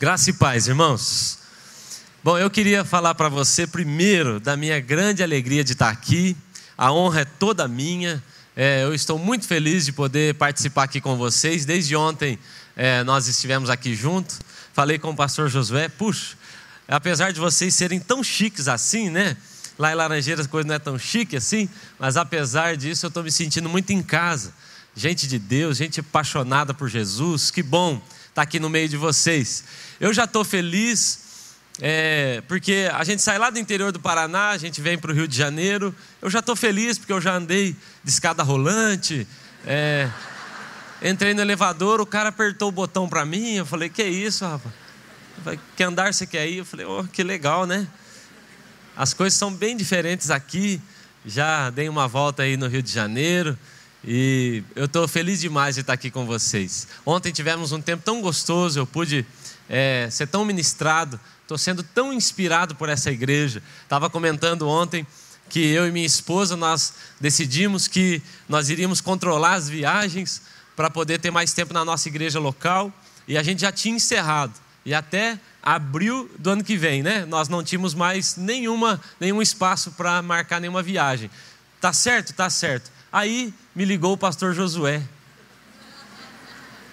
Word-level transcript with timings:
Graça 0.00 0.30
e 0.30 0.32
paz, 0.32 0.68
irmãos. 0.68 1.40
Bom, 2.22 2.38
eu 2.38 2.48
queria 2.48 2.84
falar 2.84 3.16
para 3.16 3.28
você 3.28 3.66
primeiro 3.66 4.38
da 4.38 4.56
minha 4.56 4.78
grande 4.78 5.24
alegria 5.24 5.64
de 5.64 5.72
estar 5.72 5.88
aqui. 5.88 6.36
A 6.76 6.92
honra 6.92 7.22
é 7.22 7.24
toda 7.24 7.66
minha. 7.66 8.22
É, 8.54 8.84
eu 8.84 8.94
estou 8.94 9.18
muito 9.18 9.44
feliz 9.44 9.84
de 9.84 9.90
poder 9.90 10.36
participar 10.36 10.84
aqui 10.84 11.00
com 11.00 11.16
vocês. 11.16 11.64
Desde 11.64 11.96
ontem 11.96 12.38
é, 12.76 13.02
nós 13.02 13.26
estivemos 13.26 13.68
aqui 13.68 13.92
juntos. 13.92 14.38
Falei 14.72 15.00
com 15.00 15.10
o 15.10 15.16
pastor 15.16 15.48
Josué. 15.48 15.88
Puxa, 15.88 16.36
apesar 16.86 17.32
de 17.32 17.40
vocês 17.40 17.74
serem 17.74 17.98
tão 17.98 18.22
chiques 18.22 18.68
assim, 18.68 19.10
né? 19.10 19.36
Lá 19.76 19.90
em 19.90 19.96
Laranjeiras 19.96 20.46
a 20.46 20.48
coisa 20.48 20.68
não 20.68 20.76
é 20.76 20.78
tão 20.78 20.96
chique 20.96 21.36
assim, 21.36 21.68
mas 21.98 22.16
apesar 22.16 22.76
disso 22.76 23.04
eu 23.04 23.08
estou 23.08 23.24
me 23.24 23.32
sentindo 23.32 23.68
muito 23.68 23.92
em 23.92 24.00
casa. 24.00 24.54
Gente 24.94 25.26
de 25.26 25.40
Deus, 25.40 25.76
gente 25.76 25.98
apaixonada 25.98 26.72
por 26.72 26.88
Jesus. 26.88 27.50
Que 27.50 27.64
bom 27.64 28.00
estar 28.38 28.42
aqui 28.42 28.60
no 28.60 28.70
meio 28.70 28.88
de 28.88 28.96
vocês. 28.96 29.64
Eu 30.00 30.14
já 30.14 30.24
estou 30.24 30.44
feliz, 30.44 31.56
é, 31.80 32.40
porque 32.46 32.88
a 32.94 33.02
gente 33.02 33.20
sai 33.20 33.36
lá 33.36 33.50
do 33.50 33.58
interior 33.58 33.90
do 33.90 33.98
Paraná, 33.98 34.50
a 34.50 34.58
gente 34.58 34.80
vem 34.80 34.96
para 34.96 35.10
o 35.10 35.14
Rio 35.14 35.26
de 35.26 35.36
Janeiro. 35.36 35.92
Eu 36.22 36.30
já 36.30 36.38
estou 36.38 36.54
feliz 36.54 36.98
porque 36.98 37.12
eu 37.12 37.20
já 37.20 37.34
andei 37.34 37.76
de 38.04 38.10
escada 38.10 38.44
rolante. 38.44 39.26
É, 39.66 40.08
entrei 41.02 41.34
no 41.34 41.40
elevador, 41.40 42.00
o 42.00 42.06
cara 42.06 42.28
apertou 42.28 42.68
o 42.68 42.72
botão 42.72 43.08
para 43.08 43.24
mim. 43.24 43.54
Eu 43.54 43.66
falei: 43.66 43.88
Que 43.88 44.04
isso, 44.04 44.44
rapaz? 44.44 44.72
Que 45.76 45.82
andar 45.82 46.14
você 46.14 46.28
quer 46.28 46.48
ir? 46.48 46.58
Eu 46.58 46.64
falei: 46.64 46.86
Oh, 46.86 47.02
que 47.02 47.24
legal, 47.24 47.66
né? 47.66 47.88
As 48.96 49.12
coisas 49.12 49.36
são 49.36 49.52
bem 49.52 49.76
diferentes 49.76 50.30
aqui. 50.30 50.80
Já 51.26 51.70
dei 51.70 51.88
uma 51.88 52.06
volta 52.06 52.44
aí 52.44 52.56
no 52.56 52.68
Rio 52.68 52.82
de 52.82 52.92
Janeiro. 52.92 53.58
E 54.04 54.62
eu 54.76 54.84
estou 54.84 55.08
feliz 55.08 55.40
demais 55.40 55.74
de 55.74 55.80
estar 55.80 55.92
aqui 55.92 56.08
com 56.08 56.24
vocês. 56.24 56.86
Ontem 57.04 57.32
tivemos 57.32 57.72
um 57.72 57.80
tempo 57.80 58.04
tão 58.04 58.20
gostoso, 58.22 58.78
eu 58.78 58.86
pude 58.86 59.26
é, 59.68 60.08
ser 60.10 60.26
tão 60.26 60.44
ministrado, 60.44 61.20
estou 61.42 61.58
sendo 61.58 61.82
tão 61.82 62.12
inspirado 62.12 62.74
por 62.74 62.88
essa 62.88 63.10
igreja. 63.10 63.62
Estava 63.82 64.08
comentando 64.08 64.68
ontem 64.68 65.06
que 65.48 65.60
eu 65.60 65.86
e 65.86 65.90
minha 65.90 66.06
esposa 66.06 66.56
nós 66.56 66.94
decidimos 67.20 67.88
que 67.88 68.22
nós 68.48 68.68
iríamos 68.68 69.00
controlar 69.00 69.54
as 69.54 69.68
viagens 69.68 70.42
para 70.76 70.90
poder 70.90 71.18
ter 71.18 71.30
mais 71.30 71.52
tempo 71.52 71.72
na 71.72 71.84
nossa 71.84 72.08
igreja 72.08 72.38
local 72.38 72.92
e 73.26 73.36
a 73.36 73.42
gente 73.42 73.62
já 73.62 73.72
tinha 73.72 73.96
encerrado 73.96 74.52
e 74.84 74.94
até 74.94 75.38
abril 75.62 76.30
do 76.38 76.50
ano 76.50 76.64
que 76.64 76.76
vem, 76.76 77.02
né? 77.02 77.26
Nós 77.26 77.48
não 77.48 77.62
tínhamos 77.62 77.94
mais 77.94 78.36
nenhuma 78.36 79.00
nenhum 79.18 79.42
espaço 79.42 79.92
para 79.92 80.22
marcar 80.22 80.60
nenhuma 80.60 80.82
viagem. 80.82 81.30
Tá 81.80 81.92
certo, 81.92 82.32
tá 82.32 82.48
certo. 82.48 82.90
Aí 83.12 83.52
me 83.74 83.84
ligou 83.84 84.12
o 84.12 84.16
pastor 84.16 84.54
Josué. 84.54 85.02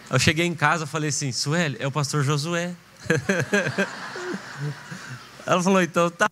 Eu 0.09 0.19
cheguei 0.19 0.45
em 0.45 0.53
casa 0.53 0.85
falei 0.85 1.09
assim: 1.09 1.31
Sueli, 1.31 1.77
é 1.79 1.87
o 1.87 1.91
pastor 1.91 2.23
Josué. 2.23 2.75
Ela 5.45 5.61
falou: 5.61 5.81
então 5.81 6.09
tá. 6.09 6.29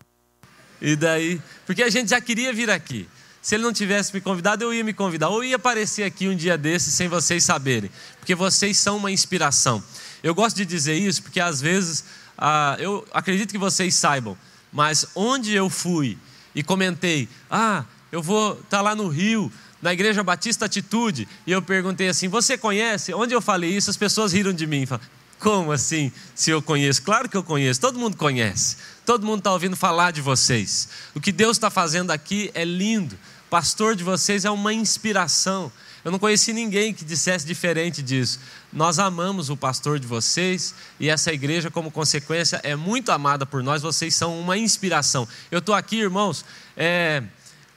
E 0.80 0.96
daí, 0.96 1.40
porque 1.66 1.82
a 1.82 1.90
gente 1.90 2.10
já 2.10 2.20
queria 2.20 2.52
vir 2.52 2.70
aqui. 2.70 3.08
Se 3.40 3.54
ele 3.54 3.64
não 3.64 3.72
tivesse 3.72 4.14
me 4.14 4.20
convidado, 4.20 4.64
eu 4.64 4.72
ia 4.72 4.82
me 4.82 4.94
convidar. 4.94 5.28
Ou 5.28 5.44
ia 5.44 5.56
aparecer 5.56 6.02
aqui 6.02 6.28
um 6.28 6.36
dia 6.36 6.56
desses 6.56 6.94
sem 6.94 7.08
vocês 7.08 7.44
saberem. 7.44 7.90
Porque 8.18 8.34
vocês 8.34 8.78
são 8.78 8.96
uma 8.96 9.10
inspiração. 9.10 9.82
Eu 10.22 10.34
gosto 10.34 10.56
de 10.56 10.64
dizer 10.64 10.94
isso 10.94 11.22
porque 11.22 11.38
às 11.38 11.60
vezes, 11.60 12.04
ah, 12.38 12.76
eu 12.78 13.06
acredito 13.12 13.50
que 13.50 13.58
vocês 13.58 13.94
saibam, 13.94 14.36
mas 14.72 15.06
onde 15.14 15.54
eu 15.54 15.68
fui 15.68 16.16
e 16.54 16.62
comentei, 16.62 17.28
ah, 17.50 17.84
eu 18.10 18.22
vou 18.22 18.54
estar 18.54 18.78
tá 18.78 18.80
lá 18.80 18.94
no 18.94 19.08
Rio, 19.08 19.52
na 19.84 19.92
Igreja 19.92 20.22
Batista 20.24 20.64
Atitude, 20.64 21.28
e 21.46 21.52
eu 21.52 21.60
perguntei 21.60 22.08
assim: 22.08 22.26
Você 22.26 22.56
conhece? 22.56 23.12
Onde 23.12 23.34
eu 23.34 23.42
falei 23.42 23.68
isso, 23.76 23.90
as 23.90 23.98
pessoas 23.98 24.32
riram 24.32 24.54
de 24.54 24.66
mim. 24.66 24.86
Falaram, 24.86 25.06
Como 25.38 25.70
assim, 25.70 26.10
se 26.34 26.50
eu 26.50 26.62
conheço? 26.62 27.02
Claro 27.02 27.28
que 27.28 27.36
eu 27.36 27.44
conheço, 27.44 27.82
todo 27.82 27.98
mundo 27.98 28.16
conhece, 28.16 28.78
todo 29.04 29.26
mundo 29.26 29.40
está 29.40 29.52
ouvindo 29.52 29.76
falar 29.76 30.10
de 30.10 30.22
vocês. 30.22 30.88
O 31.14 31.20
que 31.20 31.30
Deus 31.30 31.58
está 31.58 31.68
fazendo 31.68 32.12
aqui 32.12 32.50
é 32.54 32.64
lindo, 32.64 33.14
o 33.14 33.50
pastor 33.50 33.94
de 33.94 34.02
vocês 34.02 34.46
é 34.46 34.50
uma 34.50 34.72
inspiração. 34.72 35.70
Eu 36.02 36.10
não 36.10 36.18
conheci 36.18 36.54
ninguém 36.54 36.94
que 36.94 37.04
dissesse 37.04 37.46
diferente 37.46 38.02
disso. 38.02 38.40
Nós 38.72 38.98
amamos 38.98 39.50
o 39.50 39.56
pastor 39.56 39.98
de 39.98 40.06
vocês 40.06 40.74
e 40.98 41.10
essa 41.10 41.30
igreja, 41.30 41.70
como 41.70 41.90
consequência, 41.90 42.58
é 42.62 42.74
muito 42.74 43.12
amada 43.12 43.44
por 43.44 43.62
nós. 43.62 43.82
Vocês 43.82 44.14
são 44.14 44.38
uma 44.40 44.56
inspiração. 44.56 45.28
Eu 45.50 45.58
estou 45.58 45.74
aqui, 45.74 46.00
irmãos, 46.00 46.42
é, 46.74 47.22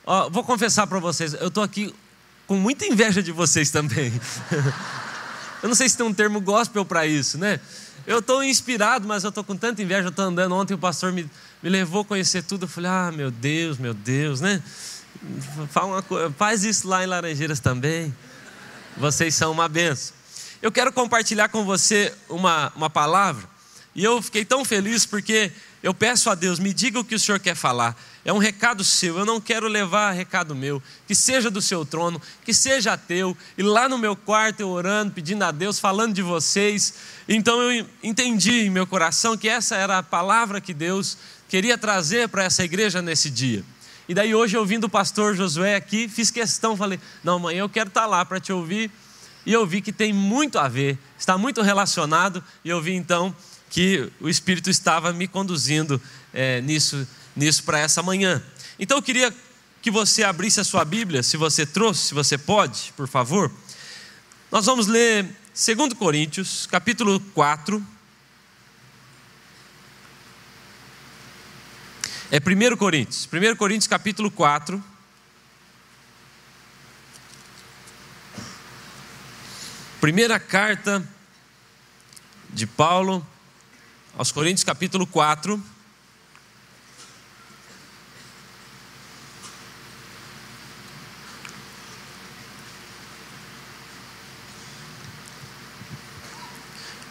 Ó, 0.10 0.30
vou 0.30 0.42
confessar 0.42 0.88
para 0.88 1.00
vocês, 1.00 1.34
eu 1.34 1.50
estou 1.50 1.62
aqui 1.62 1.94
com 2.48 2.56
muita 2.56 2.86
inveja 2.86 3.22
de 3.22 3.34
vocês 3.34 3.72
também. 3.72 4.10
eu 5.62 5.68
não 5.68 5.76
sei 5.76 5.90
se 5.90 5.98
tem 5.98 6.06
um 6.06 6.14
termo 6.14 6.40
gospel 6.40 6.86
para 6.86 7.06
isso, 7.06 7.38
né? 7.38 7.60
Eu 8.06 8.20
estou 8.20 8.42
inspirado, 8.42 9.06
mas 9.06 9.26
eu 9.26 9.30
estou 9.30 9.44
com 9.44 9.58
tanta 9.58 9.84
inveja. 9.84 10.04
Eu 10.04 10.12
estou 10.12 10.24
andando. 10.24 10.56
Ontem 10.56 10.74
o 10.74 10.78
pastor 10.78 11.12
me, 11.12 11.30
me 11.62 11.70
levou 11.70 12.04
a 12.04 12.06
conhecer 12.06 12.42
tudo. 12.42 12.64
Eu 12.64 12.70
falei, 12.70 12.90
ah, 12.90 13.12
meu 13.14 13.30
Deus, 13.30 13.78
meu 13.78 13.94
Deus, 13.94 14.40
né? 14.40 14.64
Fala 15.72 16.02
uma, 16.10 16.32
faz 16.38 16.64
isso 16.64 16.88
lá 16.88 17.04
em 17.04 17.08
Laranjeiras 17.08 17.60
também. 17.60 18.16
Vocês 18.96 19.36
são 19.36 19.52
uma 19.52 19.68
benção. 19.68 20.16
Eu 20.62 20.72
quero 20.72 20.94
compartilhar 20.94 21.50
com 21.50 21.66
você 21.66 22.14
uma, 22.30 22.72
uma 22.78 22.90
palavra. 22.90 23.44
E 23.94 24.06
eu 24.06 24.22
fiquei 24.22 24.46
tão 24.46 24.64
feliz 24.64 25.06
porque 25.06 25.52
eu 25.84 25.94
peço 25.94 26.30
a 26.30 26.36
Deus, 26.36 26.60
me 26.60 26.74
diga 26.74 27.00
o 27.00 27.04
que 27.04 27.16
o 27.16 27.20
Senhor 27.20 27.40
quer 27.40 27.56
falar. 27.56 27.96
É 28.28 28.34
um 28.34 28.40
recado 28.40 28.84
seu, 28.84 29.18
eu 29.18 29.26
não 29.26 29.40
quero 29.40 29.70
levar 29.70 30.12
recado 30.12 30.54
meu, 30.54 30.84
que 31.08 31.16
seja 31.16 31.50
do 31.50 31.62
seu 31.62 31.86
trono, 31.86 32.22
que 32.44 32.54
seja 32.54 32.98
teu, 32.98 33.38
e 33.58 33.64
lá 33.64 33.88
no 33.88 33.98
meu 33.98 34.18
quarto 34.18 34.60
eu 34.60 34.68
orando, 34.68 35.14
pedindo 35.14 35.44
a 35.44 35.50
Deus, 35.50 35.80
falando 35.80 36.14
de 36.14 36.22
vocês. 36.22 36.94
Então 37.26 37.72
eu 37.72 37.88
entendi 38.04 38.66
em 38.66 38.70
meu 38.70 38.86
coração 38.86 39.38
que 39.38 39.48
essa 39.48 39.78
era 39.78 40.00
a 40.00 40.04
palavra 40.04 40.60
que 40.60 40.74
Deus 40.74 41.18
queria 41.48 41.78
trazer 41.78 42.28
para 42.28 42.44
essa 42.44 42.66
igreja 42.66 43.02
nesse 43.02 43.30
dia. 43.30 43.64
E 44.10 44.14
daí 44.14 44.36
hoje 44.36 44.58
eu 44.58 44.66
vim 44.66 44.78
do 44.78 44.90
pastor 44.90 45.34
Josué 45.34 45.76
aqui, 45.76 46.10
fiz 46.10 46.30
questão, 46.30 46.76
falei: 46.76 47.00
"Não, 47.24 47.40
mãe, 47.40 47.56
eu 47.56 47.70
quero 47.70 47.88
estar 47.88 48.02
tá 48.02 48.08
lá 48.08 48.26
para 48.26 48.42
te 48.42 48.52
ouvir". 48.52 48.92
E 49.46 49.54
eu 49.54 49.66
vi 49.66 49.80
que 49.82 49.94
tem 49.94 50.12
muito 50.12 50.60
a 50.60 50.68
ver, 50.68 51.00
está 51.18 51.38
muito 51.38 51.62
relacionado, 51.62 52.44
e 52.66 52.68
eu 52.68 52.82
vi 52.82 52.92
então 52.92 53.34
que 53.70 54.12
o 54.20 54.28
Espírito 54.28 54.70
estava 54.70 55.14
me 55.14 55.30
conduzindo 55.30 56.02
é, 56.34 56.60
nisso 56.60 57.08
nisso 57.38 57.64
para 57.64 57.80
essa 57.80 58.02
manhã. 58.02 58.44
Então 58.80 58.98
eu 58.98 59.02
queria 59.02 59.34
que 59.82 59.92
você 59.92 60.24
abrisse 60.24 60.60
a 60.60 60.64
sua 60.64 60.84
Bíblia, 60.84 61.22
se 61.24 61.38
você 61.38 61.66
trouxe, 61.66 62.08
se 62.08 62.14
você 62.14 62.38
pode, 62.38 62.92
por 62.98 63.08
favor. 63.08 63.52
Nós 64.52 64.66
vamos 64.66 64.88
ler 64.88 65.24
2 65.54 65.94
Coríntios, 65.94 66.66
capítulo 66.66 67.20
4. 67.34 67.86
É 72.32 72.38
1 72.38 72.76
Coríntios, 72.76 73.30
1 73.32 73.56
Coríntios 73.56 73.88
capítulo 73.88 74.32
4. 74.32 74.84
Primeira 80.02 80.40
carta 80.40 81.08
de 82.50 82.66
Paulo 82.66 83.26
aos 84.18 84.32
Coríntios, 84.32 84.64
capítulo 84.64 85.06
4. 85.06 85.77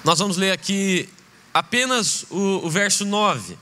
Nós 0.06 0.20
vamos 0.20 0.36
ler 0.36 0.52
aqui 0.52 1.08
apenas 1.52 2.26
o, 2.30 2.60
o 2.64 2.70
verso 2.70 3.04
9. 3.04 3.58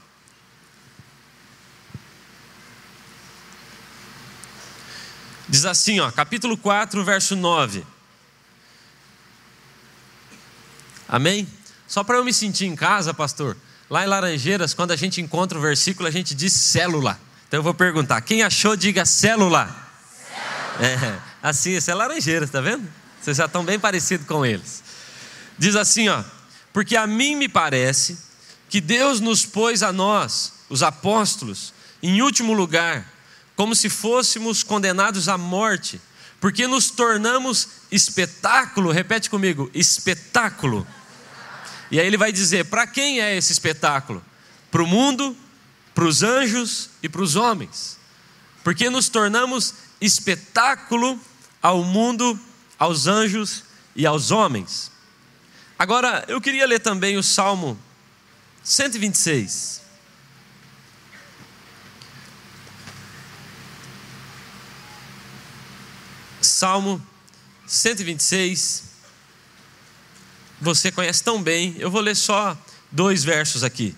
Diz 5.48 5.64
assim, 5.64 6.00
ó, 6.00 6.10
capítulo 6.10 6.58
4, 6.58 7.02
verso 7.02 7.34
9. 7.34 7.82
Amém? 11.08 11.48
Só 11.88 12.04
para 12.04 12.18
eu 12.18 12.24
me 12.26 12.34
sentir 12.34 12.66
em 12.66 12.76
casa, 12.76 13.14
pastor, 13.14 13.56
lá 13.88 14.04
em 14.04 14.06
Laranjeiras, 14.06 14.74
quando 14.74 14.90
a 14.90 14.96
gente 14.96 15.22
encontra 15.22 15.56
o 15.56 15.62
versículo, 15.62 16.06
a 16.06 16.12
gente 16.12 16.34
diz 16.34 16.52
célula. 16.52 17.18
Então 17.48 17.60
eu 17.60 17.64
vou 17.64 17.72
perguntar: 17.72 18.20
quem 18.20 18.42
achou, 18.42 18.76
diga 18.76 19.06
célula. 19.06 19.74
célula. 20.78 21.18
É, 21.18 21.20
assim, 21.42 21.70
isso 21.70 21.90
é 21.90 21.94
Laranjeiras, 21.94 22.50
tá 22.50 22.60
vendo? 22.60 22.86
Vocês 23.18 23.38
já 23.38 23.46
estão 23.46 23.64
bem 23.64 23.80
parecidos 23.80 24.26
com 24.26 24.44
eles. 24.44 24.84
Diz 25.58 25.74
assim, 25.76 26.10
ó: 26.10 26.22
porque 26.74 26.96
a 26.96 27.06
mim 27.06 27.36
me 27.36 27.48
parece 27.48 28.18
que 28.68 28.80
Deus 28.80 29.20
nos 29.20 29.46
pôs 29.46 29.80
a 29.80 29.92
nós, 29.92 30.54
os 30.68 30.82
apóstolos, 30.82 31.72
em 32.02 32.20
último 32.20 32.52
lugar, 32.52 33.14
como 33.54 33.76
se 33.76 33.88
fôssemos 33.88 34.64
condenados 34.64 35.28
à 35.28 35.38
morte, 35.38 36.00
porque 36.40 36.66
nos 36.66 36.90
tornamos 36.90 37.68
espetáculo, 37.92 38.90
repete 38.90 39.30
comigo, 39.30 39.70
espetáculo. 39.72 40.84
E 41.92 42.00
aí 42.00 42.06
ele 42.08 42.16
vai 42.16 42.32
dizer: 42.32 42.64
para 42.64 42.88
quem 42.88 43.20
é 43.20 43.36
esse 43.36 43.52
espetáculo? 43.52 44.22
Para 44.68 44.82
o 44.82 44.86
mundo, 44.86 45.36
para 45.94 46.04
os 46.04 46.24
anjos 46.24 46.90
e 47.00 47.08
para 47.08 47.22
os 47.22 47.36
homens. 47.36 47.96
Porque 48.64 48.90
nos 48.90 49.08
tornamos 49.08 49.74
espetáculo 50.00 51.20
ao 51.62 51.84
mundo, 51.84 52.38
aos 52.76 53.06
anjos 53.06 53.62
e 53.94 54.04
aos 54.04 54.32
homens. 54.32 54.90
Agora, 55.78 56.24
eu 56.28 56.40
queria 56.40 56.66
ler 56.66 56.80
também 56.80 57.16
o 57.16 57.22
Salmo 57.22 57.78
126. 58.62 59.82
Salmo 66.40 67.04
126. 67.66 68.84
Você 70.60 70.92
conhece 70.92 71.22
tão 71.22 71.42
bem, 71.42 71.74
eu 71.78 71.90
vou 71.90 72.00
ler 72.00 72.14
só 72.14 72.56
dois 72.90 73.24
versos 73.24 73.64
aqui. 73.64 73.94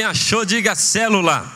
Quem 0.00 0.06
achou, 0.06 0.46
diga 0.46 0.74
célula. 0.74 1.46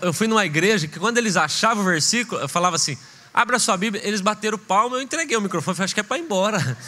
Eu 0.00 0.12
fui 0.12 0.28
numa 0.28 0.46
igreja 0.46 0.86
que 0.86 1.00
quando 1.00 1.18
eles 1.18 1.36
achavam 1.36 1.82
o 1.82 1.86
versículo, 1.86 2.40
eu 2.40 2.48
falava 2.48 2.76
assim: 2.76 2.96
abra 3.34 3.58
sua 3.58 3.76
Bíblia. 3.76 4.00
Eles 4.06 4.20
bateram 4.20 4.56
palma, 4.56 4.96
eu 4.96 5.02
entreguei 5.02 5.36
o 5.36 5.40
microfone, 5.40 5.76
falei, 5.76 5.86
acho 5.86 5.94
que 5.94 5.98
é 5.98 6.04
para 6.04 6.18
ir 6.18 6.20
embora. 6.20 6.78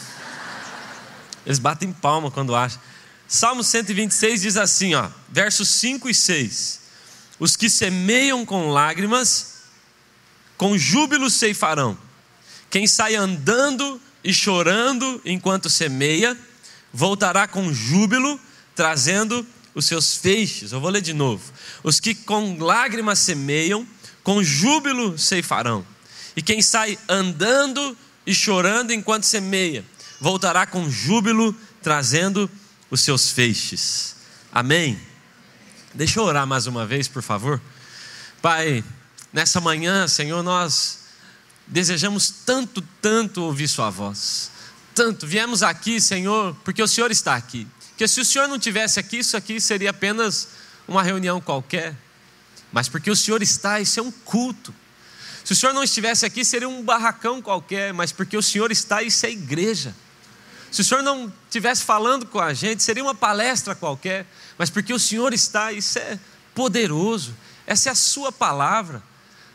Eles 1.44 1.58
batem 1.58 1.92
palma 1.92 2.30
quando 2.30 2.54
acham. 2.54 2.80
Salmo 3.26 3.64
126 3.64 4.42
diz 4.42 4.56
assim, 4.56 4.94
ó, 4.94 5.08
versos 5.28 5.68
5 5.68 6.08
e 6.08 6.14
6: 6.14 6.80
Os 7.40 7.56
que 7.56 7.68
semeiam 7.68 8.46
com 8.46 8.70
lágrimas, 8.70 9.62
com 10.56 10.78
júbilo 10.78 11.28
ceifarão. 11.28 11.98
Quem 12.70 12.86
sai 12.86 13.16
andando 13.16 14.00
e 14.22 14.32
chorando 14.32 15.20
enquanto 15.24 15.68
semeia, 15.68 16.38
voltará 16.92 17.48
com 17.48 17.74
júbilo, 17.74 18.38
trazendo 18.76 19.44
os 19.74 19.84
seus 19.86 20.16
feixes. 20.16 20.72
Eu 20.72 20.80
vou 20.80 20.90
ler 20.90 21.00
de 21.00 21.12
novo. 21.12 21.52
Os 21.82 22.00
que 22.00 22.14
com 22.14 22.58
lágrimas 22.58 23.18
semeiam, 23.18 23.86
com 24.22 24.42
júbilo 24.42 25.18
ceifarão. 25.18 25.84
E 26.36 26.42
quem 26.42 26.62
sai 26.62 26.98
andando 27.08 27.96
e 28.26 28.34
chorando 28.34 28.92
enquanto 28.92 29.24
semeia, 29.24 29.84
voltará 30.20 30.66
com 30.66 30.88
júbilo, 30.90 31.54
trazendo 31.82 32.50
os 32.90 33.00
seus 33.00 33.30
feixes. 33.30 34.16
Amém? 34.52 34.98
Deixa 35.94 36.20
eu 36.20 36.24
orar 36.24 36.46
mais 36.46 36.66
uma 36.66 36.86
vez, 36.86 37.08
por 37.08 37.22
favor. 37.22 37.60
Pai, 38.40 38.84
nessa 39.32 39.60
manhã, 39.60 40.06
Senhor, 40.08 40.42
nós 40.42 41.00
desejamos 41.66 42.30
tanto, 42.44 42.82
tanto 43.00 43.42
ouvir 43.42 43.68
Sua 43.68 43.90
voz. 43.90 44.50
Tanto, 44.94 45.26
viemos 45.26 45.62
aqui, 45.62 46.00
Senhor, 46.00 46.54
porque 46.64 46.82
o 46.82 46.88
Senhor 46.88 47.10
está 47.10 47.34
aqui. 47.34 47.66
Porque 48.02 48.08
se 48.08 48.20
o 48.20 48.24
Senhor 48.24 48.48
não 48.48 48.58
tivesse 48.58 48.98
aqui, 48.98 49.18
isso 49.18 49.36
aqui 49.36 49.60
seria 49.60 49.90
apenas 49.90 50.48
uma 50.88 51.04
reunião 51.04 51.40
qualquer. 51.40 51.94
Mas 52.72 52.88
porque 52.88 53.08
o 53.08 53.14
Senhor 53.14 53.40
está, 53.40 53.78
isso 53.78 54.00
é 54.00 54.02
um 54.02 54.10
culto. 54.10 54.74
Se 55.44 55.52
o 55.52 55.54
Senhor 55.54 55.72
não 55.72 55.84
estivesse 55.84 56.26
aqui, 56.26 56.44
seria 56.44 56.68
um 56.68 56.82
barracão 56.82 57.40
qualquer, 57.40 57.94
mas 57.94 58.10
porque 58.10 58.36
o 58.36 58.42
Senhor 58.42 58.72
está, 58.72 59.04
isso 59.04 59.24
é 59.24 59.30
igreja. 59.30 59.94
Se 60.72 60.80
o 60.80 60.84
Senhor 60.84 61.00
não 61.04 61.32
estivesse 61.44 61.84
falando 61.84 62.26
com 62.26 62.40
a 62.40 62.52
gente, 62.52 62.82
seria 62.82 63.04
uma 63.04 63.14
palestra 63.14 63.72
qualquer, 63.72 64.26
mas 64.58 64.68
porque 64.68 64.92
o 64.92 64.98
Senhor 64.98 65.32
está, 65.32 65.72
isso 65.72 65.96
é 66.00 66.18
poderoso. 66.56 67.32
Essa 67.64 67.90
é 67.90 67.92
a 67.92 67.94
Sua 67.94 68.32
palavra. 68.32 69.00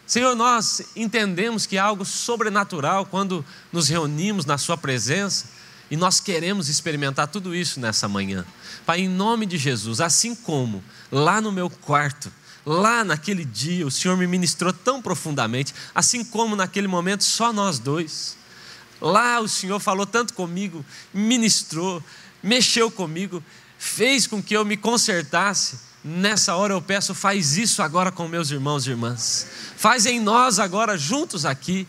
Senhor, 0.05 0.33
nós 0.37 0.83
entendemos 0.95 1.65
que 1.65 1.75
é 1.75 1.81
algo 1.81 2.05
sobrenatural 2.05 3.07
quando 3.07 3.45
nos 3.73 3.89
reunimos 3.89 4.45
na 4.45 4.57
Sua 4.57 4.77
presença 4.77 5.57
e 5.89 5.95
nós 5.95 6.19
queremos 6.19 6.67
experimentar 6.67 7.27
tudo 7.27 7.55
isso 7.55 7.79
nessa 7.79 8.07
manhã. 8.07 8.45
Pai, 8.85 9.01
em 9.01 9.09
nome 9.09 9.45
de 9.45 9.57
Jesus, 9.57 10.01
assim 10.01 10.35
como 10.35 10.83
lá 11.11 11.39
no 11.39 11.51
meu 11.51 11.69
quarto, 11.69 12.31
lá 12.65 13.03
naquele 13.03 13.45
dia, 13.45 13.87
o 13.87 13.91
Senhor 13.91 14.17
me 14.17 14.27
ministrou 14.27 14.73
tão 14.73 15.01
profundamente, 15.01 15.73
assim 15.95 16.23
como 16.23 16.55
naquele 16.55 16.87
momento 16.87 17.23
só 17.23 17.53
nós 17.53 17.79
dois. 17.79 18.35
Lá 18.99 19.39
o 19.39 19.47
Senhor 19.47 19.79
falou 19.79 20.05
tanto 20.05 20.33
comigo, 20.33 20.85
ministrou, 21.13 22.03
mexeu 22.43 22.91
comigo, 22.91 23.43
fez 23.77 24.27
com 24.27 24.41
que 24.41 24.55
eu 24.55 24.65
me 24.65 24.75
consertasse. 24.75 25.87
Nessa 26.03 26.55
hora 26.55 26.73
eu 26.73 26.81
peço, 26.81 27.13
faz 27.13 27.57
isso 27.57 27.81
agora 27.81 28.11
com 28.11 28.27
meus 28.27 28.51
irmãos 28.51 28.85
e 28.85 28.89
irmãs. 28.89 29.47
Faz 29.77 30.05
em 30.05 30.19
nós 30.19 30.59
agora, 30.59 30.97
juntos 30.97 31.45
aqui 31.45 31.87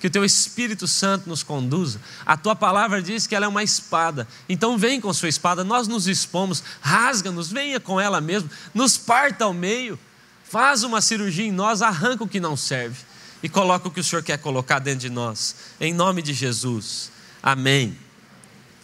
que 0.00 0.06
o 0.06 0.10
teu 0.10 0.24
Espírito 0.24 0.86
Santo 0.86 1.28
nos 1.28 1.42
conduza. 1.42 2.00
A 2.24 2.36
tua 2.36 2.54
palavra 2.54 3.02
diz 3.02 3.26
que 3.26 3.34
ela 3.34 3.46
é 3.46 3.48
uma 3.48 3.62
espada. 3.62 4.28
Então 4.48 4.78
vem 4.78 5.00
com 5.00 5.12
sua 5.12 5.28
espada, 5.28 5.64
nós 5.64 5.88
nos 5.88 6.06
expomos, 6.06 6.62
rasga-nos, 6.80 7.50
venha 7.50 7.80
com 7.80 8.00
ela 8.00 8.20
mesmo, 8.20 8.48
nos 8.72 8.96
parta 8.96 9.44
ao 9.44 9.52
meio, 9.52 9.98
faz 10.44 10.82
uma 10.82 11.00
cirurgia 11.00 11.44
em 11.44 11.52
nós, 11.52 11.82
arranca 11.82 12.24
o 12.24 12.28
que 12.28 12.40
não 12.40 12.56
serve 12.56 12.96
e 13.42 13.48
coloca 13.48 13.88
o 13.88 13.90
que 13.90 14.00
o 14.00 14.04
Senhor 14.04 14.22
quer 14.22 14.38
colocar 14.38 14.78
dentro 14.78 15.00
de 15.00 15.10
nós. 15.10 15.54
Em 15.80 15.92
nome 15.92 16.22
de 16.22 16.32
Jesus. 16.32 17.10
Amém. 17.42 17.96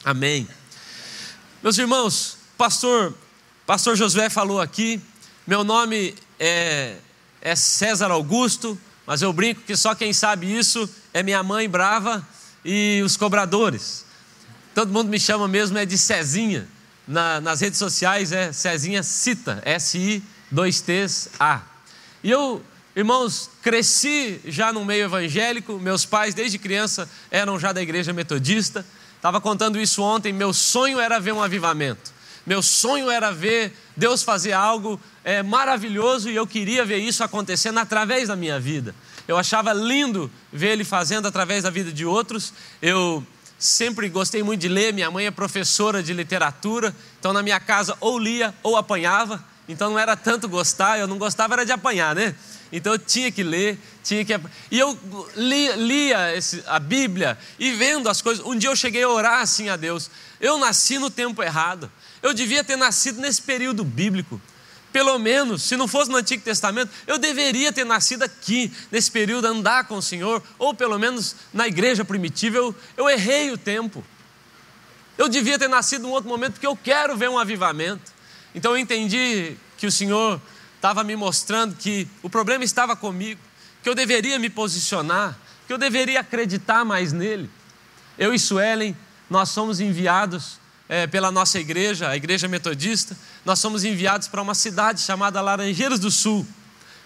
Amém. 0.04 0.48
Meus 1.62 1.78
irmãos, 1.78 2.36
pastor, 2.58 3.14
pastor 3.66 3.96
Josué 3.96 4.28
falou 4.28 4.60
aqui, 4.60 5.00
meu 5.46 5.64
nome 5.64 6.14
é, 6.38 6.96
é 7.40 7.56
César 7.56 8.10
Augusto, 8.10 8.78
mas 9.06 9.22
eu 9.22 9.32
brinco 9.32 9.62
que 9.62 9.76
só 9.76 9.94
quem 9.94 10.12
sabe 10.12 10.46
isso 10.46 10.88
é 11.14 11.22
minha 11.22 11.42
mãe 11.44 11.66
brava 11.68 12.26
e 12.64 13.00
os 13.04 13.16
cobradores. 13.16 14.04
Todo 14.74 14.92
mundo 14.92 15.08
me 15.08 15.20
chama 15.20 15.46
mesmo 15.46 15.78
é 15.78 15.86
de 15.86 15.96
Cezinha. 15.96 16.66
Na, 17.06 17.40
nas 17.40 17.60
redes 17.60 17.78
sociais 17.78 18.32
é 18.32 18.52
Cezinha 18.52 19.04
Cita, 19.04 19.62
S-I-2-T-A. 19.64 21.62
E 22.24 22.30
eu, 22.30 22.60
irmãos, 22.96 23.48
cresci 23.62 24.40
já 24.46 24.72
no 24.72 24.84
meio 24.84 25.04
evangélico, 25.04 25.78
meus 25.78 26.04
pais 26.04 26.34
desde 26.34 26.58
criança 26.58 27.08
eram 27.30 27.60
já 27.60 27.72
da 27.72 27.80
igreja 27.80 28.12
metodista. 28.12 28.84
Estava 29.16 29.40
contando 29.40 29.80
isso 29.80 30.02
ontem, 30.02 30.32
meu 30.32 30.52
sonho 30.52 30.98
era 30.98 31.20
ver 31.20 31.32
um 31.32 31.42
avivamento. 31.42 32.12
Meu 32.44 32.60
sonho 32.60 33.10
era 33.10 33.30
ver 33.30 33.72
Deus 33.96 34.22
fazer 34.22 34.52
algo 34.52 35.00
é, 35.22 35.42
maravilhoso 35.42 36.28
e 36.28 36.34
eu 36.34 36.46
queria 36.46 36.84
ver 36.84 36.98
isso 36.98 37.22
acontecendo 37.22 37.78
através 37.78 38.28
da 38.28 38.36
minha 38.36 38.58
vida. 38.58 38.94
Eu 39.26 39.36
achava 39.36 39.72
lindo 39.72 40.30
ver 40.52 40.72
Ele 40.72 40.84
fazendo 40.84 41.26
através 41.26 41.62
da 41.62 41.70
vida 41.70 41.92
de 41.92 42.04
outros. 42.04 42.52
Eu 42.82 43.24
sempre 43.58 44.08
gostei 44.08 44.42
muito 44.42 44.60
de 44.60 44.68
ler, 44.68 44.92
minha 44.92 45.10
mãe 45.10 45.26
é 45.26 45.30
professora 45.30 46.02
de 46.02 46.12
literatura, 46.12 46.94
então 47.18 47.32
na 47.32 47.42
minha 47.42 47.58
casa 47.58 47.96
ou 48.00 48.18
lia 48.18 48.54
ou 48.62 48.76
apanhava, 48.76 49.42
então 49.68 49.90
não 49.90 49.98
era 49.98 50.16
tanto 50.16 50.48
gostar, 50.48 50.98
eu 50.98 51.06
não 51.06 51.16
gostava 51.16 51.54
era 51.54 51.64
de 51.64 51.72
apanhar, 51.72 52.14
né? 52.14 52.34
Então 52.70 52.92
eu 52.92 52.98
tinha 52.98 53.30
que 53.30 53.42
ler, 53.42 53.78
tinha 54.02 54.24
que. 54.24 54.32
E 54.70 54.78
eu 54.78 54.98
lia, 55.36 55.76
lia 55.76 56.36
esse, 56.36 56.62
a 56.66 56.78
Bíblia 56.78 57.38
e 57.58 57.70
vendo 57.70 58.08
as 58.08 58.20
coisas. 58.20 58.44
Um 58.44 58.56
dia 58.56 58.68
eu 58.68 58.76
cheguei 58.76 59.04
a 59.04 59.08
orar 59.08 59.40
assim 59.40 59.68
a 59.68 59.76
Deus. 59.76 60.10
Eu 60.40 60.58
nasci 60.58 60.98
no 60.98 61.08
tempo 61.08 61.42
errado. 61.42 61.90
Eu 62.20 62.34
devia 62.34 62.64
ter 62.64 62.76
nascido 62.76 63.20
nesse 63.20 63.40
período 63.40 63.84
bíblico. 63.84 64.40
Pelo 64.94 65.18
menos, 65.18 65.64
se 65.64 65.76
não 65.76 65.88
fosse 65.88 66.08
no 66.08 66.18
Antigo 66.18 66.44
Testamento, 66.44 66.88
eu 67.04 67.18
deveria 67.18 67.72
ter 67.72 67.84
nascido 67.84 68.22
aqui, 68.22 68.72
nesse 68.92 69.10
período, 69.10 69.44
andar 69.44 69.88
com 69.88 69.96
o 69.96 70.02
Senhor, 70.02 70.40
ou 70.56 70.72
pelo 70.72 70.96
menos 71.00 71.34
na 71.52 71.66
igreja 71.66 72.04
primitiva. 72.04 72.58
Eu, 72.58 72.72
eu 72.96 73.10
errei 73.10 73.50
o 73.50 73.58
tempo. 73.58 74.04
Eu 75.18 75.28
devia 75.28 75.58
ter 75.58 75.66
nascido 75.66 76.06
em 76.06 76.10
outro 76.10 76.30
momento, 76.30 76.52
porque 76.52 76.66
eu 76.68 76.76
quero 76.76 77.16
ver 77.16 77.28
um 77.28 77.36
avivamento. 77.36 78.12
Então 78.54 78.70
eu 78.70 78.78
entendi 78.78 79.56
que 79.76 79.84
o 79.84 79.90
Senhor 79.90 80.40
estava 80.76 81.02
me 81.02 81.16
mostrando 81.16 81.74
que 81.74 82.06
o 82.22 82.30
problema 82.30 82.62
estava 82.62 82.94
comigo, 82.94 83.40
que 83.82 83.88
eu 83.88 83.96
deveria 83.96 84.38
me 84.38 84.48
posicionar, 84.48 85.36
que 85.66 85.72
eu 85.72 85.78
deveria 85.78 86.20
acreditar 86.20 86.84
mais 86.84 87.12
nele. 87.12 87.50
Eu 88.16 88.32
e 88.32 88.38
Suelen, 88.38 88.96
nós 89.28 89.48
somos 89.48 89.80
enviados 89.80 90.60
é, 90.88 91.06
pela 91.06 91.30
nossa 91.30 91.58
igreja, 91.58 92.08
a 92.08 92.16
igreja 92.16 92.46
metodista, 92.46 93.16
nós 93.44 93.58
somos 93.58 93.84
enviados 93.84 94.28
para 94.28 94.42
uma 94.42 94.54
cidade 94.54 95.00
chamada 95.00 95.40
Laranjeiras 95.40 95.98
do 95.98 96.10
Sul. 96.10 96.46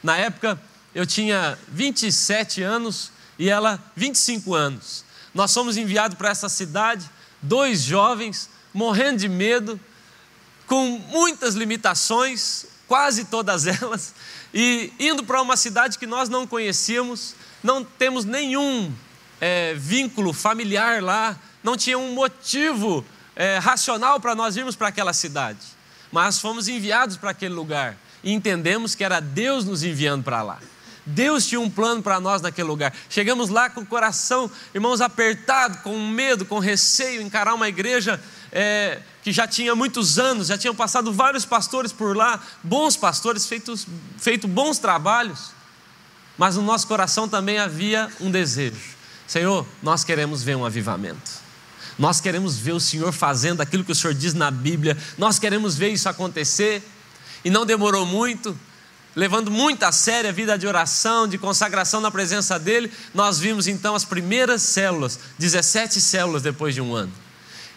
Na 0.02 0.16
época 0.16 0.61
eu 0.94 1.06
tinha 1.06 1.58
27 1.68 2.62
anos 2.62 3.12
e 3.38 3.49
ela 3.49 3.82
25 3.94 4.54
anos. 4.54 5.04
Nós 5.32 5.50
somos 5.50 5.76
enviados 5.76 6.16
para 6.16 6.30
essa 6.30 6.49
cidade, 6.49 7.08
dois 7.40 7.82
jovens, 7.82 8.49
morrendo 8.75 9.18
de 9.18 9.28
medo, 9.28 9.78
com 10.66 10.99
muitas 11.08 11.54
limitações, 11.54 12.66
quase 12.87 13.26
todas 13.26 13.66
elas, 13.68 14.14
e 14.52 14.92
indo 14.99 15.23
para 15.25 15.40
uma 15.40 15.56
cidade 15.56 15.99
que 15.99 16.06
nós 16.06 16.28
não 16.28 16.47
conhecíamos, 16.47 17.35
não 17.62 17.85
temos 17.85 18.25
nenhum 18.25 18.92
é, 19.40 19.75
vínculo 19.75 20.32
familiar 20.32 21.02
lá, 21.02 21.38
não 21.62 21.76
tinha 21.76 21.99
um 21.99 22.12
motivo 22.12 23.04
é, 23.38 23.57
racional 23.59 24.18
para 24.18 24.35
nós 24.35 24.57
irmos 24.57 24.75
para 24.75 24.88
aquela 24.88 25.12
cidade, 25.12 25.61
mas 26.11 26.40
fomos 26.40 26.66
enviados 26.66 27.16
para 27.16 27.30
aquele 27.30 27.54
lugar 27.54 27.97
e 28.25 28.33
entendemos 28.33 28.97
que 28.97 29.04
era 29.04 29.21
Deus 29.21 29.64
nos 29.64 29.85
enviando 29.85 30.25
para 30.25 30.42
lá. 30.42 30.59
Deus 31.07 31.47
tinha 31.47 31.61
um 31.61 31.71
plano 31.71 32.02
para 32.02 32.21
nós 32.21 32.42
naquele 32.42 32.68
lugar. 32.68 32.92
Chegamos 33.09 33.49
lá 33.49 33.71
com 33.71 33.80
o 33.80 33.87
coração, 33.87 34.50
irmãos, 34.75 35.00
apertado, 35.00 35.78
com 35.78 35.99
medo, 36.07 36.45
com 36.45 36.59
receio, 36.59 37.23
encarar 37.23 37.54
uma 37.54 37.68
igreja 37.68 38.21
é, 38.52 39.00
que 39.23 39.33
já 39.33 39.47
tinha 39.47 39.75
muitos 39.75 40.18
anos, 40.18 40.49
já 40.49 40.59
tinham 40.59 40.75
passado 40.75 41.11
vários 41.11 41.47
pastores 41.47 41.92
por 41.92 42.14
lá, 42.14 42.42
bons 42.62 42.97
pastores, 42.97 43.47
feitos, 43.47 43.87
feito 44.18 44.47
bons 44.47 44.78
trabalhos. 44.78 45.52
Mas 46.37 46.57
no 46.57 46.62
nosso 46.62 46.87
coração 46.87 47.26
também 47.26 47.59
havia 47.59 48.11
um 48.21 48.30
desejo: 48.30 48.97
Senhor, 49.26 49.66
nós 49.83 50.04
queremos 50.04 50.42
ver 50.42 50.57
um 50.57 50.66
avivamento. 50.66 51.48
Nós 51.99 52.21
queremos 52.21 52.57
ver 52.57 52.73
o 52.73 52.81
Senhor 52.81 53.12
fazendo 53.12 53.61
aquilo 53.61 53.83
que 53.83 53.93
o 53.93 53.95
Senhor 53.95 54.14
diz 54.14 54.33
na 54.33 54.50
Bíblia, 54.50 54.97
nós 55.17 55.38
queremos 55.38 55.76
ver 55.76 55.88
isso 55.88 56.09
acontecer. 56.09 56.83
E 57.45 57.50
não 57.50 57.67
demorou 57.67 58.07
muito, 58.07 58.57
levando 59.17 59.50
muito 59.50 59.83
a 59.83 59.90
sério 59.90 60.31
a 60.31 60.33
vida 60.33 60.57
de 60.57 60.67
oração, 60.67 61.26
de 61.26 61.38
consagração 61.38 62.00
na 62.00 62.11
presença 62.11 62.59
dEle, 62.59 62.93
nós 63.12 63.38
vimos 63.38 63.67
então 63.67 63.95
as 63.95 64.05
primeiras 64.05 64.62
células, 64.62 65.19
17 65.38 66.00
células 66.00 66.43
depois 66.43 66.75
de 66.75 66.81
um 66.81 66.95
ano. 66.95 67.12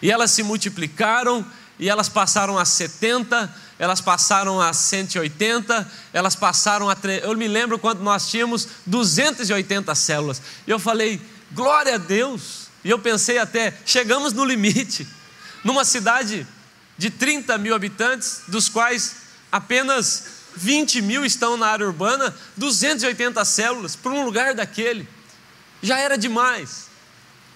E 0.00 0.10
elas 0.10 0.30
se 0.30 0.42
multiplicaram, 0.42 1.44
e 1.78 1.88
elas 1.88 2.08
passaram 2.08 2.58
a 2.58 2.64
70, 2.64 3.52
elas 3.78 4.00
passaram 4.00 4.60
a 4.60 4.72
180, 4.72 5.90
elas 6.12 6.36
passaram 6.36 6.88
a. 6.88 6.96
Eu 7.22 7.36
me 7.36 7.48
lembro 7.48 7.78
quando 7.78 8.00
nós 8.00 8.28
tínhamos 8.28 8.68
280 8.86 9.92
células. 9.96 10.40
E 10.66 10.70
eu 10.70 10.78
falei, 10.78 11.20
glória 11.52 11.96
a 11.96 11.98
Deus, 11.98 12.61
e 12.84 12.90
eu 12.90 12.98
pensei 12.98 13.38
até, 13.38 13.74
chegamos 13.86 14.32
no 14.32 14.44
limite. 14.44 15.06
Numa 15.62 15.84
cidade 15.84 16.46
de 16.98 17.10
30 17.10 17.56
mil 17.58 17.74
habitantes, 17.74 18.42
dos 18.48 18.68
quais 18.68 19.16
apenas 19.50 20.24
20 20.56 21.00
mil 21.02 21.24
estão 21.24 21.56
na 21.56 21.68
área 21.68 21.86
urbana, 21.86 22.34
280 22.56 23.44
células 23.44 23.96
para 23.96 24.12
um 24.12 24.24
lugar 24.24 24.54
daquele. 24.54 25.08
Já 25.82 25.98
era 25.98 26.18
demais. 26.18 26.90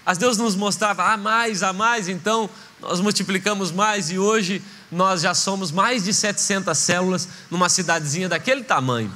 As 0.04 0.18
Deus 0.18 0.38
nos 0.38 0.54
mostrava, 0.54 1.02
a 1.02 1.14
ah, 1.14 1.16
mais, 1.16 1.62
a 1.64 1.72
mais, 1.72 2.08
então 2.08 2.48
nós 2.80 3.00
multiplicamos 3.00 3.72
mais 3.72 4.10
e 4.10 4.18
hoje 4.18 4.62
nós 4.90 5.20
já 5.22 5.34
somos 5.34 5.72
mais 5.72 6.04
de 6.04 6.14
700 6.14 6.78
células 6.78 7.28
numa 7.50 7.68
cidadezinha 7.68 8.28
daquele 8.28 8.62
tamanho. 8.62 9.12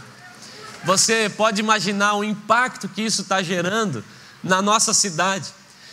Você 0.85 1.31
pode 1.37 1.61
imaginar 1.61 2.15
o 2.15 2.25
impacto 2.25 2.89
que 2.89 3.03
isso 3.03 3.23
está 3.23 3.43
gerando 3.43 4.05
na 4.43 4.61
nossa 4.61 4.93
cidade. 4.93 5.53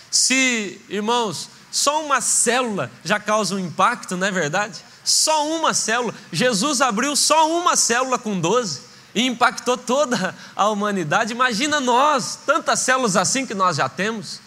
Se, 0.10 0.82
irmãos, 0.90 1.50
só 1.72 2.04
uma 2.04 2.22
célula 2.22 2.90
já 3.04 3.20
causa 3.20 3.56
um 3.56 3.60
impacto, 3.60 4.18
não 4.18 4.28
é 4.28 4.32
verdade? 4.32 4.80
Só 5.04 5.48
uma 5.48 5.74
célula. 5.74 6.14
Jesus 6.32 6.82
abriu 6.82 7.16
só 7.16 7.50
uma 7.50 7.76
célula 7.76 8.18
com 8.18 8.40
12 8.40 8.82
e 9.14 9.26
impactou 9.26 9.78
toda 9.78 10.36
a 10.56 10.70
humanidade. 10.70 11.34
Imagina 11.34 11.80
nós, 11.80 12.40
tantas 12.46 12.80
células 12.80 13.16
assim 13.16 13.46
que 13.46 13.54
nós 13.54 13.78
já 13.78 13.90
temos. 13.90 14.40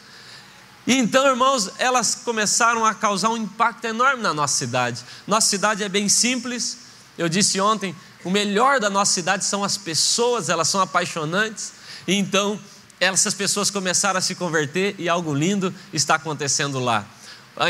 E 0.86 0.96
então, 0.96 1.26
irmãos, 1.26 1.70
elas 1.78 2.14
começaram 2.14 2.84
a 2.84 2.94
causar 2.94 3.30
um 3.30 3.36
impacto 3.36 3.84
enorme 3.84 4.22
na 4.22 4.32
nossa 4.32 4.54
cidade. 4.56 5.04
Nossa 5.26 5.48
cidade 5.48 5.84
é 5.84 5.88
bem 5.88 6.08
simples. 6.08 6.78
Eu 7.18 7.28
disse 7.28 7.60
ontem, 7.60 7.94
o 8.24 8.30
melhor 8.30 8.80
da 8.80 8.90
nossa 8.90 9.12
cidade 9.12 9.44
são 9.44 9.62
as 9.62 9.76
pessoas, 9.76 10.48
elas 10.48 10.68
são 10.68 10.80
apaixonantes. 10.80 11.72
Então, 12.08 12.58
essas 13.00 13.32
pessoas 13.32 13.70
começaram 13.70 14.18
a 14.18 14.20
se 14.20 14.34
converter 14.34 14.94
e 14.98 15.08
algo 15.08 15.34
lindo 15.34 15.74
está 15.92 16.16
acontecendo 16.16 16.78
lá. 16.78 17.06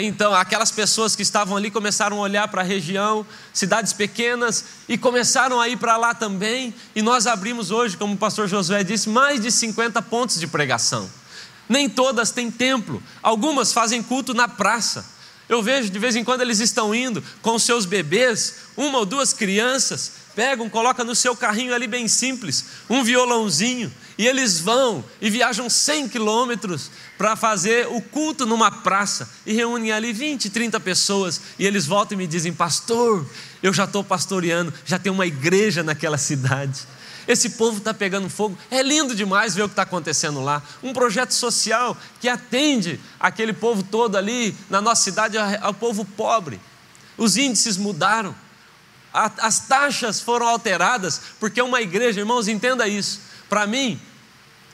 Então, 0.03 0.35
aquelas 0.35 0.71
pessoas 0.71 1.17
que 1.17 1.23
estavam 1.23 1.57
ali 1.57 1.71
começaram 1.71 2.19
a 2.19 2.21
olhar 2.21 2.47
para 2.49 2.61
a 2.61 2.65
região, 2.65 3.27
cidades 3.53 3.93
pequenas, 3.93 4.65
e 4.89 4.99
começaram 4.99 5.61
a 5.61 5.69
ir 5.69 5.79
para 5.79 5.97
lá 5.97 6.15
também. 6.15 6.75
E 6.95 7.03
nós 7.03 7.27
abrimos 7.27 7.71
hoje, 7.71 7.97
como 7.97 8.15
o 8.15 8.19
pastor 8.19 8.47
Josué 8.47 8.85
disse, 8.85 9.09
mais 9.09 9.41
de 9.41 9.51
50 9.51 10.03
pontos 10.03 10.39
de 10.39 10.47
pregação. 10.47 11.11
Nem 11.69 11.89
todas 11.89 12.31
têm 12.31 12.51
templo, 12.51 13.03
algumas 13.23 13.73
fazem 13.73 14.03
culto 14.03 14.35
na 14.35 14.47
praça. 14.47 15.05
Eu 15.49 15.63
vejo 15.63 15.91
de 15.91 15.99
vez 15.99 16.15
em 16.15 16.23
quando 16.23 16.43
eles 16.43 16.61
estão 16.61 16.95
indo 16.95 17.23
com 17.43 17.59
seus 17.59 17.85
bebês, 17.85 18.57
uma 18.77 18.99
ou 18.99 19.07
duas 19.07 19.33
crianças, 19.33 20.13
pegam, 20.37 20.71
colocam 20.71 21.05
no 21.05 21.15
seu 21.15 21.35
carrinho 21.35 21.75
ali 21.75 21.89
bem 21.89 22.07
simples, 22.07 22.65
um 22.89 23.03
violãozinho, 23.03 23.93
e 24.21 24.29
eles 24.29 24.61
vão 24.61 25.03
e 25.19 25.31
viajam 25.31 25.71
100 25.71 26.11
quilômetros 26.11 26.91
para 27.17 27.35
fazer 27.35 27.89
o 27.89 28.03
culto 28.03 28.45
numa 28.45 28.71
praça 28.71 29.27
e 29.47 29.55
reúnem 29.55 29.93
ali 29.93 30.13
20, 30.13 30.51
30 30.51 30.79
pessoas. 30.79 31.41
E 31.59 31.65
eles 31.65 31.87
voltam 31.87 32.17
e 32.17 32.19
me 32.19 32.27
dizem: 32.27 32.53
Pastor, 32.53 33.27
eu 33.63 33.73
já 33.73 33.85
estou 33.85 34.05
pastoreando, 34.05 34.75
já 34.85 34.99
tem 34.99 35.11
uma 35.11 35.27
igreja 35.27 35.83
naquela 35.83 36.19
cidade. 36.19 36.87
Esse 37.27 37.49
povo 37.49 37.79
está 37.79 37.95
pegando 37.95 38.29
fogo. 38.29 38.59
É 38.71 38.83
lindo 38.83 39.15
demais 39.15 39.55
ver 39.55 39.63
o 39.63 39.69
que 39.69 39.73
está 39.73 39.85
acontecendo 39.85 40.43
lá. 40.43 40.63
Um 40.83 40.93
projeto 40.93 41.33
social 41.33 41.97
que 42.21 42.29
atende 42.29 43.01
aquele 43.19 43.55
povo 43.55 43.83
todo 43.83 44.17
ali 44.17 44.55
na 44.69 44.83
nossa 44.83 45.03
cidade, 45.03 45.39
ao 45.39 45.73
povo 45.73 46.05
pobre. 46.05 46.61
Os 47.17 47.39
índices 47.39 47.79
mudaram, 47.79 48.35
as 49.15 49.61
taxas 49.61 50.21
foram 50.21 50.47
alteradas, 50.47 51.23
porque 51.41 51.63
uma 51.63 51.81
igreja, 51.81 52.21
irmãos, 52.21 52.49
entenda 52.49 52.87
isso. 52.87 53.31
Para 53.49 53.67
mim, 53.67 53.99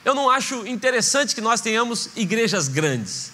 eu 0.06 0.14
não 0.14 0.30
acho 0.30 0.64
interessante 0.68 1.34
que 1.34 1.40
nós 1.40 1.60
tenhamos 1.60 2.10
igrejas 2.14 2.68
grandes. 2.68 3.32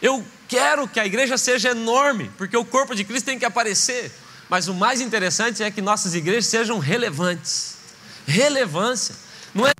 Eu 0.00 0.24
quero 0.48 0.88
que 0.88 0.98
a 0.98 1.04
igreja 1.04 1.36
seja 1.36 1.72
enorme, 1.72 2.30
porque 2.38 2.56
o 2.56 2.64
corpo 2.64 2.94
de 2.94 3.04
Cristo 3.04 3.26
tem 3.26 3.38
que 3.38 3.44
aparecer. 3.44 4.10
Mas 4.48 4.66
o 4.66 4.72
mais 4.72 5.02
interessante 5.02 5.62
é 5.62 5.70
que 5.70 5.82
nossas 5.82 6.14
igrejas 6.14 6.46
sejam 6.46 6.78
relevantes. 6.78 7.76
Relevância. 8.26 9.14
Não 9.54 9.66
é 9.66 9.72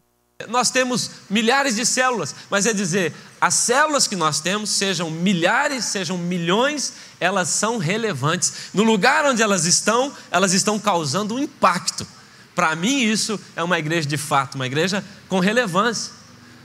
nós 0.46 0.70
temos 0.70 1.10
milhares 1.30 1.74
de 1.74 1.86
células, 1.86 2.34
mas 2.50 2.66
é 2.66 2.74
dizer, 2.74 3.14
as 3.40 3.54
células 3.54 4.06
que 4.06 4.14
nós 4.14 4.38
temos, 4.38 4.68
sejam 4.68 5.10
milhares, 5.10 5.86
sejam 5.86 6.18
milhões, 6.18 6.92
elas 7.18 7.48
são 7.48 7.78
relevantes. 7.78 8.52
No 8.74 8.82
lugar 8.82 9.24
onde 9.24 9.42
elas 9.42 9.64
estão, 9.64 10.12
elas 10.30 10.52
estão 10.52 10.78
causando 10.78 11.34
um 11.34 11.38
impacto. 11.38 12.06
Para 12.54 12.76
mim, 12.76 13.00
isso 13.00 13.40
é 13.56 13.62
uma 13.62 13.78
igreja 13.78 14.06
de 14.06 14.18
fato, 14.18 14.56
uma 14.56 14.66
igreja 14.66 15.02
com 15.30 15.40
relevância. 15.40 16.15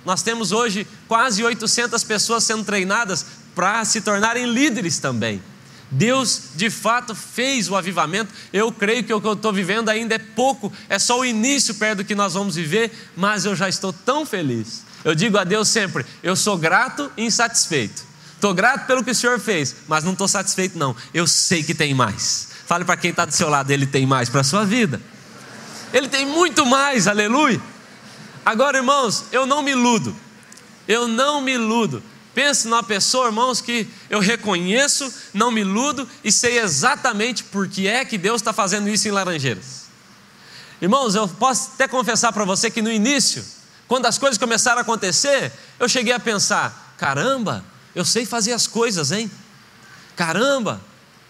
Nós 0.05 0.24
temos 0.24 0.51
hoje 0.51 0.88
quase 1.08 1.43
800 1.43 2.03
pessoas 2.03 2.43
sendo 2.43 2.63
treinadas 2.63 3.25
para 3.53 3.84
se 3.86 4.01
tornarem 4.01 4.46
líderes 4.46 5.00
também. 5.00 5.41
Deus 5.91 6.43
de 6.55 6.70
fato 6.70 7.13
fez 7.13 7.70
o 7.70 7.75
avivamento. 7.75 8.34
Eu 8.53 8.72
creio 8.72 9.03
que 9.03 9.13
o 9.13 9.20
que 9.20 9.27
eu 9.27 9.34
estou 9.34 9.51
vivendo 9.51 9.89
ainda 9.89 10.15
é 10.15 10.20
pouco, 10.20 10.72
é 10.88 10.98
só 10.98 11.20
o 11.20 11.25
início 11.25 11.75
perto 11.75 11.98
do 11.98 12.05
que 12.05 12.15
nós 12.15 12.34
vamos 12.34 12.55
viver, 12.55 12.91
mas 13.15 13.43
eu 13.43 13.55
já 13.55 13.67
estou 13.67 13.91
tão 13.91 14.25
feliz. 14.25 14.84
Eu 15.03 15.13
digo 15.13 15.38
a 15.38 15.43
Deus 15.43 15.67
sempre: 15.67 16.05
eu 16.24 16.36
sou 16.36 16.58
grato 16.58 17.12
e 17.17 17.25
insatisfeito. 17.25 18.03
Estou 18.36 18.53
grato 18.53 18.88
pelo 18.88 19.03
que 19.03 19.12
o 19.12 19.15
Senhor 19.15 19.39
fez, 19.39 19.75
mas 19.88 20.03
não 20.03 20.13
estou 20.13 20.27
satisfeito, 20.27 20.77
não. 20.77 20.96
Eu 21.13 21.27
sei 21.27 21.62
que 21.62 21.75
tem 21.75 21.93
mais. 21.93 22.48
Fale 22.65 22.86
para 22.86 22.98
quem 22.98 23.12
está 23.12 23.25
do 23.25 23.34
seu 23.34 23.50
lado: 23.50 23.70
Ele 23.70 23.86
tem 23.86 24.05
mais 24.05 24.29
para 24.29 24.41
a 24.41 24.46
sua 24.46 24.65
vida. 24.65 25.01
Ele 25.93 26.08
tem 26.08 26.25
muito 26.25 26.65
mais, 26.65 27.05
aleluia. 27.05 27.62
Agora, 28.46 28.78
irmãos, 28.78 29.26
eu 29.32 29.46
não 29.46 29.62
me 29.62 29.72
iludo. 29.72 30.16
Eu 30.88 31.08
não 31.08 31.42
me 31.42 31.54
iludo. 31.54 32.02
Pense 32.34 32.68
numa 32.68 32.82
pessoa, 32.82 33.28
irmãos, 33.28 33.62
que 33.62 33.88
eu 34.10 34.20
reconheço, 34.20 35.14
não 35.34 35.52
me 35.52 35.62
iludo 35.62 36.08
e 36.24 36.32
sei 36.32 36.60
exatamente 36.60 37.44
por 37.44 37.68
que 37.68 37.88
é 37.88 38.06
que 38.06 38.18
Deus 38.18 38.42
está 38.42 38.54
fazendo 38.54 38.90
isso 38.90 39.08
em 39.08 39.12
Laranjeiras. 39.12 39.82
Irmãos, 40.82 41.14
eu 41.14 41.28
posso 41.28 41.72
até 41.76 41.88
confessar 41.88 42.32
para 42.32 42.46
você 42.46 42.72
que 42.72 42.82
no 42.82 42.92
início, 42.92 43.46
quando 43.88 44.06
as 44.06 44.18
coisas 44.18 44.38
começaram 44.38 44.80
a 44.80 44.82
acontecer, 44.82 45.52
eu 45.80 45.88
cheguei 45.88 46.14
a 46.14 46.20
pensar: 46.20 46.96
caramba, 46.98 47.64
eu 47.94 48.06
sei 48.06 48.26
fazer 48.26 48.54
as 48.54 48.66
coisas, 48.66 49.12
hein? 49.12 49.30
Caramba, 50.16 50.82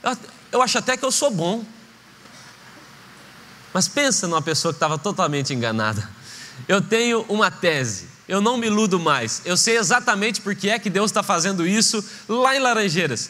eu, 0.03 0.17
eu 0.53 0.61
acho 0.61 0.77
até 0.77 0.95
que 0.95 1.03
eu 1.03 1.11
sou 1.11 1.31
bom. 1.31 1.65
Mas 3.73 3.87
pensa 3.87 4.27
numa 4.27 4.41
pessoa 4.41 4.71
que 4.71 4.77
estava 4.77 4.97
totalmente 4.97 5.53
enganada 5.53 6.20
eu 6.67 6.81
tenho 6.81 7.25
uma 7.27 7.49
tese, 7.51 8.07
eu 8.27 8.41
não 8.41 8.57
me 8.57 8.67
iludo 8.67 8.99
mais, 8.99 9.41
eu 9.45 9.57
sei 9.57 9.77
exatamente 9.77 10.41
por 10.41 10.55
que 10.55 10.69
é 10.69 10.79
que 10.79 10.89
Deus 10.89 11.11
está 11.11 11.21
fazendo 11.21 11.67
isso 11.67 12.03
lá 12.27 12.55
em 12.55 12.59
Laranjeiras. 12.59 13.29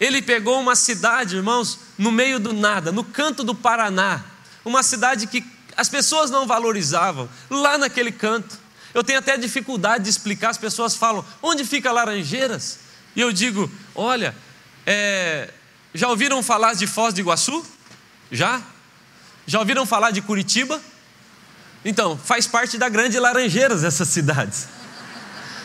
Ele 0.00 0.22
pegou 0.22 0.58
uma 0.58 0.74
cidade, 0.74 1.36
irmãos, 1.36 1.78
no 1.98 2.10
meio 2.10 2.40
do 2.40 2.52
nada, 2.54 2.90
no 2.90 3.04
canto 3.04 3.44
do 3.44 3.54
Paraná, 3.54 4.24
uma 4.64 4.82
cidade 4.82 5.26
que 5.26 5.44
as 5.76 5.88
pessoas 5.88 6.30
não 6.30 6.46
valorizavam, 6.46 7.28
lá 7.48 7.78
naquele 7.78 8.10
canto. 8.10 8.58
Eu 8.92 9.04
tenho 9.04 9.18
até 9.18 9.36
dificuldade 9.36 10.04
de 10.04 10.10
explicar, 10.10 10.50
as 10.50 10.58
pessoas 10.58 10.96
falam, 10.96 11.24
onde 11.42 11.64
fica 11.64 11.92
Laranjeiras? 11.92 12.80
E 13.14 13.20
eu 13.20 13.32
digo, 13.32 13.70
olha, 13.94 14.34
é, 14.86 15.50
já 15.94 16.08
ouviram 16.08 16.42
falar 16.42 16.74
de 16.74 16.86
Foz 16.86 17.14
do 17.14 17.20
Iguaçu? 17.20 17.64
Já? 18.32 18.60
Já 19.46 19.58
ouviram 19.58 19.84
falar 19.86 20.10
de 20.10 20.22
Curitiba? 20.22 20.80
Então, 21.84 22.16
faz 22.16 22.46
parte 22.46 22.76
da 22.76 22.88
grande 22.88 23.18
Laranjeiras 23.18 23.84
essas 23.84 24.08
cidades. 24.08 24.68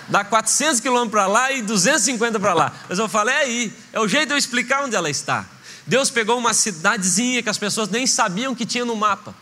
Dá 0.08 0.24
400 0.24 0.80
quilômetros 0.80 1.12
para 1.12 1.28
lá 1.28 1.52
e 1.52 1.62
250 1.62 2.40
para 2.40 2.54
lá. 2.54 2.74
Mas 2.88 3.00
eu 3.00 3.10
falei, 3.10 3.34
é 3.34 3.40
aí, 3.40 3.74
é 3.92 4.00
o 4.00 4.08
jeito 4.08 4.28
de 4.28 4.34
eu 4.34 4.38
explicar 4.38 4.84
onde 4.84 4.96
ela 4.96 5.10
está. 5.10 5.46
Deus 5.86 6.10
pegou 6.10 6.38
uma 6.38 6.54
cidadezinha 6.54 7.44
que 7.44 7.50
as 7.50 7.58
pessoas 7.58 7.90
nem 7.90 8.08
sabiam 8.08 8.56
que 8.56 8.66
tinha 8.66 8.86
no 8.86 8.96
mapa. 8.96 9.36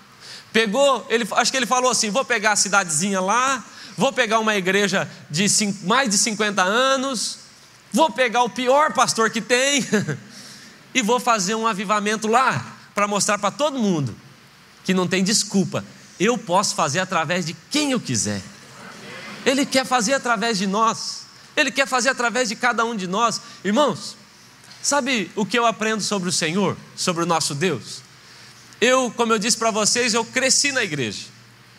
Pegou, 0.51 1.05
ele, 1.09 1.27
acho 1.31 1.51
que 1.51 1.57
ele 1.57 1.65
falou 1.65 1.91
assim: 1.91 2.09
vou 2.09 2.25
pegar 2.25 2.51
a 2.53 2.55
cidadezinha 2.55 3.19
lá, 3.19 3.63
vou 3.97 4.11
pegar 4.11 4.39
uma 4.39 4.55
igreja 4.55 5.09
de 5.29 5.45
mais 5.83 6.09
de 6.09 6.17
50 6.17 6.61
anos, 6.61 7.39
vou 7.91 8.11
pegar 8.11 8.43
o 8.43 8.49
pior 8.49 8.93
pastor 8.93 9.29
que 9.29 9.41
tem 9.41 9.85
e 10.93 11.01
vou 11.01 11.19
fazer 11.19 11.55
um 11.55 11.65
avivamento 11.65 12.27
lá 12.27 12.65
para 12.93 13.07
mostrar 13.07 13.37
para 13.37 13.51
todo 13.51 13.79
mundo 13.79 14.15
que 14.83 14.93
não 14.93 15.07
tem 15.07 15.23
desculpa. 15.23 15.83
Eu 16.19 16.37
posso 16.37 16.75
fazer 16.75 16.99
através 16.99 17.45
de 17.45 17.55
quem 17.69 17.91
eu 17.91 17.99
quiser. 17.99 18.41
Ele 19.45 19.65
quer 19.65 19.85
fazer 19.85 20.13
através 20.13 20.57
de 20.57 20.67
nós. 20.67 21.23
Ele 21.55 21.71
quer 21.71 21.87
fazer 21.87 22.09
através 22.09 22.49
de 22.49 22.55
cada 22.55 22.85
um 22.85 22.95
de 22.95 23.07
nós. 23.07 23.41
Irmãos, 23.63 24.15
sabe 24.81 25.31
o 25.35 25.45
que 25.45 25.57
eu 25.57 25.65
aprendo 25.65 26.01
sobre 26.01 26.29
o 26.29 26.31
Senhor, 26.31 26.77
sobre 26.95 27.23
o 27.23 27.25
nosso 27.25 27.53
Deus? 27.53 28.01
Eu, 28.79 29.11
como 29.15 29.33
eu 29.33 29.39
disse 29.39 29.57
para 29.57 29.71
vocês, 29.71 30.13
eu 30.13 30.25
cresci 30.25 30.71
na 30.71 30.83
igreja. 30.83 31.25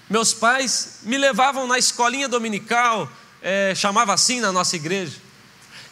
Meus 0.09 0.33
pais 0.33 0.99
me 1.03 1.17
levavam 1.17 1.67
na 1.67 1.79
escolinha 1.79 2.29
dominical, 2.29 3.11
é, 3.43 3.75
chamava 3.75 4.13
assim 4.13 4.41
na 4.41 4.53
nossa 4.53 4.77
igreja. 4.77 5.17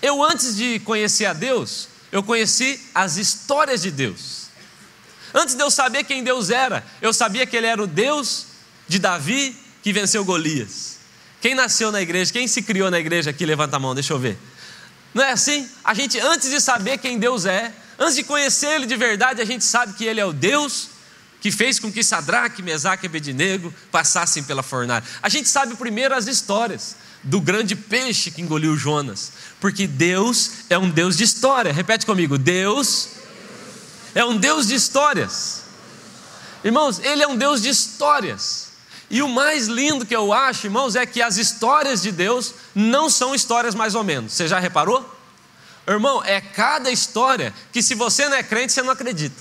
Eu, 0.01 0.23
antes 0.23 0.57
de 0.57 0.79
conhecer 0.81 1.27
a 1.27 1.33
Deus, 1.33 1.89
eu 2.11 2.23
conheci 2.23 2.81
as 2.95 3.17
histórias 3.17 3.83
de 3.83 3.91
Deus. 3.91 4.42
Antes 5.35 5.55
de 5.55 5.63
eu 5.63 5.71
saber 5.71 6.05
quem 6.05 6.23
Deus 6.23 6.51
era, 6.51 6.85
eu 7.01 7.13
sabia 7.13 7.47
que 7.47 7.57
Ele 7.57 7.67
era 7.67 7.83
o 7.83 7.87
Deus 7.87 8.47
de 8.89 8.99
Davi 8.99 9.57
que 9.83 9.93
venceu 9.93 10.25
Golias. 10.25 10.99
Quem 11.41 11.55
nasceu 11.55 11.91
na 11.91 12.01
igreja, 12.01 12.33
quem 12.33 12.47
se 12.47 12.63
criou 12.63 12.91
na 12.91 13.01
igreja 13.01 13.31
aqui, 13.31 13.45
levanta 13.45 13.77
a 13.77 13.81
mão, 13.81 13.95
deixa 13.95 14.13
eu 14.13 14.19
ver. 14.19 14.39
Não 15.13 15.23
é 15.23 15.33
assim? 15.33 15.69
A 15.83 15.93
gente, 15.93 16.19
antes 16.21 16.51
de 16.51 16.61
saber 16.61 16.99
quem 16.99 17.19
Deus 17.19 17.45
é, 17.45 17.73
antes 17.99 18.15
de 18.17 18.23
conhecer 18.23 18.69
Ele 18.69 18.87
de 18.87 18.97
verdade, 18.97 19.41
a 19.41 19.45
gente 19.45 19.65
sabe 19.65 19.95
que 19.95 20.05
Ele 20.05 20.21
é 20.21 20.25
o 20.25 20.33
Deus 20.33 20.89
que 21.41 21.51
fez 21.51 21.81
com 21.81 21.91
que 21.91 22.05
Sadraque, 22.05 22.63
Mesaque 22.63 23.05
e 23.05 23.09
Abednego 23.09 23.75
passassem 23.91 24.45
pela 24.45 24.63
fornalha. 24.63 25.05
A 25.21 25.29
gente 25.29 25.49
sabe 25.49 25.75
primeiro 25.75 26.15
as 26.15 26.29
histórias 26.29 26.95
do 27.25 27.41
grande 27.41 27.75
peixe 27.75 28.31
que 28.31 28.41
engoliu 28.41 28.77
Jonas, 28.77 29.33
porque 29.61 29.89
Deus 29.89 30.53
é 30.71 30.79
um 30.79 30.89
Deus 30.89 31.17
de 31.17 31.25
história. 31.25 31.73
Repete 31.73 32.07
comigo: 32.07 32.39
Deus 32.39 33.09
é 34.15 34.25
um 34.25 34.37
Deus 34.37 34.67
de 34.67 34.75
histórias. 34.75 35.63
Irmãos, 36.65 36.99
Ele 36.99 37.23
é 37.23 37.29
um 37.29 37.37
Deus 37.37 37.63
de 37.63 37.69
histórias. 37.69 38.73
E 39.11 39.23
o 39.23 39.29
mais 39.29 39.67
lindo 39.67 40.07
que 40.07 40.17
eu 40.17 40.33
acho, 40.33 40.67
irmãos, 40.67 40.97
é 40.97 41.05
que 41.05 41.21
as 41.21 41.37
histórias 41.37 42.01
de 42.01 42.11
Deus 42.11 42.55
não 42.75 43.11
são 43.11 43.35
histórias 43.35 43.75
mais 43.75 43.95
ou 43.95 44.03
menos. 44.03 44.33
Você 44.33 44.49
já 44.49 44.59
reparou? 44.59 45.07
Irmão, 45.87 46.23
é 46.25 46.41
cada 46.41 46.91
história 46.91 47.53
que 47.73 47.83
se 47.83 47.95
você 47.95 48.29
não 48.29 48.37
é 48.37 48.43
crente, 48.43 48.73
você 48.73 48.83
não 48.83 48.91
acredita. 48.91 49.37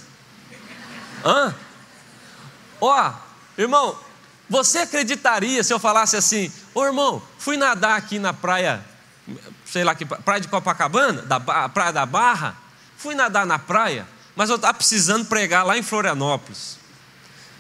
Hã? 1.24 1.56
Ó, 2.82 3.14
irmão, 3.58 3.98
você 4.50 4.80
acreditaria 4.80 5.64
se 5.64 5.72
eu 5.72 5.80
falasse 5.80 6.18
assim: 6.18 6.52
Ô 6.74 6.84
irmão, 6.84 7.22
fui 7.38 7.56
nadar 7.56 7.96
aqui 7.96 8.20
na 8.20 8.34
praia, 8.34 8.84
sei 9.66 9.84
lá 9.84 9.94
que 9.96 10.04
praia 10.04 10.42
de 10.42 10.48
Copacabana, 10.48 11.22
da 11.22 11.40
praia 11.70 11.94
da 11.94 12.06
Barra, 12.06 12.58
fui 12.98 13.14
nadar 13.14 13.46
na 13.46 13.60
praia, 13.60 14.08
mas 14.36 14.50
eu 14.50 14.56
estava 14.56 14.74
precisando 14.74 15.26
pregar 15.26 15.66
lá 15.66 15.78
em 15.78 15.84
Florianópolis. 15.84 16.78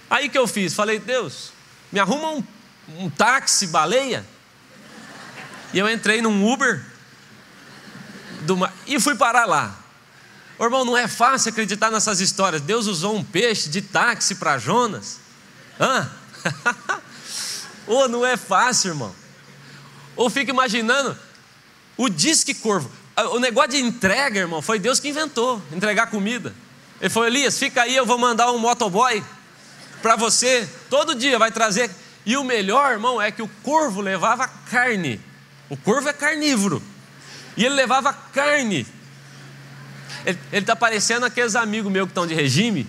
Aí 0.09 0.29
que 0.29 0.37
eu 0.37 0.47
fiz? 0.47 0.73
Falei, 0.73 0.99
Deus, 0.99 1.51
me 1.91 1.99
arruma 1.99 2.31
um, 2.31 2.43
um 2.97 3.09
táxi, 3.09 3.67
baleia. 3.67 4.25
E 5.73 5.79
eu 5.79 5.89
entrei 5.89 6.21
num 6.21 6.51
Uber 6.51 6.85
do, 8.41 8.57
e 8.85 8.99
fui 8.99 9.15
parar 9.15 9.45
lá. 9.45 9.77
Ô, 10.57 10.65
irmão, 10.65 10.85
não 10.85 10.97
é 10.97 11.07
fácil 11.07 11.49
acreditar 11.49 11.89
nessas 11.89 12.19
histórias. 12.19 12.61
Deus 12.61 12.87
usou 12.87 13.15
um 13.15 13.23
peixe 13.23 13.69
de 13.69 13.81
táxi 13.81 14.35
para 14.35 14.57
Jonas. 14.57 15.19
Hã? 15.79 16.11
Ô, 17.87 18.07
não 18.07 18.25
é 18.25 18.37
fácil, 18.37 18.89
irmão. 18.89 19.15
Ou 20.15 20.29
fica 20.29 20.51
imaginando 20.51 21.17
o 21.97 22.09
disque 22.09 22.53
corvo. 22.53 22.91
O 23.31 23.39
negócio 23.39 23.71
de 23.71 23.77
entrega, 23.79 24.39
irmão, 24.39 24.61
foi 24.61 24.79
Deus 24.79 24.99
que 24.99 25.09
inventou 25.09 25.61
entregar 25.71 26.07
comida. 26.07 26.53
Ele 26.99 27.09
falou: 27.09 27.27
Elias, 27.27 27.57
fica 27.57 27.83
aí, 27.83 27.95
eu 27.95 28.05
vou 28.05 28.17
mandar 28.17 28.51
um 28.51 28.57
motoboy 28.57 29.23
para 30.01 30.15
você. 30.15 30.67
Todo 30.89 31.15
dia 31.15 31.37
vai 31.37 31.51
trazer. 31.51 31.89
E 32.25 32.37
o 32.37 32.43
melhor, 32.43 32.91
irmão, 32.91 33.21
é 33.21 33.31
que 33.31 33.41
o 33.41 33.49
corvo 33.63 34.01
levava 34.01 34.47
carne. 34.47 35.19
O 35.69 35.77
corvo 35.77 36.07
é 36.09 36.13
carnívoro. 36.13 36.81
E 37.57 37.65
ele 37.65 37.75
levava 37.75 38.13
carne 38.13 38.85
ele 40.25 40.37
está 40.53 40.75
parecendo 40.75 41.25
aqueles 41.25 41.55
amigos 41.55 41.91
meus 41.91 42.05
que 42.05 42.11
estão 42.11 42.27
de 42.27 42.33
regime. 42.33 42.87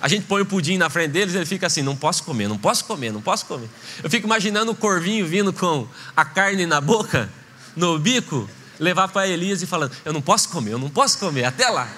A 0.00 0.08
gente 0.08 0.26
põe 0.26 0.42
o 0.42 0.46
pudim 0.46 0.76
na 0.76 0.88
frente 0.88 1.12
deles, 1.12 1.34
ele 1.34 1.46
fica 1.46 1.66
assim: 1.66 1.82
não 1.82 1.96
posso 1.96 2.22
comer, 2.24 2.48
não 2.48 2.58
posso 2.58 2.84
comer, 2.84 3.12
não 3.12 3.20
posso 3.20 3.46
comer. 3.46 3.68
Eu 4.02 4.10
fico 4.10 4.26
imaginando 4.26 4.72
o 4.72 4.74
corvinho 4.74 5.26
vindo 5.26 5.52
com 5.52 5.86
a 6.16 6.24
carne 6.24 6.66
na 6.66 6.80
boca, 6.80 7.28
no 7.74 7.98
bico, 7.98 8.48
levar 8.78 9.08
para 9.08 9.28
Elias 9.28 9.62
e 9.62 9.66
falando: 9.66 9.94
eu 10.04 10.12
não 10.12 10.22
posso 10.22 10.48
comer, 10.48 10.72
eu 10.72 10.78
não 10.78 10.90
posso 10.90 11.18
comer, 11.18 11.44
até 11.44 11.68
lá. 11.68 11.88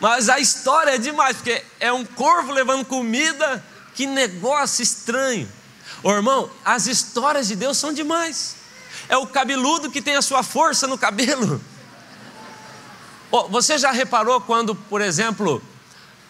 Mas 0.00 0.28
a 0.28 0.38
história 0.38 0.94
é 0.94 0.98
demais, 0.98 1.36
porque 1.36 1.62
é 1.80 1.92
um 1.92 2.04
corvo 2.04 2.52
levando 2.52 2.84
comida, 2.84 3.64
que 3.94 4.06
negócio 4.06 4.82
estranho. 4.82 5.48
Ô 6.02 6.12
irmão, 6.12 6.50
as 6.64 6.86
histórias 6.86 7.48
de 7.48 7.56
Deus 7.56 7.78
são 7.78 7.92
demais. 7.92 8.56
É 9.08 9.16
o 9.16 9.26
cabeludo 9.26 9.90
que 9.90 10.02
tem 10.02 10.16
a 10.16 10.22
sua 10.22 10.42
força 10.42 10.86
no 10.86 10.98
cabelo. 10.98 11.60
Oh, 13.30 13.48
você 13.48 13.78
já 13.78 13.90
reparou 13.90 14.40
quando, 14.40 14.74
por 14.74 15.00
exemplo, 15.00 15.62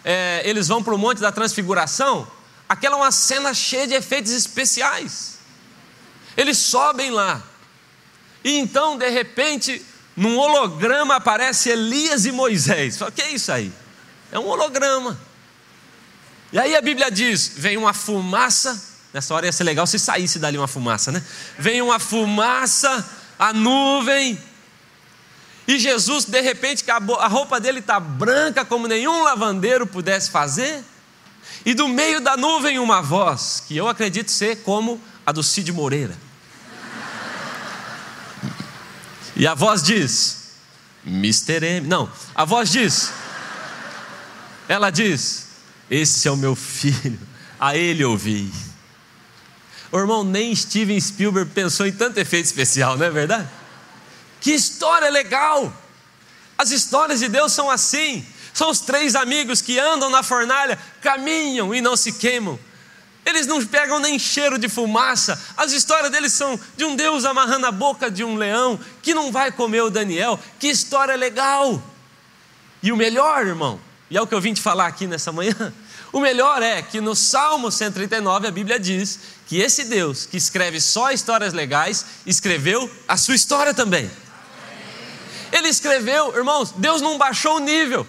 é, 0.03 0.41
eles 0.45 0.67
vão 0.67 0.81
para 0.81 0.95
o 0.95 0.97
Monte 0.97 1.19
da 1.19 1.31
Transfiguração? 1.31 2.27
Aquela 2.67 2.95
é 2.95 2.99
uma 2.99 3.11
cena 3.11 3.53
cheia 3.53 3.87
de 3.87 3.93
efeitos 3.93 4.31
especiais. 4.31 5.37
Eles 6.35 6.57
sobem 6.57 7.11
lá. 7.11 7.41
E 8.47 8.57
então, 8.57 8.97
de 8.97 9.09
repente, 9.09 9.85
num 10.15 10.37
holograma 10.37 11.15
aparece 11.17 11.69
Elias 11.69 12.25
e 12.25 12.31
Moisés. 12.31 13.01
O 13.01 13.11
que 13.11 13.21
é 13.21 13.31
isso 13.31 13.51
aí? 13.51 13.69
É 14.31 14.39
um 14.39 14.47
holograma. 14.47 15.19
E 16.53 16.57
aí 16.57 16.73
a 16.73 16.81
Bíblia 16.81 17.11
diz: 17.11 17.51
vem 17.57 17.75
uma 17.75 17.93
fumaça. 17.93 18.81
Nessa 19.13 19.33
hora 19.33 19.47
ia 19.47 19.51
ser 19.51 19.65
legal 19.65 19.85
se 19.85 19.99
saísse 19.99 20.39
dali 20.39 20.57
uma 20.57 20.67
fumaça, 20.67 21.11
né? 21.11 21.21
Vem 21.59 21.81
uma 21.81 21.99
fumaça, 21.99 23.05
a 23.37 23.51
nuvem, 23.51 24.39
e 25.67 25.77
Jesus, 25.77 26.23
de 26.23 26.39
repente, 26.39 26.85
a 26.89 27.27
roupa 27.27 27.59
dele 27.59 27.79
está 27.79 27.99
branca 27.99 28.63
como 28.63 28.87
nenhum 28.87 29.23
lavandeiro 29.23 29.85
pudesse 29.85 30.31
fazer. 30.31 30.81
E 31.65 31.73
do 31.73 31.89
meio 31.89 32.21
da 32.21 32.37
nuvem 32.37 32.79
uma 32.79 33.01
voz, 33.01 33.61
que 33.67 33.75
eu 33.75 33.89
acredito 33.89 34.31
ser 34.31 34.63
como 34.63 35.01
a 35.25 35.33
do 35.33 35.43
Cid 35.43 35.73
Moreira. 35.73 36.26
E 39.37 39.45
a 39.45 39.53
voz 39.53 39.83
diz: 39.83 40.47
Mr. 41.05 41.63
M. 41.63 41.87
Não, 41.87 42.11
a 42.33 42.43
voz 42.43 42.71
diz: 42.71 43.11
Ela 44.67 44.89
diz: 44.89 45.47
Esse 45.89 46.27
é 46.27 46.31
o 46.31 46.35
meu 46.35 46.55
filho, 46.55 47.19
a 47.59 47.77
ele 47.77 48.03
ouvi. 48.03 48.51
O 49.91 49.97
irmão, 49.99 50.23
nem 50.23 50.53
Steven 50.55 50.99
Spielberg 50.99 51.51
pensou 51.51 51.85
em 51.85 51.93
tanto 51.93 52.17
efeito 52.17 52.45
especial, 52.45 52.97
não 52.97 53.05
é 53.05 53.11
verdade? 53.11 53.47
Que 54.41 54.51
história 54.51 55.09
legal! 55.09 55.71
As 56.57 56.71
histórias 56.71 57.19
de 57.19 57.29
Deus 57.29 57.53
são 57.53 57.69
assim. 57.69 58.25
São 58.53 58.71
os 58.71 58.79
três 58.79 59.15
amigos 59.15 59.61
que 59.61 59.79
andam 59.79 60.09
na 60.09 60.23
fornalha, 60.23 60.79
caminham 60.99 61.75
e 61.75 61.79
não 61.79 61.95
se 61.95 62.13
queimam. 62.13 62.59
Eles 63.27 63.45
não 63.45 63.63
pegam 63.65 63.99
nem 63.99 64.17
cheiro 64.17 64.57
de 64.57 64.69
fumaça. 64.69 65.37
As 65.57 65.73
histórias 65.73 66.09
deles 66.09 66.31
são 66.31 66.57
de 66.77 66.85
um 66.85 66.95
Deus 66.95 67.25
amarrando 67.25 67.65
a 67.65 67.71
boca 67.73 68.09
de 68.09 68.23
um 68.23 68.37
leão 68.37 68.79
que 69.01 69.13
não 69.13 69.33
vai 69.33 69.51
comer 69.51 69.81
o 69.81 69.89
Daniel. 69.89 70.39
Que 70.57 70.67
história 70.67 71.13
legal! 71.13 71.83
E 72.81 72.89
o 72.89 72.95
melhor, 72.95 73.45
irmão, 73.45 73.81
e 74.09 74.15
é 74.15 74.21
o 74.21 74.25
que 74.25 74.33
eu 74.33 74.39
vim 74.39 74.53
te 74.53 74.61
falar 74.61 74.87
aqui 74.87 75.05
nessa 75.05 75.31
manhã. 75.31 75.53
O 76.13 76.21
melhor 76.21 76.63
é 76.63 76.81
que 76.81 77.01
no 77.01 77.13
Salmo 77.13 77.69
139 77.69 78.47
a 78.47 78.51
Bíblia 78.51 78.79
diz 78.79 79.19
que 79.45 79.57
esse 79.59 79.83
Deus 79.83 80.25
que 80.25 80.37
escreve 80.37 80.79
só 80.79 81.11
histórias 81.11 81.51
legais, 81.51 82.05
escreveu 82.25 82.89
a 83.05 83.17
sua 83.17 83.35
história 83.35 83.73
também. 83.73 84.09
Ele 85.51 85.67
escreveu, 85.67 86.33
irmãos, 86.37 86.73
Deus 86.77 87.01
não 87.01 87.17
baixou 87.17 87.57
o 87.57 87.59
nível. 87.59 88.07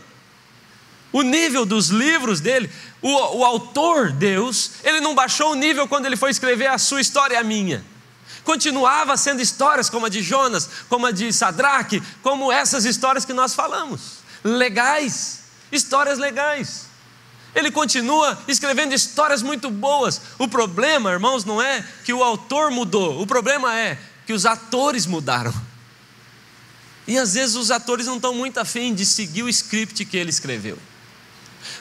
O 1.13 1.23
nível 1.23 1.67
dos 1.67 1.89
livros 1.89 2.41
dele, 2.41 2.71
o, 3.01 3.39
o 3.39 3.45
autor, 3.45 4.11
Deus, 4.11 4.73
ele 4.83 5.01
não 5.01 5.15
baixou 5.15 5.53
o 5.53 5.55
nível 5.55 5.87
quando 5.87 6.07
ele 6.07 6.17
foi 6.17 6.31
escrever 6.31 6.67
a 6.67 6.79
sua 6.79 7.01
história 7.01 7.35
e 7.35 7.37
a 7.39 7.45
minha. 7.45 7.85
Continuava 8.45 9.17
sendo 9.17 9.43
histórias 9.43 9.91
como 9.91 10.07
a 10.07 10.09
de 10.09 10.23
Jonas, 10.23 10.69
como 10.89 11.07
a 11.07 11.11
de 11.11 11.33
Sadraque, 11.33 12.03
como 12.23 12.51
essas 12.51 12.85
histórias 12.85 13.25
que 13.25 13.33
nós 13.33 13.55
falamos. 13.55 14.19
Legais, 14.43 15.41
histórias 15.71 16.19
legais. 16.19 16.87
Ele 17.55 17.71
continua 17.71 18.39
escrevendo 18.49 18.95
histórias 18.95 19.43
muito 19.43 19.71
boas. 19.71 20.21
O 20.39 20.49
problema, 20.49 21.11
irmãos, 21.11 21.45
não 21.45 21.61
é 21.61 21.85
que 22.05 22.13
o 22.13 22.23
autor 22.23 22.71
mudou, 22.71 23.21
o 23.21 23.27
problema 23.27 23.77
é 23.77 23.99
que 24.27 24.33
os 24.33 24.45
atores 24.45 25.07
mudaram. 25.07 25.55
E 27.07 27.17
às 27.19 27.35
vezes 27.35 27.57
os 27.57 27.71
atores 27.71 28.07
não 28.07 28.17
estão 28.17 28.35
muito 28.35 28.59
afim 28.59 28.95
de 28.95 29.07
seguir 29.07 29.43
o 29.43 29.49
script 29.49 30.05
que 30.05 30.17
ele 30.17 30.31
escreveu. 30.31 30.79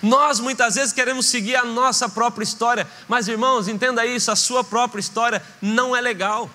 Nós 0.01 0.39
muitas 0.39 0.75
vezes 0.75 0.93
queremos 0.93 1.25
seguir 1.25 1.55
a 1.55 1.65
nossa 1.65 2.07
própria 2.07 2.43
história, 2.43 2.87
mas 3.07 3.27
irmãos, 3.27 3.67
entenda 3.67 4.05
isso: 4.05 4.31
a 4.31 4.35
sua 4.35 4.63
própria 4.63 4.99
história 4.99 5.41
não 5.61 5.95
é 5.95 6.01
legal. 6.01 6.49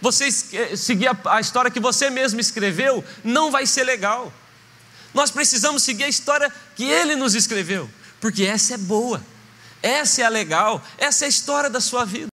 Você 0.00 0.30
seguir 0.30 1.08
a 1.24 1.40
história 1.40 1.70
que 1.70 1.80
você 1.80 2.10
mesmo 2.10 2.40
escreveu 2.40 3.04
não 3.24 3.50
vai 3.50 3.66
ser 3.66 3.84
legal. 3.84 4.32
Nós 5.14 5.30
precisamos 5.30 5.82
seguir 5.82 6.04
a 6.04 6.08
história 6.08 6.52
que 6.74 6.84
ele 6.84 7.16
nos 7.16 7.34
escreveu, 7.34 7.88
porque 8.20 8.44
essa 8.44 8.74
é 8.74 8.76
boa, 8.76 9.24
essa 9.82 10.20
é 10.20 10.24
a 10.24 10.28
legal, 10.28 10.84
essa 10.98 11.24
é 11.24 11.26
a 11.26 11.28
história 11.28 11.70
da 11.70 11.80
sua 11.80 12.04
vida. 12.04 12.28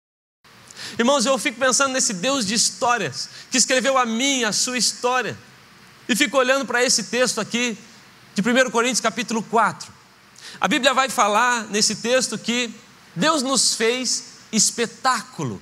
Irmãos, 0.99 1.25
eu 1.25 1.39
fico 1.39 1.59
pensando 1.59 1.93
nesse 1.93 2.13
Deus 2.13 2.45
de 2.45 2.55
histórias, 2.55 3.29
que 3.51 3.57
escreveu 3.57 3.97
a 3.97 4.05
minha, 4.05 4.49
a 4.49 4.53
sua 4.53 4.77
história, 4.77 5.39
e 6.09 6.17
fico 6.17 6.37
olhando 6.37 6.67
para 6.67 6.83
esse 6.83 7.05
texto 7.05 7.41
aqui, 7.41 7.79
de 8.35 8.43
1 8.43 8.71
Coríntios 8.71 9.01
capítulo 9.01 9.43
4. 9.45 10.02
A 10.61 10.69
Bíblia 10.69 10.95
vai 10.95 11.09
falar 11.09 11.65
nesse 11.65 11.97
texto 11.97 12.39
que 12.39 12.75
Deus 13.15 13.43
nos 13.43 13.75
fez 13.75 14.25
espetáculo. 14.53 15.61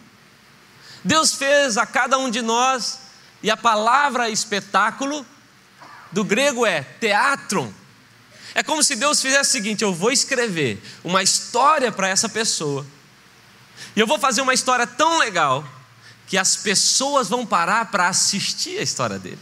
Deus 1.05 1.35
fez 1.35 1.77
a 1.77 1.87
cada 1.87 2.19
um 2.19 2.31
de 2.31 2.43
nós, 2.43 3.01
e 3.43 3.51
a 3.51 3.57
palavra 3.57 4.29
espetáculo 4.29 5.25
do 6.13 6.25
grego 6.25 6.67
é 6.67 6.83
teatron. 6.83 7.73
É 8.55 8.63
como 8.63 8.83
se 8.83 8.97
Deus 8.97 9.21
fizesse 9.21 9.51
o 9.51 9.53
seguinte: 9.53 9.83
eu 9.83 9.95
vou 9.95 10.11
escrever 10.11 10.83
uma 11.03 11.23
história 11.23 11.91
para 11.91 12.09
essa 12.09 12.29
pessoa, 12.29 12.87
e 13.97 14.01
eu 14.01 14.07
vou 14.07 14.19
fazer 14.19 14.43
uma 14.43 14.55
história 14.55 14.87
tão 14.87 15.19
legal 15.19 15.65
que 16.27 16.37
as 16.37 16.57
pessoas 16.57 17.29
vão 17.29 17.47
parar 17.47 17.91
para 17.91 18.09
assistir 18.09 18.79
a 18.79 18.83
história 18.83 19.19
dele. 19.19 19.39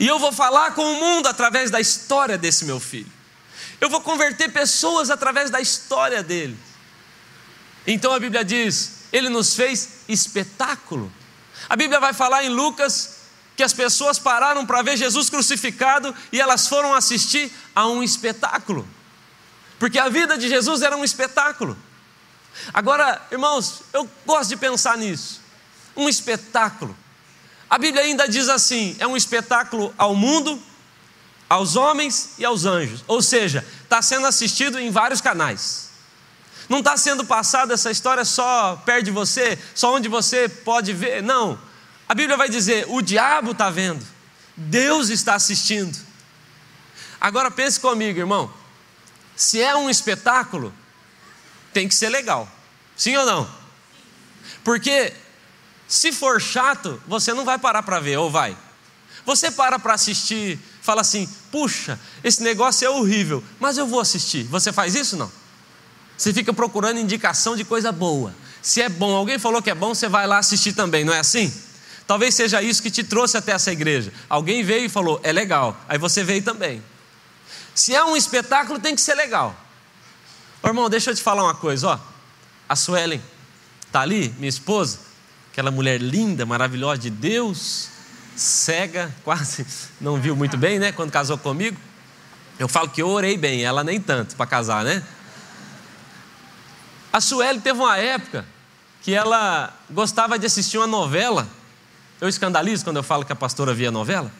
E 0.00 0.06
eu 0.06 0.18
vou 0.18 0.32
falar 0.32 0.72
com 0.72 0.82
o 0.82 1.00
mundo 1.00 1.28
através 1.28 1.70
da 1.70 1.80
história 1.80 2.38
desse 2.38 2.64
meu 2.64 2.80
filho. 2.80 3.17
Eu 3.80 3.88
vou 3.88 4.00
converter 4.00 4.52
pessoas 4.52 5.10
através 5.10 5.50
da 5.50 5.60
história 5.60 6.22
dele. 6.22 6.58
Então 7.86 8.12
a 8.12 8.18
Bíblia 8.18 8.44
diz: 8.44 8.98
ele 9.12 9.28
nos 9.28 9.54
fez 9.54 10.00
espetáculo. 10.08 11.12
A 11.68 11.76
Bíblia 11.76 12.00
vai 12.00 12.12
falar 12.12 12.44
em 12.44 12.48
Lucas 12.48 13.18
que 13.56 13.62
as 13.62 13.72
pessoas 13.72 14.18
pararam 14.18 14.64
para 14.64 14.82
ver 14.82 14.96
Jesus 14.96 15.28
crucificado 15.28 16.14
e 16.30 16.40
elas 16.40 16.68
foram 16.68 16.94
assistir 16.94 17.52
a 17.74 17.88
um 17.88 18.02
espetáculo, 18.02 18.88
porque 19.80 19.98
a 19.98 20.08
vida 20.08 20.38
de 20.38 20.48
Jesus 20.48 20.82
era 20.82 20.96
um 20.96 21.02
espetáculo. 21.02 21.76
Agora, 22.72 23.20
irmãos, 23.32 23.82
eu 23.92 24.08
gosto 24.24 24.50
de 24.50 24.56
pensar 24.56 24.96
nisso, 24.96 25.40
um 25.96 26.08
espetáculo. 26.08 26.96
A 27.68 27.78
Bíblia 27.78 28.04
ainda 28.04 28.28
diz 28.28 28.48
assim: 28.48 28.96
é 28.98 29.06
um 29.06 29.16
espetáculo 29.16 29.92
ao 29.98 30.14
mundo, 30.14 30.62
aos 31.48 31.76
homens 31.76 32.34
e 32.38 32.44
aos 32.44 32.64
anjos, 32.64 33.02
ou 33.06 33.22
seja, 33.22 33.64
está 33.82 34.02
sendo 34.02 34.26
assistido 34.26 34.78
em 34.78 34.90
vários 34.90 35.20
canais. 35.20 35.88
Não 36.68 36.80
está 36.80 36.96
sendo 36.96 37.24
passada 37.24 37.72
essa 37.72 37.90
história 37.90 38.24
só 38.24 38.76
perto 38.84 39.06
de 39.06 39.10
você, 39.10 39.58
só 39.74 39.94
onde 39.94 40.08
você 40.08 40.48
pode 40.48 40.92
ver, 40.92 41.22
não. 41.22 41.58
A 42.06 42.14
Bíblia 42.14 42.36
vai 42.36 42.48
dizer: 42.48 42.84
o 42.88 43.00
diabo 43.00 43.52
está 43.52 43.70
vendo, 43.70 44.04
Deus 44.56 45.08
está 45.08 45.34
assistindo. 45.34 45.96
Agora 47.20 47.50
pense 47.50 47.80
comigo, 47.80 48.18
irmão. 48.18 48.52
Se 49.34 49.60
é 49.62 49.74
um 49.74 49.88
espetáculo, 49.88 50.72
tem 51.72 51.88
que 51.88 51.94
ser 51.94 52.10
legal. 52.10 52.48
Sim 52.96 53.16
ou 53.16 53.24
não? 53.24 53.50
Porque 54.62 55.14
se 55.86 56.12
for 56.12 56.40
chato, 56.40 57.02
você 57.06 57.32
não 57.32 57.44
vai 57.44 57.58
parar 57.58 57.82
para 57.82 58.00
ver, 58.00 58.18
ou 58.18 58.30
vai? 58.30 58.56
Você 59.24 59.50
para 59.50 59.78
para 59.78 59.94
assistir, 59.94 60.58
fala 60.88 61.02
assim: 61.02 61.28
puxa, 61.52 62.00
esse 62.24 62.42
negócio 62.42 62.86
é 62.86 62.88
horrível, 62.88 63.44
mas 63.60 63.76
eu 63.76 63.86
vou 63.86 64.00
assistir. 64.00 64.44
Você 64.44 64.72
faz 64.72 64.94
isso 64.94 65.18
não? 65.18 65.30
Você 66.16 66.32
fica 66.32 66.50
procurando 66.50 66.98
indicação 66.98 67.54
de 67.54 67.62
coisa 67.62 67.92
boa. 67.92 68.34
Se 68.62 68.80
é 68.80 68.88
bom, 68.88 69.14
alguém 69.14 69.38
falou 69.38 69.60
que 69.60 69.68
é 69.68 69.74
bom, 69.74 69.94
você 69.94 70.08
vai 70.08 70.26
lá 70.26 70.38
assistir 70.38 70.72
também, 70.72 71.04
não 71.04 71.12
é 71.12 71.18
assim? 71.18 71.52
Talvez 72.06 72.34
seja 72.34 72.62
isso 72.62 72.82
que 72.82 72.90
te 72.90 73.04
trouxe 73.04 73.36
até 73.36 73.52
essa 73.52 73.70
igreja. 73.70 74.10
Alguém 74.30 74.64
veio 74.64 74.86
e 74.86 74.88
falou, 74.88 75.20
é 75.22 75.30
legal. 75.30 75.78
Aí 75.86 75.98
você 75.98 76.24
veio 76.24 76.42
também. 76.42 76.82
Se 77.74 77.94
é 77.94 78.02
um 78.02 78.16
espetáculo, 78.16 78.78
tem 78.78 78.94
que 78.94 79.00
ser 79.02 79.14
legal. 79.14 79.54
Ô, 80.62 80.68
irmão, 80.68 80.88
deixa 80.88 81.10
eu 81.10 81.14
te 81.14 81.22
falar 81.22 81.44
uma 81.44 81.54
coisa, 81.54 81.88
ó. 81.88 82.00
A 82.66 82.74
Suelen 82.74 83.22
está 83.86 84.00
ali, 84.00 84.34
minha 84.38 84.48
esposa, 84.48 84.98
aquela 85.52 85.70
mulher 85.70 86.00
linda, 86.00 86.46
maravilhosa 86.46 86.98
de 86.98 87.10
Deus, 87.10 87.90
cega, 88.38 89.14
quase 89.24 89.66
não 90.00 90.20
viu 90.20 90.34
muito 90.36 90.56
bem, 90.56 90.78
né? 90.78 90.92
Quando 90.92 91.10
casou 91.10 91.36
comigo. 91.38 91.76
Eu 92.58 92.68
falo 92.68 92.88
que 92.88 93.02
eu 93.02 93.08
orei 93.08 93.36
bem, 93.36 93.64
ela 93.64 93.84
nem 93.84 94.00
tanto 94.00 94.34
para 94.34 94.46
casar, 94.46 94.84
né? 94.84 95.02
A 97.12 97.20
Sueli 97.20 97.60
teve 97.60 97.78
uma 97.78 97.96
época 97.96 98.44
que 99.02 99.14
ela 99.14 99.72
gostava 99.90 100.38
de 100.38 100.46
assistir 100.46 100.76
uma 100.76 100.86
novela 100.86 101.48
eu 102.20 102.28
escandalizo 102.28 102.84
quando 102.84 102.96
eu 102.96 103.02
falo 103.02 103.24
que 103.24 103.32
a 103.32 103.36
pastora 103.36 103.72
via 103.72 103.90
novela. 103.90 104.30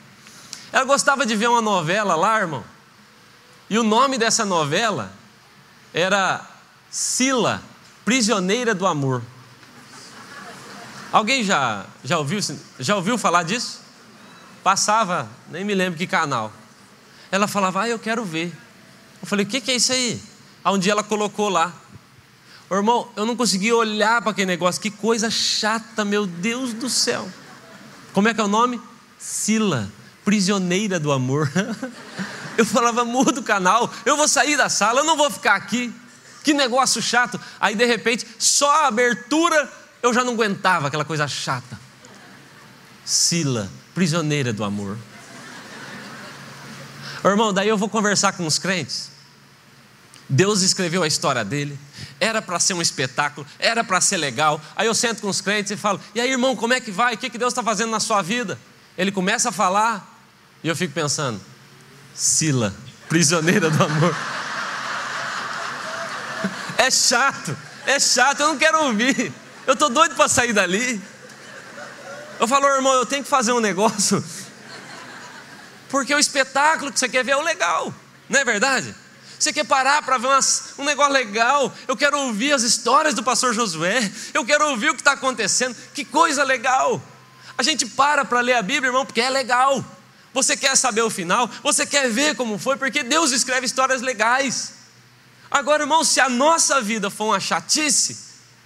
Ela 0.73 0.85
gostava 0.85 1.25
de 1.25 1.37
ver 1.37 1.49
uma 1.49 1.63
novela 1.63 2.15
lá, 2.17 2.41
irmão. 2.41 2.65
E 3.71 3.79
o 3.79 3.83
nome 3.83 4.19
dessa 4.19 4.45
novela 4.45 5.13
era 5.95 6.45
Sila, 6.91 7.63
Prisioneira 8.05 8.75
do 8.75 8.87
Amor. 8.87 9.23
Alguém 11.13 11.45
já, 11.45 11.87
já, 12.03 12.19
ouviu, 12.19 12.41
já 12.79 12.97
ouviu 12.97 13.17
falar 13.17 13.45
disso? 13.45 13.81
Passava, 14.63 15.29
nem 15.49 15.65
me 15.65 15.75
lembro 15.75 15.99
que 15.99 16.07
canal. 16.07 16.53
Ela 17.31 17.47
falava, 17.47 17.83
ah, 17.83 17.89
eu 17.89 17.99
quero 17.99 18.25
ver. 18.25 18.53
Eu 19.21 19.27
falei, 19.27 19.45
o 19.45 19.49
que, 19.49 19.61
que 19.61 19.71
é 19.71 19.77
isso 19.77 19.93
aí? 19.93 20.21
Aí 20.65 20.75
um 20.75 20.79
dia 20.79 20.93
ela 20.93 21.03
colocou 21.03 21.49
lá. 21.49 21.73
Ô, 22.71 22.75
irmão, 22.77 23.11
eu 23.17 23.25
não 23.25 23.35
conseguia 23.35 23.75
olhar 23.75 24.21
para 24.21 24.33
aquele 24.33 24.47
negócio, 24.47 24.81
que 24.81 24.91
coisa 24.91 25.31
chata, 25.31 26.05
meu 26.05 26.27
Deus 26.27 26.73
do 26.73 26.89
céu. 26.89 27.29
Como 28.13 28.29
é 28.29 28.35
que 28.35 28.41
é 28.41 28.45
o 28.45 28.49
nome? 28.49 28.81
Sila, 29.19 29.91
prisioneira 30.25 31.01
do 31.01 31.13
amor. 31.13 31.51
Eu 32.59 32.67
falava, 32.67 33.05
muda 33.05 33.39
o 33.39 33.45
canal, 33.45 33.89
eu 34.05 34.17
vou 34.17 34.27
sair 34.27 34.57
da 34.57 34.69
sala, 34.69 34.99
eu 34.99 35.05
não 35.05 35.17
vou 35.17 35.31
ficar 35.31 35.55
aqui. 35.55 35.95
Que 36.43 36.53
negócio 36.53 37.01
chato. 37.01 37.41
Aí 37.61 37.77
de 37.77 37.85
repente, 37.85 38.27
só 38.37 38.69
a 38.83 38.89
abertura, 38.89 39.73
eu 40.03 40.13
já 40.13 40.25
não 40.25 40.33
aguentava 40.33 40.89
aquela 40.89 41.05
coisa 41.05 41.29
chata. 41.29 41.79
Sila, 43.05 43.71
prisioneira 43.99 44.53
do 44.53 44.63
amor. 44.63 44.97
irmão, 47.25 47.53
daí 47.53 47.69
eu 47.69 47.77
vou 47.77 47.89
conversar 47.89 48.33
com 48.33 48.47
os 48.47 48.57
crentes. 48.57 49.11
Deus 50.29 50.63
escreveu 50.63 51.03
a 51.03 51.07
história 51.09 51.45
dele, 51.45 51.77
era 52.21 52.41
para 52.41 52.61
ser 52.61 52.75
um 52.75 52.81
espetáculo, 52.81 53.45
era 53.59 53.83
para 53.83 54.01
ser 54.01 54.19
legal. 54.19 54.61
Aí 54.77 54.87
eu 54.87 54.95
sento 54.95 55.21
com 55.21 55.29
os 55.29 55.41
crentes 55.41 55.73
e 55.73 55.77
falo: 55.77 56.01
E 56.15 56.21
aí, 56.21 56.31
irmão, 56.31 56.55
como 56.55 56.75
é 56.75 56.81
que 56.81 56.93
vai? 56.93 57.15
O 57.15 57.19
que, 57.19 57.29
Deus 57.37 57.53
está 57.53 57.61
fazendo 57.61 57.91
na 57.91 57.99
sua 57.99 58.23
vida? 58.23 58.57
Ele 58.97 59.11
começa 59.11 59.49
a 59.49 59.53
falar 59.53 60.17
e 60.63 60.69
eu 60.69 60.77
fico 60.77 60.95
pensando: 60.95 61.41
Sila, 62.15 62.73
prisioneira 63.09 63.69
do 63.69 63.83
amor. 63.83 64.15
É 66.81 66.93
chato, 66.93 67.59
é 67.85 67.99
chato, 67.99 68.39
eu 68.39 68.49
não 68.49 68.57
quero 68.57 68.85
ouvir. 68.85 69.33
Eu 69.67 69.75
estou 69.75 69.91
doido 69.91 70.15
para 70.15 70.29
sair 70.29 70.53
dali. 70.53 71.03
Eu 72.39 72.47
falo, 72.47 72.67
irmão, 72.69 72.93
eu 72.95 73.07
tenho 73.07 73.23
que 73.23 73.29
fazer 73.29 73.53
um 73.53 73.61
negócio. 73.61 74.25
Porque 75.89 76.15
o 76.15 76.19
espetáculo 76.19 76.93
que 76.93 76.99
você 76.99 77.09
quer 77.09 77.25
ver 77.25 77.33
é 77.33 77.37
o 77.37 77.43
legal, 77.43 77.93
não 78.29 78.39
é 78.39 78.45
verdade? 78.45 78.95
Você 79.39 79.53
quer 79.53 79.65
parar 79.65 80.03
para 80.03 80.19
ver 80.19 80.27
umas, 80.27 80.75
um 80.79 80.85
negócio 80.85 81.13
legal? 81.13 81.73
Eu 81.87 81.97
quero 81.97 82.19
ouvir 82.19 82.53
as 82.53 82.63
histórias 82.63 83.15
do 83.15 83.23
pastor 83.23 83.55
Josué. 83.55 84.11
Eu 84.35 84.45
quero 84.45 84.69
ouvir 84.69 84.91
o 84.91 84.95
que 84.95 85.01
está 85.01 85.13
acontecendo. 85.13 85.77
Que 85.95 86.05
coisa 86.05 86.43
legal! 86.43 87.01
A 87.57 87.63
gente 87.63 87.87
para 87.87 88.25
para 88.25 88.41
ler 88.41 88.55
a 88.55 88.63
Bíblia, 88.63 88.89
irmão, 88.89 89.07
porque 89.07 89.21
é 89.21 89.31
legal. 89.31 89.85
Você 90.35 90.57
quer 90.57 90.77
saber 90.77 91.03
o 91.03 91.11
final? 91.11 91.49
Você 91.63 91.87
quer 91.87 92.11
ver 92.11 92.35
como 92.35 92.59
foi? 92.59 92.77
Porque 92.77 93.03
Deus 93.03 93.31
escreve 93.31 93.67
histórias 93.67 94.03
legais. 94.03 94.75
Agora, 95.51 95.85
irmão, 95.85 96.03
se 96.05 96.21
a 96.21 96.29
nossa 96.29 96.81
vida 96.81 97.09
for 97.09 97.27
uma 97.27 97.41
chatice, 97.41 98.19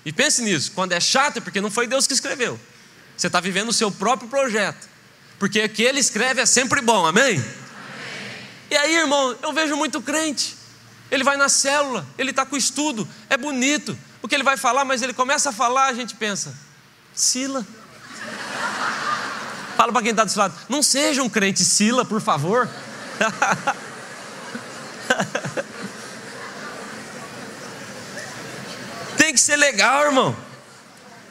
e 0.05 0.13
pense 0.13 0.43
nisso, 0.43 0.73
quando 0.75 0.93
é 0.93 1.01
chato 1.01 1.37
é 1.37 1.41
porque 1.41 1.61
não 1.61 1.71
foi 1.71 1.87
Deus 1.87 2.07
que 2.07 2.15
escreveu. 2.15 2.59
Você 3.16 3.27
está 3.27 3.40
vivendo 3.40 3.68
o 3.68 3.72
seu 3.72 3.90
próprio 3.90 4.29
projeto. 4.29 4.88
Porque 5.38 5.64
o 5.64 5.68
que 5.68 5.83
ele 5.83 6.01
escreve 6.01 6.40
é 6.40 6.46
sempre 6.46 6.81
bom, 6.81 7.07
amém? 7.07 7.37
amém? 7.37 7.44
E 8.70 8.77
aí, 8.77 8.96
irmão, 8.96 9.37
eu 9.42 9.53
vejo 9.53 9.77
muito 9.77 10.01
crente 10.01 10.62
ele 11.12 11.22
vai 11.22 11.37
na 11.37 11.48
célula, 11.51 12.07
ele 12.16 12.31
está 12.31 12.46
com 12.46 12.57
estudo, 12.57 13.07
é 13.29 13.37
bonito. 13.37 13.94
O 14.22 14.29
que 14.29 14.35
ele 14.35 14.42
vai 14.42 14.57
falar, 14.57 14.83
mas 14.83 15.03
ele 15.03 15.12
começa 15.12 15.51
a 15.51 15.53
falar, 15.53 15.88
a 15.88 15.92
gente 15.92 16.14
pensa, 16.14 16.55
Sila. 17.14 17.66
Fala 19.77 19.92
para 19.92 20.01
quem 20.01 20.12
está 20.12 20.25
do 20.25 20.31
seu 20.31 20.40
lado, 20.40 20.55
não 20.70 20.83
seja 20.83 21.22
um 21.22 21.29
crente 21.29 21.66
Sila, 21.66 22.03
por 22.03 22.22
favor. 22.22 22.66
Tem 29.18 29.35
que 29.35 29.40
ser 29.40 29.57
legal, 29.57 30.07
irmão. 30.07 30.35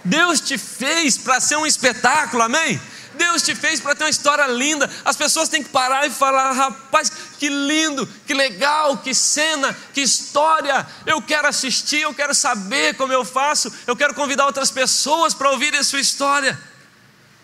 Deus 0.04 0.42
te 0.42 0.58
fez 0.58 1.18
para 1.18 1.40
ser 1.40 1.58
um 1.58 1.66
espetáculo, 1.66 2.44
amém? 2.44 2.80
Deus 3.16 3.42
te 3.44 3.54
fez 3.54 3.80
para 3.80 3.94
ter 3.94 4.04
uma 4.04 4.10
história 4.10 4.48
linda. 4.48 4.90
As 5.06 5.16
pessoas 5.16 5.50
têm 5.50 5.64
que 5.64 5.70
parar 5.70 6.08
e 6.08 6.10
falar: 6.10 6.52
rapaz, 6.54 7.12
que 7.38 7.50
lindo, 7.50 8.08
que 8.26 8.34
legal, 8.34 8.98
que 8.98 9.14
cena, 9.14 9.76
que 9.94 10.02
história. 10.02 10.88
Eu 11.06 11.22
quero 11.22 11.48
assistir, 11.48 12.02
eu 12.02 12.14
quero 12.14 12.34
saber 12.34 12.96
como 12.96 13.14
eu 13.14 13.24
faço, 13.24 13.72
eu 13.86 13.96
quero 13.96 14.14
convidar 14.14 14.46
outras 14.46 14.72
pessoas 14.72 15.34
para 15.34 15.52
ouvirem 15.52 15.80
a 15.80 15.84
sua 15.84 16.00
história. 16.00 16.60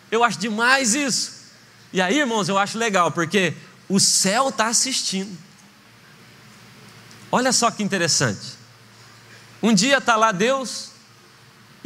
Eu 0.10 0.24
acho 0.24 0.40
demais 0.40 0.96
isso. 0.96 1.38
E 1.94 2.02
aí, 2.02 2.20
irmãos, 2.20 2.50
eu 2.50 2.58
acho 2.58 2.78
legal, 2.78 3.12
porque 3.12 3.54
o 3.88 4.00
céu 4.00 4.50
está 4.50 4.68
assistindo. 4.68 5.38
Olha 7.32 7.52
só 7.52 7.70
que 7.70 7.84
interessante. 7.84 8.58
Um 9.62 9.74
dia 9.74 9.98
está 9.98 10.16
lá 10.16 10.32
Deus 10.32 10.92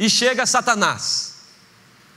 e 0.02 0.10
chega 0.10 0.44
Satanás, 0.44 1.34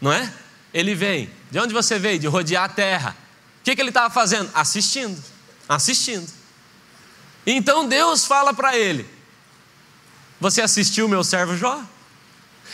não 0.01 0.11
é? 0.11 0.33
Ele 0.73 0.95
vem. 0.95 1.29
De 1.51 1.59
onde 1.59 1.71
você 1.71 1.99
veio? 1.99 2.17
De 2.17 2.25
rodear 2.25 2.63
a 2.63 2.67
terra. 2.67 3.15
O 3.61 3.63
que, 3.63 3.75
que 3.75 3.81
ele 3.81 3.91
estava 3.91 4.11
fazendo? 4.11 4.49
Assistindo. 4.55 5.23
Assistindo. 5.69 6.27
Então 7.45 7.87
Deus 7.87 8.25
fala 8.25 8.55
para 8.55 8.75
ele: 8.75 9.07
Você 10.41 10.63
assistiu 10.63 11.07
meu 11.07 11.23
servo 11.23 11.55
Jó? 11.55 11.79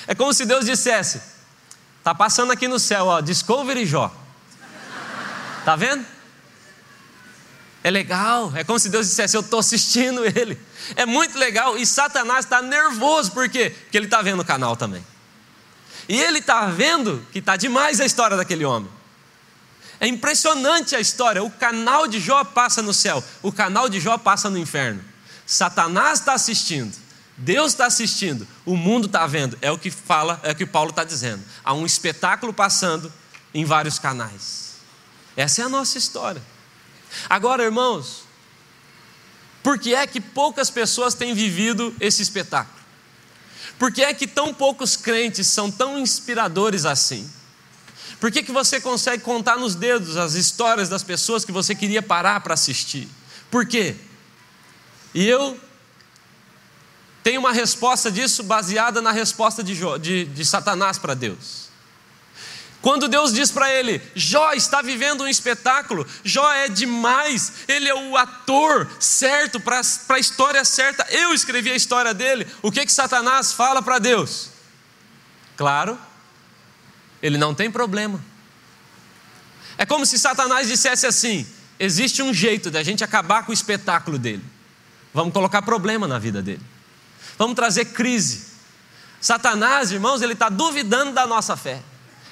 É 0.07 0.15
como 0.15 0.33
se 0.33 0.45
Deus 0.45 0.65
dissesse: 0.65 1.21
Está 1.97 2.15
passando 2.15 2.53
aqui 2.53 2.69
no 2.69 2.79
céu, 2.79 3.07
ó, 3.07 3.19
Discovery 3.19 3.85
Jó. 3.85 4.15
Tá 5.65 5.75
vendo? 5.75 6.05
É 7.83 7.89
legal, 7.89 8.51
é 8.55 8.63
como 8.63 8.77
se 8.77 8.89
Deus 8.89 9.07
dissesse: 9.07 9.35
Eu 9.35 9.41
estou 9.41 9.59
assistindo 9.59 10.23
ele. 10.25 10.59
É 10.95 11.05
muito 11.05 11.37
legal. 11.37 11.77
E 11.77 11.85
Satanás 11.85 12.45
está 12.45 12.61
nervoso, 12.61 13.31
por 13.31 13.49
quê? 13.49 13.71
Porque 13.71 13.97
ele 13.97 14.05
está 14.05 14.21
vendo 14.21 14.41
o 14.41 14.45
canal 14.45 14.75
também. 14.75 15.05
E 16.07 16.19
ele 16.19 16.39
está 16.39 16.65
vendo 16.67 17.25
que 17.31 17.39
está 17.39 17.55
demais 17.55 17.99
a 17.99 18.05
história 18.05 18.37
daquele 18.37 18.65
homem. 18.65 18.89
É 19.99 20.07
impressionante 20.07 20.95
a 20.95 20.99
história. 20.99 21.43
O 21.43 21.49
canal 21.49 22.07
de 22.07 22.19
Jó 22.19 22.43
passa 22.43 22.81
no 22.81 22.93
céu, 22.93 23.23
o 23.41 23.51
canal 23.51 23.87
de 23.87 23.99
Jó 23.99 24.17
passa 24.17 24.49
no 24.49 24.57
inferno. 24.57 25.03
Satanás 25.45 26.19
está 26.19 26.33
assistindo, 26.33 26.95
Deus 27.37 27.71
está 27.71 27.85
assistindo, 27.85 28.47
o 28.65 28.75
mundo 28.75 29.07
está 29.07 29.25
vendo. 29.25 29.57
É 29.61 29.71
o 29.71 29.77
que 29.77 29.89
fala, 29.89 30.39
é 30.43 30.51
o 30.51 30.55
que 30.55 30.65
Paulo 30.65 30.91
está 30.91 31.03
dizendo. 31.03 31.43
Há 31.63 31.73
um 31.73 31.85
espetáculo 31.85 32.53
passando 32.53 33.11
em 33.53 33.65
vários 33.65 33.99
canais. 33.99 34.75
Essa 35.35 35.61
é 35.61 35.65
a 35.65 35.69
nossa 35.69 35.97
história. 35.97 36.41
Agora, 37.29 37.63
irmãos, 37.63 38.23
por 39.63 39.77
que 39.77 39.93
é 39.93 40.07
que 40.07 40.19
poucas 40.19 40.69
pessoas 40.69 41.13
têm 41.13 41.33
vivido 41.33 41.95
esse 41.99 42.21
espetáculo? 42.21 42.79
Por 43.77 43.91
que 43.91 44.03
é 44.03 44.13
que 44.13 44.27
tão 44.27 44.53
poucos 44.53 44.95
crentes 44.95 45.47
são 45.47 45.71
tão 45.71 45.97
inspiradores 45.97 46.85
assim? 46.85 47.29
Por 48.19 48.31
que, 48.31 48.43
que 48.43 48.51
você 48.51 48.79
consegue 48.79 49.23
contar 49.23 49.57
nos 49.57 49.73
dedos 49.73 50.15
as 50.15 50.35
histórias 50.35 50.87
das 50.87 51.01
pessoas 51.01 51.43
que 51.43 51.51
você 51.51 51.73
queria 51.73 52.03
parar 52.03 52.39
para 52.41 52.53
assistir? 52.53 53.07
Por 53.49 53.65
quê? 53.65 53.95
E 55.13 55.27
eu 55.27 55.59
tenho 57.23 57.39
uma 57.39 57.51
resposta 57.51 58.11
disso 58.11 58.43
baseada 58.43 59.01
na 59.01 59.11
resposta 59.11 59.63
de, 59.63 59.75
de, 59.99 60.25
de 60.25 60.45
Satanás 60.45 60.99
para 60.99 61.15
Deus. 61.15 61.60
Quando 62.81 63.07
Deus 63.07 63.31
diz 63.31 63.51
para 63.51 63.71
ele: 63.71 64.01
Jó 64.15 64.53
está 64.53 64.81
vivendo 64.81 65.23
um 65.23 65.27
espetáculo, 65.27 66.05
Jó 66.23 66.51
é 66.51 66.67
demais, 66.67 67.53
ele 67.67 67.87
é 67.87 67.93
o 67.93 68.17
ator 68.17 68.89
certo 68.99 69.59
para 69.59 69.81
a 70.09 70.19
história 70.19 70.65
certa, 70.65 71.05
eu 71.11 71.33
escrevi 71.33 71.69
a 71.69 71.75
história 71.75 72.13
dele. 72.13 72.47
O 72.61 72.71
que 72.71 72.85
que 72.85 72.91
Satanás 72.91 73.53
fala 73.53 73.81
para 73.81 73.99
Deus? 73.99 74.49
Claro, 75.55 75.97
ele 77.21 77.37
não 77.37 77.53
tem 77.53 77.69
problema. 77.69 78.19
É 79.77 79.85
como 79.85 80.05
se 80.05 80.17
Satanás 80.17 80.67
dissesse 80.67 81.05
assim: 81.05 81.45
existe 81.79 82.23
um 82.23 82.33
jeito 82.33 82.71
da 82.71 82.81
gente 82.81 83.03
acabar 83.03 83.45
com 83.45 83.51
o 83.51 83.53
espetáculo 83.53 84.17
dele. 84.17 84.43
Vamos 85.13 85.33
colocar 85.33 85.61
problema 85.61 86.07
na 86.07 86.17
vida 86.17 86.41
dele. 86.41 86.61
Vamos 87.37 87.55
trazer 87.55 87.85
crise. 87.85 88.49
Satanás, 89.19 89.91
irmãos, 89.91 90.23
ele 90.23 90.33
está 90.33 90.49
duvidando 90.49 91.11
da 91.11 91.27
nossa 91.27 91.55
fé. 91.55 91.83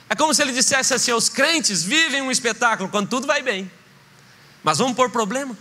É 0.10 0.16
como 0.16 0.34
se 0.34 0.42
ele 0.42 0.52
dissesse 0.52 0.94
assim: 0.94 1.14
os 1.14 1.30
crentes 1.30 1.84
vivem 1.84 2.22
um 2.22 2.32
espetáculo 2.32 2.90
quando 2.90 3.08
tudo 3.08 3.28
vai 3.28 3.44
bem, 3.44 3.72
mas 4.64 4.80
vamos 4.80 4.96
pôr 4.96 5.10
problema, 5.12 5.56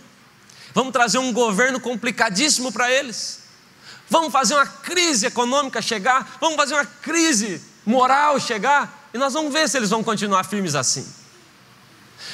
vamos 0.74 0.92
trazer 0.92 1.18
um 1.18 1.32
governo 1.32 1.78
complicadíssimo 1.78 2.72
para 2.72 2.90
eles, 2.90 3.40
vamos 4.08 4.32
fazer 4.32 4.54
uma 4.54 4.66
crise 4.66 5.26
econômica 5.26 5.82
chegar, 5.82 6.38
vamos 6.40 6.56
fazer 6.56 6.74
uma 6.74 6.86
crise 6.86 7.60
moral 7.84 8.40
chegar, 8.40 9.10
e 9.12 9.18
nós 9.18 9.34
vamos 9.34 9.52
ver 9.52 9.68
se 9.68 9.76
eles 9.76 9.90
vão 9.90 10.02
continuar 10.02 10.44
firmes 10.44 10.74
assim, 10.74 11.06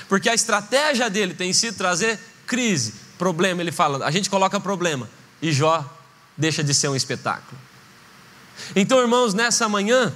porque 0.09 0.29
a 0.29 0.35
estratégia 0.35 1.11
dele 1.11 1.35
tem 1.35 1.53
sido 1.53 1.77
trazer 1.77 2.21
crise, 2.47 2.95
problema. 3.19 3.61
Ele 3.61 3.73
fala: 3.73 4.07
a 4.07 4.11
gente 4.11 4.31
coloca 4.31 4.61
problema, 4.61 5.11
e 5.43 5.53
Jó 5.53 5.85
deixa 6.37 6.63
de 6.63 6.73
ser 6.73 6.89
um 6.89 6.97
espetáculo. 6.97 7.61
Então, 8.77 9.01
irmãos, 9.01 9.35
nessa 9.35 9.69
manhã, 9.69 10.15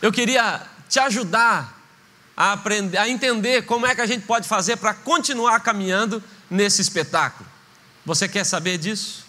eu 0.00 0.12
queria 0.12 0.62
te 0.88 0.98
ajudar 0.98 1.76
a 2.36 2.52
aprender, 2.52 2.96
a 2.98 3.08
entender 3.08 3.62
como 3.62 3.86
é 3.86 3.94
que 3.94 4.00
a 4.00 4.06
gente 4.06 4.24
pode 4.24 4.46
fazer 4.46 4.76
para 4.76 4.94
continuar 4.94 5.60
caminhando 5.60 6.22
nesse 6.48 6.80
espetáculo. 6.80 7.48
Você 8.06 8.28
quer 8.28 8.44
saber 8.44 8.78
disso? 8.78 9.26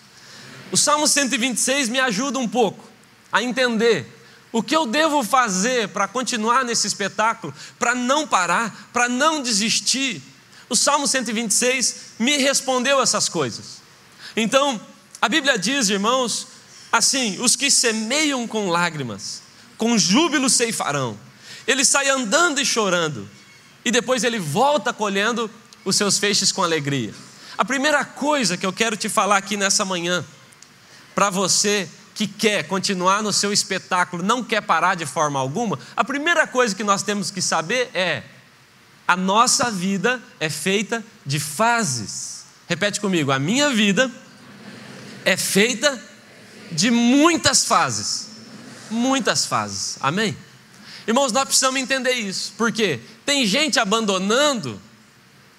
O 0.71 0.77
Salmo 0.77 1.07
126 1.07 1.89
me 1.89 1.99
ajuda 1.99 2.37
um 2.37 2.47
pouco 2.47 2.87
a 3.31 3.41
entender 3.41 4.05
o 4.51 4.63
que 4.63 4.75
eu 4.75 4.85
devo 4.85 5.23
fazer 5.23 5.89
para 5.89 6.07
continuar 6.07 6.63
nesse 6.63 6.87
espetáculo, 6.87 7.53
para 7.77 7.93
não 7.93 8.27
parar, 8.27 8.89
para 8.93 9.09
não 9.09 9.41
desistir. 9.41 10.21
O 10.69 10.75
Salmo 10.75 11.07
126 11.07 12.13
me 12.19 12.37
respondeu 12.37 13.01
essas 13.01 13.27
coisas. 13.27 13.81
Então, 14.35 14.79
a 15.21 15.27
Bíblia 15.27 15.57
diz, 15.57 15.89
irmãos, 15.89 16.47
assim: 16.91 17.39
os 17.41 17.55
que 17.55 17.69
semeiam 17.69 18.47
com 18.47 18.69
lágrimas, 18.69 19.41
com 19.79 19.97
júbilo 19.97 20.49
ceifarão. 20.49 21.17
Ele 21.65 21.83
sai 21.83 22.09
andando 22.09 22.59
e 22.59 22.65
chorando, 22.65 23.27
e 23.83 23.89
depois 23.89 24.23
ele 24.23 24.37
volta 24.37 24.93
colhendo 24.93 25.49
os 25.83 25.95
seus 25.95 26.19
feixes 26.19 26.51
com 26.51 26.61
alegria. 26.61 27.13
A 27.57 27.65
primeira 27.65 28.03
coisa 28.05 28.57
que 28.57 28.65
eu 28.65 28.73
quero 28.73 28.95
te 28.95 29.09
falar 29.09 29.37
aqui 29.37 29.57
nessa 29.57 29.83
manhã, 29.85 30.23
para 31.15 31.29
você 31.29 31.89
que 32.13 32.27
quer 32.27 32.67
continuar 32.67 33.23
no 33.23 33.31
seu 33.31 33.53
espetáculo, 33.53 34.21
não 34.21 34.43
quer 34.43 34.61
parar 34.61 34.95
de 34.95 35.05
forma 35.05 35.39
alguma, 35.39 35.79
a 35.95 36.03
primeira 36.03 36.45
coisa 36.45 36.75
que 36.75 36.83
nós 36.83 37.01
temos 37.01 37.31
que 37.31 37.41
saber 37.41 37.89
é: 37.93 38.23
a 39.07 39.15
nossa 39.15 39.71
vida 39.71 40.21
é 40.39 40.49
feita 40.49 41.03
de 41.25 41.39
fases. 41.39 42.43
Repete 42.67 42.99
comigo: 42.99 43.31
a 43.31 43.39
minha 43.39 43.69
vida 43.69 44.11
é 45.23 45.37
feita 45.37 46.01
de 46.69 46.91
muitas 46.91 47.63
fases 47.63 48.28
muitas 48.89 49.45
fases. 49.45 49.97
Amém? 49.99 50.37
Irmãos, 51.07 51.31
nós 51.31 51.45
precisamos 51.45 51.79
entender 51.79 52.13
isso. 52.13 52.53
porque 52.57 52.99
Tem 53.25 53.45
gente 53.45 53.79
abandonando 53.79 54.81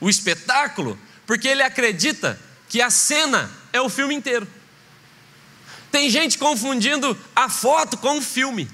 o 0.00 0.08
espetáculo 0.08 0.98
porque 1.26 1.46
ele 1.46 1.62
acredita 1.62 2.40
que 2.68 2.82
a 2.82 2.90
cena 2.90 3.50
é 3.72 3.80
o 3.80 3.88
filme 3.88 4.14
inteiro. 4.14 4.46
Tem 5.90 6.08
gente 6.08 6.38
confundindo 6.38 7.16
a 7.34 7.48
foto 7.48 7.96
com 7.98 8.18
o 8.18 8.22
filme. 8.22 8.68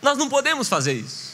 Nós 0.00 0.18
não 0.18 0.28
podemos 0.28 0.68
fazer 0.68 0.94
isso. 0.94 1.32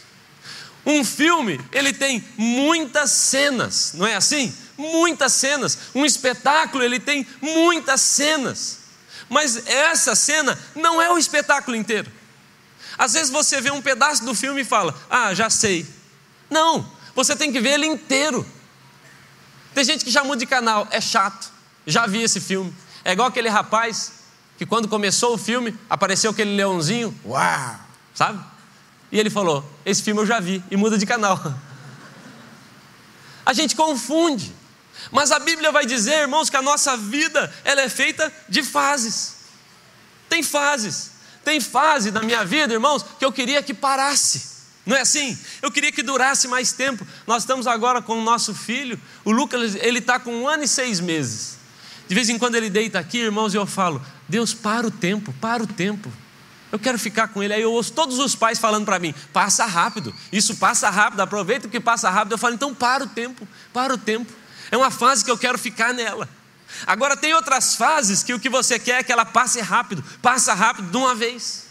Um 0.84 1.04
filme, 1.04 1.60
ele 1.72 1.92
tem 1.92 2.24
muitas 2.36 3.10
cenas, 3.10 3.92
não 3.94 4.06
é 4.06 4.16
assim? 4.16 4.54
Muitas 4.76 5.32
cenas. 5.32 5.78
Um 5.94 6.04
espetáculo, 6.04 6.82
ele 6.82 6.98
tem 6.98 7.26
muitas 7.40 8.00
cenas. 8.00 8.78
Mas 9.28 9.66
essa 9.66 10.14
cena 10.14 10.58
não 10.74 11.00
é 11.00 11.10
o 11.10 11.18
espetáculo 11.18 11.76
inteiro. 11.76 12.10
Às 12.98 13.12
vezes 13.12 13.30
você 13.30 13.60
vê 13.60 13.70
um 13.70 13.80
pedaço 13.80 14.24
do 14.24 14.34
filme 14.34 14.62
e 14.62 14.64
fala: 14.64 14.92
Ah, 15.08 15.32
já 15.32 15.48
sei. 15.48 15.86
Não, 16.50 16.90
você 17.14 17.36
tem 17.36 17.52
que 17.52 17.60
ver 17.60 17.74
ele 17.74 17.86
inteiro. 17.86 18.44
Tem 19.72 19.84
gente 19.84 20.04
que 20.04 20.10
já 20.10 20.24
muda 20.24 20.38
de 20.38 20.46
canal, 20.46 20.88
é 20.90 21.00
chato. 21.00 21.52
Já 21.86 22.06
vi 22.06 22.22
esse 22.22 22.40
filme. 22.40 22.74
É 23.04 23.12
igual 23.12 23.28
aquele 23.28 23.48
rapaz 23.48 24.12
que 24.58 24.66
quando 24.66 24.88
começou 24.88 25.34
o 25.34 25.38
filme 25.38 25.78
apareceu 25.88 26.32
aquele 26.32 26.56
leãozinho, 26.56 27.16
uau, 27.24 27.76
sabe? 28.12 28.44
E 29.12 29.18
ele 29.18 29.30
falou: 29.30 29.64
Esse 29.86 30.02
filme 30.02 30.20
eu 30.20 30.26
já 30.26 30.40
vi, 30.40 30.62
e 30.68 30.76
muda 30.76 30.98
de 30.98 31.06
canal. 31.06 31.40
A 33.46 33.52
gente 33.52 33.76
confunde. 33.76 34.52
Mas 35.10 35.30
a 35.30 35.38
Bíblia 35.38 35.72
vai 35.72 35.86
dizer, 35.86 36.22
irmãos, 36.22 36.50
que 36.50 36.56
a 36.56 36.60
nossa 36.60 36.96
vida 36.96 37.50
ela 37.64 37.80
é 37.80 37.88
feita 37.88 38.30
de 38.48 38.62
fases. 38.62 39.36
Tem 40.28 40.42
fases. 40.42 41.12
Tem 41.44 41.60
fase 41.60 42.10
da 42.10 42.22
minha 42.22 42.44
vida, 42.44 42.72
irmãos, 42.72 43.04
que 43.18 43.24
eu 43.24 43.32
queria 43.32 43.62
que 43.62 43.72
parasse. 43.72 44.58
Não 44.84 44.96
é 44.96 45.02
assim? 45.02 45.38
Eu 45.60 45.70
queria 45.70 45.92
que 45.92 46.02
durasse 46.02 46.48
mais 46.48 46.72
tempo. 46.72 47.06
Nós 47.26 47.42
estamos 47.42 47.66
agora 47.66 48.00
com 48.00 48.18
o 48.18 48.22
nosso 48.22 48.54
filho, 48.54 48.98
o 49.24 49.30
Lucas, 49.30 49.74
ele 49.76 49.98
está 49.98 50.18
com 50.18 50.34
um 50.34 50.48
ano 50.48 50.64
e 50.64 50.68
seis 50.68 50.98
meses. 50.98 51.58
De 52.08 52.14
vez 52.14 52.30
em 52.30 52.38
quando 52.38 52.54
ele 52.54 52.70
deita 52.70 52.98
aqui, 52.98 53.18
irmãos, 53.18 53.52
e 53.52 53.58
eu 53.58 53.66
falo: 53.66 54.00
Deus, 54.26 54.54
para 54.54 54.86
o 54.86 54.90
tempo, 54.90 55.32
para 55.34 55.62
o 55.62 55.66
tempo. 55.66 56.10
Eu 56.72 56.78
quero 56.78 56.98
ficar 56.98 57.28
com 57.28 57.42
ele. 57.42 57.52
Aí 57.52 57.62
eu 57.62 57.72
ouço 57.72 57.92
todos 57.92 58.18
os 58.18 58.34
pais 58.34 58.58
falando 58.58 58.86
para 58.86 58.98
mim: 58.98 59.14
passa 59.32 59.66
rápido, 59.66 60.14
isso 60.32 60.56
passa 60.56 60.88
rápido, 60.88 61.20
aproveita 61.20 61.68
que 61.68 61.78
passa 61.78 62.08
rápido. 62.08 62.32
Eu 62.32 62.38
falo: 62.38 62.54
então 62.54 62.74
para 62.74 63.04
o 63.04 63.06
tempo, 63.06 63.46
para 63.72 63.92
o 63.92 63.98
tempo. 63.98 64.32
É 64.70 64.76
uma 64.76 64.90
fase 64.90 65.24
que 65.24 65.30
eu 65.30 65.36
quero 65.36 65.58
ficar 65.58 65.92
nela. 65.92 66.26
Agora 66.86 67.16
tem 67.16 67.34
outras 67.34 67.74
fases 67.74 68.22
que 68.22 68.34
o 68.34 68.40
que 68.40 68.48
você 68.48 68.78
quer 68.78 69.00
é 69.00 69.02
que 69.02 69.12
ela 69.12 69.24
passe 69.24 69.60
rápido, 69.60 70.02
passa 70.22 70.54
rápido 70.54 70.90
de 70.90 70.96
uma 70.96 71.14
vez. 71.14 71.66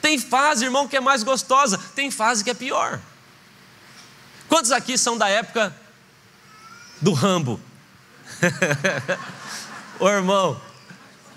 Tem 0.00 0.18
fase, 0.18 0.64
irmão, 0.64 0.88
que 0.88 0.96
é 0.96 1.00
mais 1.00 1.22
gostosa, 1.22 1.78
tem 1.94 2.10
fase 2.10 2.42
que 2.42 2.50
é 2.50 2.54
pior. 2.54 3.00
Quantos 4.48 4.72
aqui 4.72 4.98
são 4.98 5.16
da 5.16 5.28
época 5.28 5.74
do 7.00 7.12
Rambo? 7.12 7.60
Ô 9.98 10.08
irmão, 10.08 10.60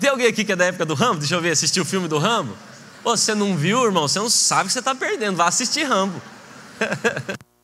tem 0.00 0.10
alguém 0.10 0.26
aqui 0.26 0.44
que 0.44 0.52
é 0.52 0.56
da 0.56 0.66
época 0.66 0.84
do 0.84 0.94
Rambo? 0.94 1.20
Deixa 1.20 1.34
eu 1.34 1.40
ver, 1.40 1.52
assistiu 1.52 1.82
o 1.82 1.86
filme 1.86 2.08
do 2.08 2.18
Rambo? 2.18 2.56
Você 3.04 3.34
não 3.34 3.56
viu, 3.56 3.84
irmão? 3.84 4.08
Você 4.08 4.18
não 4.18 4.28
sabe 4.28 4.66
que 4.66 4.72
você 4.72 4.80
está 4.80 4.94
perdendo. 4.94 5.36
Vai 5.36 5.48
assistir 5.48 5.84
Rambo. 5.84 6.20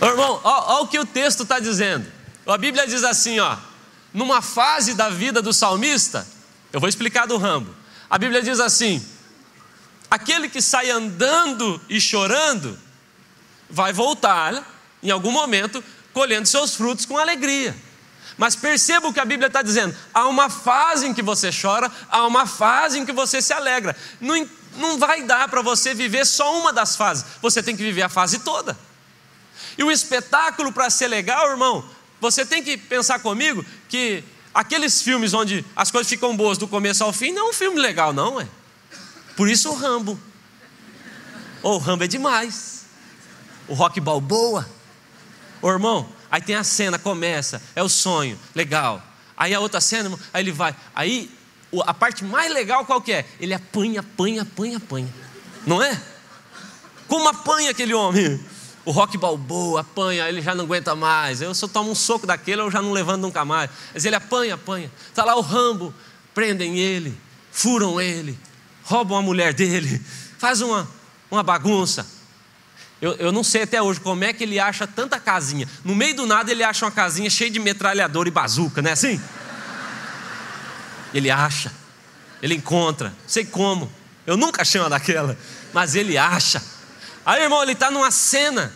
Ô, 0.00 0.06
irmão, 0.06 0.40
olha 0.44 0.82
o 0.82 0.88
que 0.88 0.98
o 0.98 1.06
texto 1.06 1.42
está 1.42 1.58
dizendo. 1.58 2.06
A 2.46 2.58
Bíblia 2.58 2.86
diz 2.86 3.02
assim, 3.02 3.40
ó, 3.40 3.56
numa 4.12 4.40
fase 4.40 4.94
da 4.94 5.08
vida 5.08 5.42
do 5.42 5.52
salmista, 5.52 6.26
eu 6.72 6.80
vou 6.80 6.88
explicar 6.88 7.26
do 7.26 7.36
Rambo. 7.36 7.74
A 8.08 8.18
Bíblia 8.18 8.42
diz 8.42 8.60
assim: 8.60 9.04
aquele 10.10 10.48
que 10.48 10.62
sai 10.62 10.90
andando 10.90 11.80
e 11.88 12.00
chorando, 12.00 12.78
vai 13.68 13.92
voltar 13.92 14.64
em 15.02 15.10
algum 15.10 15.30
momento 15.30 15.82
colhendo 16.12 16.46
seus 16.46 16.74
frutos 16.74 17.04
com 17.04 17.18
alegria. 17.18 17.76
Mas 18.38 18.54
perceba 18.54 19.08
o 19.08 19.12
que 19.12 19.20
a 19.20 19.24
Bíblia 19.24 19.48
está 19.48 19.62
dizendo: 19.62 19.96
há 20.14 20.26
uma 20.28 20.48
fase 20.48 21.06
em 21.06 21.14
que 21.14 21.22
você 21.22 21.50
chora, 21.50 21.90
há 22.08 22.26
uma 22.26 22.46
fase 22.46 22.98
em 22.98 23.06
que 23.06 23.12
você 23.12 23.42
se 23.42 23.52
alegra. 23.52 23.96
Não, 24.20 24.48
não 24.76 24.98
vai 24.98 25.22
dar 25.22 25.48
para 25.48 25.62
você 25.62 25.94
viver 25.94 26.24
só 26.24 26.58
uma 26.60 26.72
das 26.72 26.96
fases, 26.96 27.24
você 27.42 27.62
tem 27.62 27.76
que 27.76 27.82
viver 27.82 28.02
a 28.02 28.08
fase 28.08 28.38
toda. 28.38 28.78
E 29.78 29.84
o 29.84 29.90
espetáculo, 29.90 30.72
para 30.72 30.88
ser 30.90 31.08
legal, 31.08 31.50
irmão, 31.50 31.84
você 32.20 32.44
tem 32.46 32.62
que 32.62 32.76
pensar 32.76 33.18
comigo 33.18 33.64
que 33.88 34.24
aqueles 34.54 35.02
filmes 35.02 35.34
onde 35.34 35.64
as 35.74 35.90
coisas 35.90 36.08
ficam 36.08 36.36
boas 36.36 36.56
do 36.56 36.66
começo 36.66 37.04
ao 37.04 37.12
fim 37.12 37.32
não 37.32 37.46
é 37.46 37.50
um 37.50 37.52
filme 37.52 37.78
legal, 37.78 38.12
não 38.12 38.40
é? 38.40 38.48
Por 39.36 39.48
isso 39.48 39.70
o 39.70 39.74
Rambo. 39.74 40.18
Oh, 41.62 41.72
o 41.72 41.78
Rambo 41.78 42.04
é 42.04 42.06
demais. 42.06 42.86
O 43.68 43.74
Rock 43.74 44.00
Balboa. 44.00 44.66
Ô 45.60 45.70
irmão, 45.70 46.08
aí 46.30 46.40
tem 46.40 46.54
a 46.54 46.64
cena, 46.64 46.98
começa, 46.98 47.62
é 47.74 47.82
o 47.82 47.88
sonho, 47.88 48.38
legal. 48.54 49.02
Aí 49.36 49.54
a 49.54 49.60
outra 49.60 49.80
cena, 49.80 50.10
aí 50.32 50.42
ele 50.42 50.52
vai. 50.52 50.74
Aí 50.94 51.30
a 51.84 51.92
parte 51.92 52.24
mais 52.24 52.50
legal 52.52 52.86
qual 52.86 53.00
que 53.02 53.12
é? 53.12 53.26
Ele 53.38 53.52
apanha, 53.52 54.00
apanha, 54.00 54.42
apanha, 54.42 54.78
apanha. 54.78 55.12
Não 55.66 55.82
é? 55.82 56.00
Como 57.06 57.28
apanha 57.28 57.70
aquele 57.70 57.92
homem? 57.92 58.42
O 58.86 58.92
rock 58.92 59.18
balboa, 59.18 59.80
apanha, 59.80 60.28
ele 60.28 60.40
já 60.40 60.54
não 60.54 60.64
aguenta 60.64 60.94
mais. 60.94 61.42
Eu 61.42 61.52
só 61.52 61.66
tomo 61.66 61.90
um 61.90 61.94
soco 61.94 62.24
daquele, 62.24 62.60
eu 62.60 62.70
já 62.70 62.80
não 62.80 62.92
levanto 62.92 63.20
nunca 63.20 63.44
mais. 63.44 63.68
Mas 63.92 64.04
ele 64.04 64.14
apanha, 64.14 64.54
apanha. 64.54 64.88
Está 65.08 65.24
lá 65.24 65.34
o 65.34 65.40
Rambo, 65.40 65.92
prendem 66.32 66.78
ele, 66.78 67.18
furam 67.50 68.00
ele, 68.00 68.38
roubam 68.84 69.18
a 69.18 69.22
mulher 69.22 69.52
dele, 69.52 70.00
faz 70.38 70.60
uma, 70.60 70.88
uma 71.28 71.42
bagunça. 71.42 72.06
Eu, 73.02 73.14
eu 73.14 73.32
não 73.32 73.42
sei 73.42 73.62
até 73.62 73.82
hoje 73.82 73.98
como 73.98 74.22
é 74.22 74.32
que 74.32 74.44
ele 74.44 74.60
acha 74.60 74.86
tanta 74.86 75.18
casinha. 75.18 75.68
No 75.84 75.94
meio 75.94 76.14
do 76.14 76.24
nada 76.24 76.52
ele 76.52 76.62
acha 76.62 76.84
uma 76.84 76.92
casinha 76.92 77.28
cheia 77.28 77.50
de 77.50 77.58
metralhador 77.58 78.28
e 78.28 78.30
bazuca, 78.30 78.80
não 78.80 78.90
é 78.90 78.92
assim? 78.92 79.20
Ele 81.12 81.28
acha, 81.28 81.72
ele 82.40 82.54
encontra, 82.54 83.12
sei 83.26 83.44
como. 83.44 83.90
Eu 84.24 84.36
nunca 84.36 84.62
achei 84.62 84.80
uma 84.80 84.88
daquela, 84.88 85.36
mas 85.72 85.96
ele 85.96 86.16
acha. 86.16 86.62
Aí, 87.26 87.42
irmão, 87.42 87.60
ele 87.60 87.72
está 87.72 87.90
numa 87.90 88.12
cena. 88.12 88.72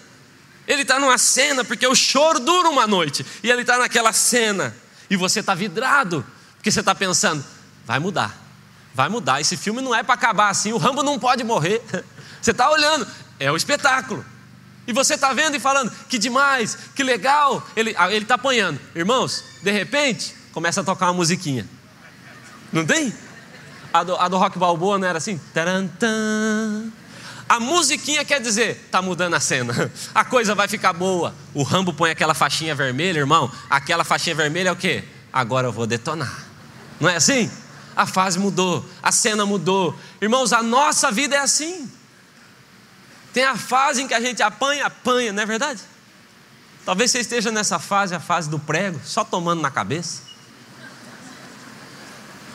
Ele 0.67 0.83
está 0.83 0.99
numa 0.99 1.17
cena, 1.17 1.65
porque 1.65 1.87
o 1.87 1.95
choro 1.95 2.41
dura 2.41 2.69
uma 2.69 2.85
noite. 2.85 3.25
E 3.45 3.51
ele 3.51 3.63
está 3.63 3.79
naquela 3.79 4.13
cena. 4.13 4.75
E 5.09 5.17
você 5.17 5.39
está 5.39 5.55
vidrado, 5.55 6.27
porque 6.57 6.71
você 6.71 6.81
está 6.81 6.95
pensando: 6.95 7.45
vai 7.87 8.01
mudar, 8.01 8.37
vai 8.93 9.09
mudar. 9.09 9.41
Esse 9.41 9.57
filme 9.57 9.81
não 9.81 9.95
é 9.95 10.03
para 10.03 10.15
acabar 10.15 10.49
assim. 10.49 10.73
O 10.73 10.79
Rambo 10.79 11.03
não 11.03 11.19
pode 11.19 11.45
morrer. 11.45 11.83
Você 12.41 12.53
está 12.53 12.71
olhando, 12.71 13.07
é 13.39 13.53
o 13.53 13.57
espetáculo. 13.57 14.25
E 14.87 14.95
você 14.95 15.13
está 15.13 15.35
vendo 15.35 15.57
e 15.57 15.61
falando: 15.61 15.93
que 16.09 16.17
demais, 16.17 16.75
que 16.95 17.03
legal. 17.03 17.63
Ele 17.77 17.95
ah, 17.99 18.11
está 18.15 18.37
apanhando. 18.37 18.81
Irmãos, 18.95 19.45
de 19.63 19.71
repente, 19.71 20.35
começa 20.51 20.81
a 20.81 20.85
tocar 20.85 21.09
uma 21.09 21.13
musiquinha. 21.13 21.69
Não 22.73 22.87
tem? 22.87 23.13
A 23.93 24.03
do, 24.03 24.17
a 24.17 24.27
do 24.27 24.39
Rock 24.39 24.59
Balboa 24.59 24.99
não 24.99 25.07
era 25.07 25.19
assim? 25.19 25.39
Tarantam. 25.53 26.91
A 27.51 27.59
musiquinha 27.59 28.25
quer 28.25 28.41
dizer, 28.41 28.81
está 28.85 29.03
mudando 29.03 29.35
a 29.35 29.41
cena, 29.41 29.91
a 30.15 30.25
coisa 30.25 30.55
vai 30.55 30.69
ficar 30.69 30.93
boa. 30.93 31.35
O 31.53 31.65
Rambo 31.65 31.93
põe 31.93 32.13
aquela 32.13 32.33
faixinha 32.33 32.77
vermelha, 32.77 33.19
irmão, 33.19 33.51
aquela 33.69 34.05
faixinha 34.05 34.37
vermelha 34.37 34.69
é 34.69 34.73
o 34.73 34.77
quê? 34.77 35.03
Agora 35.33 35.67
eu 35.67 35.73
vou 35.73 35.85
detonar. 35.85 36.45
Não 37.01 37.09
é 37.09 37.17
assim? 37.17 37.51
A 37.97 38.07
fase 38.07 38.39
mudou, 38.39 38.89
a 39.03 39.11
cena 39.11 39.45
mudou. 39.45 39.99
Irmãos, 40.23 40.53
a 40.53 40.63
nossa 40.63 41.11
vida 41.11 41.35
é 41.35 41.41
assim. 41.41 41.91
Tem 43.33 43.43
a 43.43 43.57
fase 43.57 44.03
em 44.03 44.07
que 44.07 44.15
a 44.15 44.21
gente 44.21 44.41
apanha, 44.45 44.87
apanha, 44.87 45.33
não 45.33 45.43
é 45.43 45.47
verdade? 45.47 45.81
Talvez 46.87 47.11
você 47.11 47.19
esteja 47.19 47.51
nessa 47.51 47.81
fase, 47.81 48.15
a 48.15 48.21
fase 48.21 48.49
do 48.49 48.61
prego, 48.61 49.01
só 49.05 49.25
tomando 49.25 49.61
na 49.61 49.73
cabeça. 49.73 50.23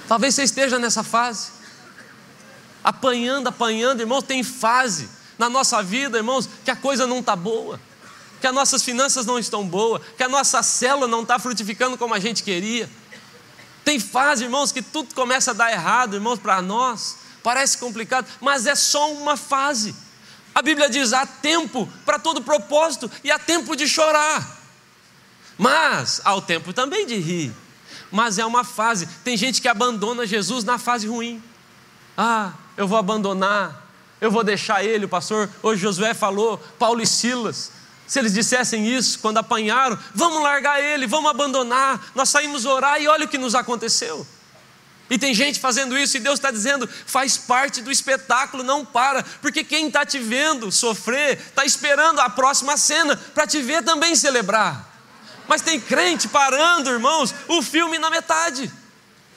Talvez 0.07 0.35
você 0.35 0.43
esteja 0.43 0.79
nessa 0.79 1.03
fase 1.03 1.54
apanhando, 2.85 3.47
apanhando, 3.47 4.01
irmãos, 4.01 4.21
tem 4.21 4.43
fase 4.43 5.09
na 5.39 5.49
nossa 5.49 5.81
vida, 5.81 6.19
irmãos, 6.19 6.47
que 6.63 6.69
a 6.69 6.75
coisa 6.75 7.07
não 7.07 7.19
está 7.19 7.35
boa, 7.35 7.81
que 8.39 8.45
as 8.45 8.53
nossas 8.53 8.83
finanças 8.83 9.25
não 9.25 9.39
estão 9.39 9.67
boas, 9.67 10.03
que 10.15 10.21
a 10.21 10.29
nossa 10.29 10.61
célula 10.61 11.07
não 11.07 11.23
está 11.23 11.39
frutificando 11.39 11.97
como 11.97 12.13
a 12.13 12.19
gente 12.19 12.43
queria. 12.43 12.87
Tem 13.83 13.99
fase, 13.99 14.43
irmãos, 14.43 14.71
que 14.71 14.83
tudo 14.83 15.15
começa 15.15 15.49
a 15.49 15.53
dar 15.55 15.71
errado, 15.71 16.15
irmãos, 16.15 16.37
para 16.37 16.61
nós, 16.61 17.17
parece 17.41 17.79
complicado, 17.79 18.27
mas 18.39 18.67
é 18.67 18.75
só 18.75 19.11
uma 19.11 19.35
fase. 19.35 19.95
A 20.53 20.61
Bíblia 20.61 20.87
diz: 20.87 21.11
há 21.11 21.25
tempo 21.25 21.89
para 22.05 22.19
todo 22.19 22.43
propósito 22.43 23.09
e 23.23 23.31
há 23.31 23.39
tempo 23.39 23.75
de 23.75 23.87
chorar, 23.87 24.61
mas 25.57 26.21
há 26.23 26.35
o 26.35 26.41
tempo 26.41 26.71
também 26.71 27.07
de 27.07 27.15
rir. 27.15 27.51
Mas 28.11 28.37
é 28.37 28.45
uma 28.45 28.63
fase. 28.63 29.07
Tem 29.23 29.35
gente 29.35 29.59
que 29.59 29.67
abandona 29.67 30.27
Jesus 30.27 30.63
na 30.63 30.77
fase 30.77 31.07
ruim. 31.07 31.41
Ah, 32.17 32.53
eu 32.77 32.87
vou 32.87 32.97
abandonar, 32.97 33.85
eu 34.21 34.31
vou 34.31 34.43
deixar 34.43 34.83
ele, 34.83 35.05
o 35.05 35.09
pastor. 35.09 35.49
Hoje 35.61 35.81
Josué 35.81 36.13
falou, 36.13 36.57
Paulo 36.79 37.01
e 37.01 37.07
Silas. 37.07 37.71
Se 38.07 38.19
eles 38.19 38.33
dissessem 38.33 38.87
isso 38.87 39.19
quando 39.19 39.39
apanharam, 39.39 39.97
vamos 40.13 40.41
largar 40.41 40.81
ele, 40.81 41.07
vamos 41.07 41.29
abandonar. 41.29 42.11
Nós 42.13 42.29
saímos 42.29 42.65
orar 42.65 43.01
e 43.01 43.07
olha 43.07 43.25
o 43.25 43.27
que 43.27 43.37
nos 43.37 43.55
aconteceu. 43.55 44.25
E 45.09 45.17
tem 45.17 45.33
gente 45.33 45.59
fazendo 45.59 45.97
isso 45.97 46.17
e 46.17 46.19
Deus 46.19 46.39
está 46.39 46.49
dizendo, 46.49 46.89
faz 47.05 47.37
parte 47.37 47.81
do 47.81 47.91
espetáculo, 47.91 48.63
não 48.63 48.83
para, 48.83 49.23
porque 49.41 49.63
quem 49.63 49.87
está 49.87 50.05
te 50.05 50.17
vendo 50.17 50.71
sofrer, 50.71 51.37
está 51.37 51.63
esperando 51.63 52.19
a 52.19 52.29
próxima 52.29 52.75
cena 52.75 53.15
para 53.15 53.45
te 53.45 53.61
ver 53.61 53.83
também 53.83 54.15
celebrar. 54.15 54.93
Mas 55.47 55.61
tem 55.61 55.79
crente 55.79 56.27
parando, 56.27 56.89
irmãos, 56.89 57.33
o 57.47 57.61
filme 57.61 57.99
na 57.99 58.09
metade 58.09 58.71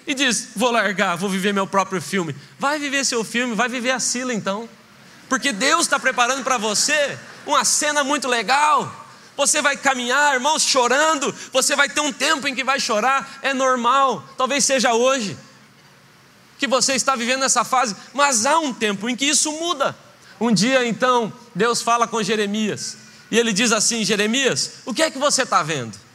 e 0.08 0.14
diz: 0.14 0.48
Vou 0.56 0.72
largar, 0.72 1.16
vou 1.16 1.28
viver 1.28 1.52
meu 1.52 1.66
próprio 1.66 2.00
filme. 2.00 2.34
Vai 2.58 2.78
viver 2.78 3.04
seu 3.04 3.22
filme, 3.22 3.54
vai 3.54 3.68
viver 3.68 3.90
a 3.90 4.00
Sila 4.00 4.32
então. 4.32 4.66
Porque 5.28 5.52
Deus 5.52 5.82
está 5.82 6.00
preparando 6.00 6.42
para 6.42 6.56
você 6.56 7.18
uma 7.46 7.62
cena 7.64 8.02
muito 8.02 8.26
legal. 8.26 9.06
Você 9.36 9.60
vai 9.60 9.76
caminhar, 9.76 10.34
irmãos, 10.34 10.62
chorando. 10.62 11.32
Você 11.52 11.76
vai 11.76 11.90
ter 11.90 12.00
um 12.00 12.10
tempo 12.10 12.48
em 12.48 12.54
que 12.54 12.64
vai 12.64 12.80
chorar, 12.80 13.38
é 13.42 13.52
normal. 13.52 14.24
Talvez 14.36 14.64
seja 14.64 14.94
hoje 14.94 15.36
que 16.58 16.66
você 16.66 16.94
está 16.94 17.14
vivendo 17.14 17.44
essa 17.44 17.62
fase, 17.62 17.94
mas 18.14 18.46
há 18.46 18.58
um 18.58 18.72
tempo 18.72 19.08
em 19.08 19.14
que 19.14 19.26
isso 19.26 19.52
muda. 19.52 19.94
Um 20.40 20.50
dia, 20.50 20.86
então, 20.88 21.32
Deus 21.54 21.82
fala 21.82 22.08
com 22.08 22.22
Jeremias 22.22 22.96
e 23.30 23.38
ele 23.38 23.52
diz 23.52 23.72
assim: 23.72 24.02
Jeremias, 24.04 24.72
o 24.86 24.94
que 24.94 25.02
é 25.02 25.10
que 25.10 25.18
você 25.18 25.42
está 25.42 25.62
vendo? 25.62 26.07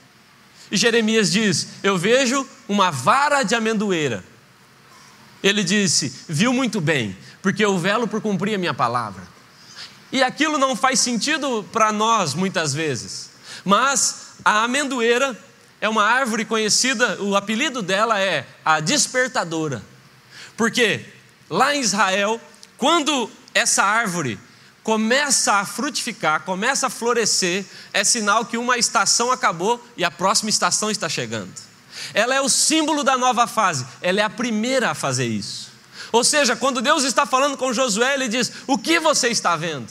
E 0.74 0.78
Jeremias 0.78 1.32
diz: 1.32 1.68
Eu 1.84 2.00
vejo 2.00 2.48
uma 2.68 2.90
vara 2.90 3.44
de 3.44 3.54
amendoeira. 3.54 4.24
Ele 5.44 5.64
disse: 5.64 6.12
Viu 6.28 6.52
muito 6.52 6.82
bem, 6.82 7.16
porque 7.44 7.64
eu 7.64 7.78
velo 7.78 8.08
por 8.08 8.20
cumprir 8.20 8.56
a 8.56 8.58
minha 8.58 8.74
palavra. 8.74 9.22
E 10.12 10.24
aquilo 10.24 10.58
não 10.58 10.76
faz 10.76 11.00
sentido 11.00 11.64
para 11.72 11.92
nós 11.92 12.34
muitas 12.34 12.74
vezes, 12.74 13.30
mas 13.64 14.34
a 14.44 14.64
amendoeira 14.64 15.40
é 15.80 15.88
uma 15.88 16.06
árvore 16.06 16.44
conhecida, 16.44 17.22
o 17.22 17.36
apelido 17.36 17.84
dela 17.84 18.20
é 18.20 18.48
a 18.66 18.80
despertadora. 18.80 19.84
Porque 20.58 21.06
lá 21.52 21.76
em 21.76 21.82
Israel, 21.82 22.42
quando 22.80 23.30
essa 23.54 23.84
árvore 23.84 24.40
começa 24.84 25.54
a 25.54 25.66
frutificar, 25.66 26.42
começa 26.42 26.88
a 26.88 26.90
florescer, 26.90 27.66
é 27.94 28.04
sinal 28.04 28.46
que 28.46 28.58
uma 28.58 28.78
estação 28.78 29.32
acabou 29.32 29.84
e 29.96 30.04
a 30.04 30.12
próxima 30.12 30.50
estação 30.50 30.92
está 30.92 31.08
chegando. 31.08 31.52
Ela 32.14 32.36
é 32.36 32.42
o 32.42 32.50
símbolo 32.50 33.04
da 33.04 33.18
nova 33.18 33.48
fase. 33.48 33.86
Ela 34.02 34.22
é 34.22 34.24
a 34.24 34.30
primeira 34.30 34.92
a 34.92 34.96
fazer 34.96 35.26
isso. 35.26 35.72
Ou 36.12 36.24
seja, 36.24 36.56
quando 36.56 36.82
Deus 36.82 37.04
está 37.04 37.26
falando 37.26 37.58
com 37.58 37.74
Josué, 37.74 38.14
ele 38.14 38.28
diz: 38.28 38.52
O 38.68 38.78
que 38.78 39.00
você 39.00 39.30
está 39.30 39.56
vendo? 39.56 39.88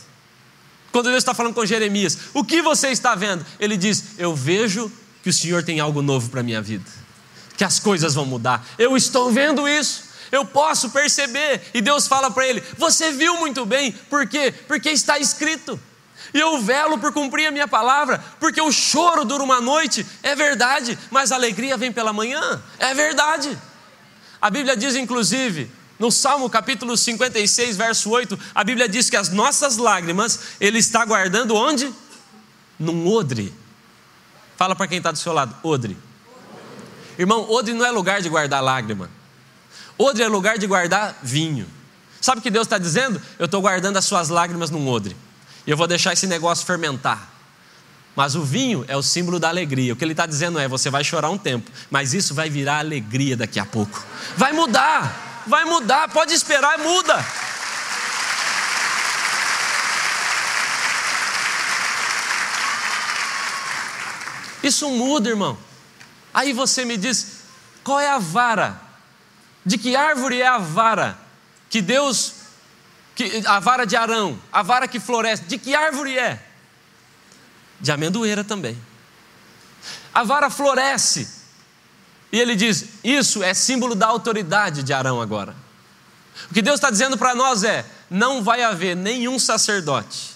Quando 0.91 1.07
Deus 1.07 1.19
está 1.19 1.33
falando 1.33 1.55
com 1.55 1.65
Jeremias, 1.65 2.19
o 2.35 2.45
que 2.45 2.61
você 2.61 2.89
está 2.89 3.15
vendo? 3.15 3.45
Ele 3.59 3.77
diz: 3.77 4.05
Eu 4.19 4.35
vejo 4.35 4.93
que 5.23 5.31
o 5.31 5.33
Senhor 5.33 5.63
tem 5.63 5.81
algo 5.81 6.03
novo 6.03 6.29
para 6.29 6.41
a 6.41 6.43
minha 6.43 6.61
vida, 6.61 6.85
que 7.57 7.65
as 7.65 7.79
coisas 7.79 8.15
vão 8.15 8.27
mudar. 8.27 8.65
Eu 8.79 8.97
estou 8.97 9.33
vendo 9.33 9.67
isso, 9.67 10.02
eu 10.33 10.47
posso 10.47 10.91
perceber. 10.91 11.61
E 11.75 11.83
Deus 11.83 12.09
fala 12.09 12.31
para 12.31 12.49
ele: 12.49 12.63
Você 12.79 13.13
viu 13.13 13.37
muito 13.37 13.67
bem, 13.67 13.93
por 13.93 14.27
quê? 14.27 14.53
Porque 14.67 14.91
está 14.91 15.19
escrito. 15.19 15.79
E 16.33 16.41
eu 16.41 16.61
velo 16.63 16.99
por 16.99 17.13
cumprir 17.13 17.47
a 17.47 17.51
minha 17.51 17.69
palavra, 17.69 18.25
porque 18.41 18.61
o 18.61 18.73
choro 18.73 19.25
dura 19.25 19.43
uma 19.43 19.61
noite, 19.61 20.07
é 20.23 20.35
verdade, 20.35 20.99
mas 21.11 21.31
a 21.31 21.35
alegria 21.35 21.77
vem 21.77 21.93
pela 21.93 22.13
manhã, 22.13 22.63
é 22.79 22.95
verdade. 22.95 23.59
A 24.41 24.49
Bíblia 24.49 24.75
diz, 24.75 24.97
inclusive, 24.97 25.71
no 25.99 26.11
Salmo 26.11 26.49
capítulo 26.49 26.97
56, 26.97 27.77
verso 27.77 28.09
8, 28.09 28.39
a 28.55 28.65
Bíblia 28.65 28.89
diz 28.89 29.11
que 29.11 29.17
as 29.17 29.29
nossas 29.29 29.77
lágrimas 29.77 30.41
Ele 30.59 30.79
está 30.79 31.05
guardando 31.05 31.55
onde? 31.55 31.93
Num 32.79 33.07
odre. 33.07 33.53
Fala 34.57 34.75
para 34.75 34.87
quem 34.87 34.99
está 34.99 35.13
do 35.13 35.19
seu 35.19 35.33
lado, 35.35 35.55
odre. 35.63 35.97
Irmão, 37.19 37.51
odre 37.51 37.75
não 37.75 37.85
é 37.85 37.91
lugar 37.91 38.23
de 38.23 38.29
guardar 38.31 38.63
lágrima. 38.63 39.11
Odre 39.99 40.23
é 40.23 40.29
lugar 40.29 40.59
de 40.59 40.67
guardar 40.67 41.19
vinho. 41.23 41.67
Sabe 42.21 42.39
o 42.39 42.43
que 42.43 42.51
Deus 42.51 42.67
está 42.67 42.79
dizendo? 42.79 43.21
Eu 43.39 43.47
estou 43.47 43.61
guardando 43.61 43.97
as 43.97 44.05
suas 44.05 44.29
lágrimas 44.29 44.71
num 44.71 44.89
odre. 44.89 45.17
E 45.67 45.71
eu 45.71 45.77
vou 45.77 45.87
deixar 45.87 46.13
esse 46.13 46.27
negócio 46.27 46.65
fermentar. 46.65 47.31
Mas 48.15 48.35
o 48.35 48.43
vinho 48.43 48.85
é 48.89 48.97
o 48.97 49.03
símbolo 49.03 49.39
da 49.39 49.49
alegria. 49.49 49.93
O 49.93 49.97
que 49.97 50.05
ele 50.05 50.13
está 50.13 50.27
dizendo 50.27 50.59
é: 50.59 50.69
você 50.69 50.91
vai 50.91 51.03
chorar 51.03 51.31
um 51.31 51.39
tempo, 51.39 51.71
mas 51.91 52.13
isso 52.15 52.35
vai 52.35 52.51
virar 52.51 52.79
alegria 52.79 53.37
daqui 53.37 53.59
a 53.59 53.65
pouco. 53.65 54.05
Vai 54.37 54.53
mudar, 54.53 55.43
vai 55.47 55.65
mudar, 55.65 56.09
pode 56.11 56.33
esperar, 56.35 56.79
muda. 56.79 57.25
Isso 64.63 64.89
muda, 64.91 65.29
irmão. 65.29 65.59
Aí 66.33 66.53
você 66.53 66.85
me 66.85 66.97
diz: 66.97 67.39
qual 67.83 67.99
é 67.99 68.11
a 68.11 68.19
vara? 68.19 68.92
De 69.65 69.79
que 69.79 69.95
árvore 69.95 70.41
é 70.41 70.47
a 70.47 70.59
vara 70.59 71.19
que 71.71 71.81
Deus, 71.81 72.35
que, 73.15 73.43
a 73.47 73.61
vara 73.61 73.87
de 73.87 73.97
Arão, 73.97 74.39
a 74.53 74.63
vara 74.63 74.89
que 74.89 75.01
floresce, 75.01 75.45
de 75.45 75.59
que 75.59 75.75
árvore 75.75 76.19
é? 76.19 76.43
De 77.81 77.91
amendoeira 77.91 78.45
também. 78.45 78.77
A 80.13 80.23
vara 80.23 80.51
floresce. 80.51 81.29
E 82.31 82.39
ele 82.39 82.55
diz: 82.55 82.87
Isso 83.03 83.43
é 83.43 83.55
símbolo 83.55 83.95
da 83.95 84.07
autoridade 84.07 84.83
de 84.83 84.93
Arão 84.93 85.21
agora. 85.21 85.55
O 86.51 86.55
que 86.55 86.63
Deus 86.63 86.77
está 86.77 86.91
dizendo 86.91 87.17
para 87.17 87.35
nós 87.35 87.65
é: 87.65 87.85
não 88.11 88.43
vai 88.43 88.63
haver 88.63 88.97
nenhum 88.97 89.39
sacerdote 89.39 90.33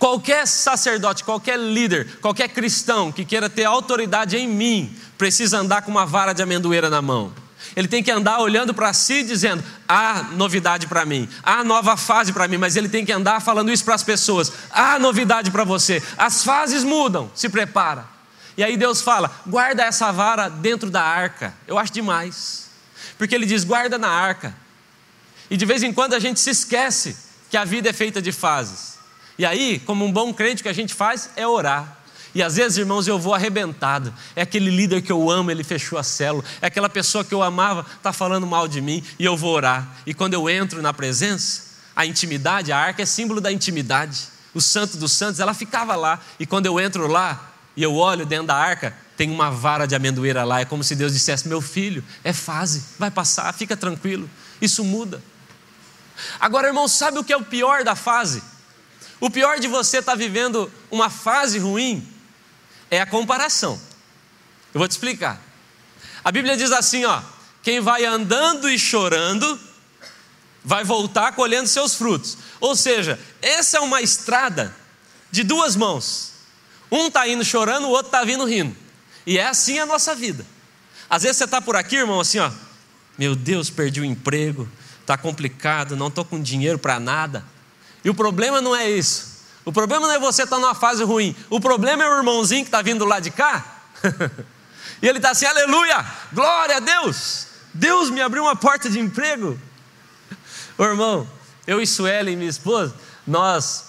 Qualquer 0.00 0.46
sacerdote, 0.46 1.22
qualquer 1.22 1.58
líder, 1.58 2.20
qualquer 2.22 2.48
cristão 2.48 3.12
que 3.12 3.22
queira 3.22 3.50
ter 3.50 3.64
autoridade 3.64 4.34
em 4.34 4.48
mim, 4.48 4.96
precisa 5.18 5.58
andar 5.58 5.82
com 5.82 5.90
uma 5.90 6.06
vara 6.06 6.32
de 6.32 6.42
amendoeira 6.42 6.88
na 6.88 7.02
mão. 7.02 7.30
Ele 7.76 7.86
tem 7.86 8.02
que 8.02 8.10
andar 8.10 8.40
olhando 8.40 8.74
para 8.74 8.92
si 8.92 9.22
dizendo: 9.22 9.62
há 9.88 10.24
novidade 10.32 10.86
para 10.86 11.04
mim, 11.04 11.28
há 11.42 11.62
nova 11.62 11.96
fase 11.96 12.32
para 12.32 12.48
mim, 12.48 12.56
mas 12.56 12.76
ele 12.76 12.88
tem 12.88 13.04
que 13.04 13.12
andar 13.12 13.40
falando 13.40 13.70
isso 13.70 13.84
para 13.84 13.94
as 13.94 14.02
pessoas: 14.02 14.52
há 14.70 14.98
novidade 14.98 15.50
para 15.50 15.64
você, 15.64 16.02
as 16.18 16.44
fases 16.44 16.84
mudam, 16.84 17.30
se 17.34 17.48
prepara. 17.48 18.04
E 18.56 18.64
aí 18.64 18.76
Deus 18.76 19.00
fala: 19.00 19.30
guarda 19.46 19.84
essa 19.84 20.10
vara 20.12 20.48
dentro 20.48 20.90
da 20.90 21.02
arca. 21.02 21.54
Eu 21.66 21.78
acho 21.78 21.92
demais, 21.92 22.68
porque 23.16 23.34
ele 23.34 23.46
diz: 23.46 23.64
guarda 23.64 23.96
na 23.98 24.08
arca. 24.08 24.54
E 25.48 25.56
de 25.56 25.64
vez 25.64 25.82
em 25.82 25.92
quando 25.92 26.14
a 26.14 26.18
gente 26.18 26.38
se 26.38 26.50
esquece 26.50 27.16
que 27.50 27.56
a 27.56 27.64
vida 27.64 27.88
é 27.90 27.92
feita 27.92 28.22
de 28.22 28.32
fases. 28.32 28.98
E 29.38 29.44
aí, 29.46 29.80
como 29.80 30.04
um 30.04 30.12
bom 30.12 30.32
crente, 30.34 30.60
o 30.60 30.62
que 30.62 30.68
a 30.68 30.74
gente 30.74 30.94
faz 30.94 31.30
é 31.34 31.46
orar. 31.46 31.99
E 32.34 32.42
às 32.42 32.56
vezes, 32.56 32.78
irmãos, 32.78 33.08
eu 33.08 33.18
vou 33.18 33.34
arrebentado. 33.34 34.12
É 34.36 34.42
aquele 34.42 34.70
líder 34.70 35.02
que 35.02 35.10
eu 35.10 35.30
amo, 35.30 35.50
ele 35.50 35.64
fechou 35.64 35.98
a 35.98 36.02
célula. 36.02 36.44
É 36.62 36.66
aquela 36.66 36.88
pessoa 36.88 37.24
que 37.24 37.34
eu 37.34 37.42
amava, 37.42 37.84
está 37.96 38.12
falando 38.12 38.46
mal 38.46 38.68
de 38.68 38.80
mim, 38.80 39.02
e 39.18 39.24
eu 39.24 39.36
vou 39.36 39.52
orar. 39.52 39.88
E 40.06 40.14
quando 40.14 40.34
eu 40.34 40.48
entro 40.48 40.80
na 40.80 40.92
presença, 40.92 41.70
a 41.94 42.06
intimidade, 42.06 42.70
a 42.72 42.78
arca 42.78 43.02
é 43.02 43.06
símbolo 43.06 43.40
da 43.40 43.50
intimidade. 43.50 44.28
O 44.54 44.60
santo 44.60 44.96
dos 44.96 45.12
santos, 45.12 45.40
ela 45.40 45.54
ficava 45.54 45.96
lá. 45.96 46.20
E 46.38 46.46
quando 46.46 46.66
eu 46.66 46.78
entro 46.78 47.06
lá 47.06 47.52
e 47.76 47.82
eu 47.82 47.94
olho 47.94 48.24
dentro 48.24 48.46
da 48.46 48.56
arca, 48.56 48.96
tem 49.16 49.30
uma 49.30 49.50
vara 49.50 49.86
de 49.86 49.94
amendoeira 49.94 50.44
lá. 50.44 50.60
É 50.60 50.64
como 50.64 50.84
se 50.84 50.94
Deus 50.94 51.12
dissesse: 51.12 51.48
Meu 51.48 51.60
filho, 51.60 52.02
é 52.22 52.32
fase, 52.32 52.84
vai 52.98 53.10
passar, 53.10 53.52
fica 53.52 53.76
tranquilo. 53.76 54.30
Isso 54.60 54.84
muda. 54.84 55.22
Agora, 56.38 56.68
irmão, 56.68 56.86
sabe 56.86 57.18
o 57.18 57.24
que 57.24 57.32
é 57.32 57.36
o 57.36 57.44
pior 57.44 57.82
da 57.84 57.94
fase? 57.94 58.42
O 59.20 59.30
pior 59.30 59.58
de 59.58 59.68
você 59.68 59.98
estar 59.98 60.12
tá 60.12 60.18
vivendo 60.18 60.70
uma 60.90 61.10
fase 61.10 61.58
ruim 61.58 62.06
é 62.90 63.00
a 63.00 63.06
comparação. 63.06 63.80
Eu 64.74 64.78
vou 64.78 64.88
te 64.88 64.92
explicar. 64.92 65.40
A 66.24 66.32
Bíblia 66.32 66.56
diz 66.56 66.72
assim, 66.72 67.04
ó: 67.04 67.22
quem 67.62 67.80
vai 67.80 68.04
andando 68.04 68.68
e 68.68 68.78
chorando 68.78 69.58
vai 70.64 70.84
voltar 70.84 71.32
colhendo 71.32 71.68
seus 71.68 71.94
frutos. 71.94 72.36
Ou 72.60 72.76
seja, 72.76 73.18
essa 73.40 73.78
é 73.78 73.80
uma 73.80 74.02
estrada 74.02 74.74
de 75.30 75.42
duas 75.42 75.76
mãos. 75.76 76.32
Um 76.90 77.06
está 77.06 77.26
indo 77.28 77.44
chorando, 77.44 77.86
o 77.86 77.90
outro 77.90 78.08
está 78.08 78.24
vindo 78.24 78.44
rindo. 78.44 78.76
E 79.26 79.38
é 79.38 79.46
assim 79.46 79.78
a 79.78 79.86
nossa 79.86 80.14
vida. 80.14 80.44
Às 81.08 81.22
vezes 81.22 81.38
você 81.38 81.44
está 81.44 81.60
por 81.60 81.76
aqui, 81.76 81.96
irmão, 81.96 82.20
assim, 82.20 82.38
ó. 82.38 82.50
Meu 83.16 83.34
Deus, 83.34 83.70
perdi 83.70 84.00
o 84.00 84.04
emprego, 84.04 84.68
está 85.00 85.16
complicado, 85.16 85.96
não 85.96 86.08
estou 86.08 86.24
com 86.24 86.40
dinheiro 86.40 86.78
para 86.78 86.98
nada. 86.98 87.44
E 88.04 88.10
o 88.10 88.14
problema 88.14 88.60
não 88.60 88.74
é 88.74 88.90
isso. 88.90 89.29
O 89.64 89.72
problema 89.72 90.06
não 90.06 90.14
é 90.14 90.18
você 90.18 90.42
estar 90.42 90.56
tá 90.56 90.62
numa 90.62 90.74
fase 90.74 91.04
ruim. 91.04 91.34
O 91.48 91.60
problema 91.60 92.02
é 92.02 92.08
o 92.08 92.18
irmãozinho 92.18 92.62
que 92.62 92.68
está 92.68 92.82
vindo 92.82 93.04
lá 93.04 93.20
de 93.20 93.30
cá. 93.30 93.82
e 95.02 95.06
ele 95.08 95.18
está 95.18 95.30
assim, 95.30 95.46
aleluia, 95.46 96.04
glória 96.32 96.76
a 96.76 96.80
Deus. 96.80 97.46
Deus 97.72 98.10
me 98.10 98.20
abriu 98.20 98.42
uma 98.42 98.56
porta 98.56 98.88
de 98.88 98.98
emprego. 98.98 99.58
Ô 100.78 100.84
irmão, 100.84 101.28
eu 101.66 101.80
e 101.80 101.86
Sueli, 101.86 102.36
minha 102.36 102.48
esposa, 102.48 102.94
nós 103.26 103.84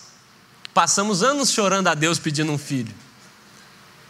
passamos 0.73 1.23
anos 1.23 1.49
chorando 1.51 1.87
a 1.87 1.93
Deus 1.93 2.19
pedindo 2.19 2.51
um 2.51 2.57
filho. 2.57 2.93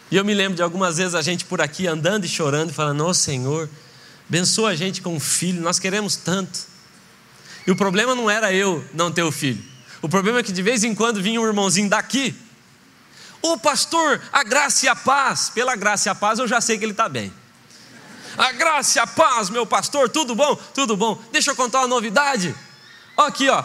E 0.09 0.17
eu 0.17 0.25
me 0.25 0.33
lembro 0.33 0.55
de 0.55 0.61
algumas 0.61 0.97
vezes 0.97 1.15
a 1.15 1.21
gente 1.21 1.45
por 1.45 1.61
aqui 1.61 1.87
andando 1.87 2.25
e 2.25 2.27
chorando 2.27 2.71
e 2.71 2.73
falando: 2.73 3.05
Ô 3.05 3.09
oh, 3.09 3.13
Senhor, 3.13 3.69
abençoa 4.27 4.71
a 4.71 4.75
gente 4.75 5.01
com 5.01 5.15
um 5.15 5.19
filho, 5.19 5.61
nós 5.61 5.79
queremos 5.79 6.17
tanto. 6.17 6.59
E 7.65 7.71
o 7.71 7.75
problema 7.75 8.13
não 8.13 8.29
era 8.29 8.51
eu 8.51 8.83
não 8.93 9.11
ter 9.11 9.23
o 9.23 9.31
filho. 9.31 9.70
O 10.01 10.09
problema 10.09 10.39
é 10.39 10.43
que 10.43 10.51
de 10.51 10.61
vez 10.61 10.83
em 10.83 10.95
quando 10.95 11.21
vinha 11.21 11.39
um 11.39 11.45
irmãozinho 11.45 11.89
daqui. 11.89 12.35
Ô 13.41 13.57
pastor, 13.57 14.21
a 14.31 14.43
graça 14.43 14.85
e 14.85 14.89
a 14.89 14.95
paz. 14.95 15.49
Pela 15.49 15.75
graça 15.75 16.09
e 16.09 16.11
a 16.11 16.15
paz 16.15 16.39
eu 16.39 16.47
já 16.47 16.59
sei 16.59 16.77
que 16.77 16.85
ele 16.85 16.91
está 16.91 17.07
bem. 17.07 17.31
A 18.37 18.51
graça 18.51 18.99
e 18.99 19.01
a 19.01 19.07
paz, 19.07 19.49
meu 19.49 19.65
pastor, 19.65 20.09
tudo 20.09 20.33
bom? 20.33 20.55
Tudo 20.73 20.95
bom. 20.95 21.21
Deixa 21.31 21.51
eu 21.51 21.55
contar 21.55 21.79
uma 21.79 21.87
novidade. 21.87 22.55
Ó, 23.17 23.25
aqui, 23.25 23.49
ó. 23.49 23.63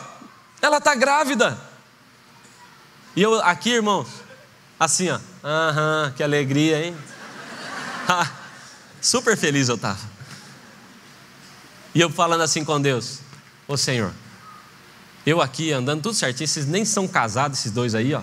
Ela 0.61 0.78
está 0.78 0.95
grávida. 0.95 1.59
E 3.14 3.22
eu 3.22 3.41
aqui, 3.43 3.70
irmãos, 3.70 4.09
assim, 4.78 5.09
ó. 5.11 5.18
Aham, 5.45 6.12
que 6.16 6.22
alegria, 6.22 6.84
hein? 6.84 6.97
Ah, 8.09 8.30
super 9.01 9.37
feliz 9.37 9.68
eu 9.68 9.74
estava. 9.74 9.99
E 11.93 12.01
eu 12.01 12.09
falando 12.09 12.43
assim 12.43 12.64
com 12.64 12.80
Deus: 12.80 13.18
Ô 13.66 13.76
Senhor, 13.76 14.12
eu 15.27 15.43
aqui 15.43 15.72
andando 15.72 16.03
tudo 16.03 16.14
certinho, 16.14 16.47
vocês 16.47 16.66
nem 16.66 16.85
são 16.85 17.09
casados, 17.09 17.59
esses 17.59 17.72
dois 17.72 17.97
aí, 17.97 18.14
ó. 18.14 18.22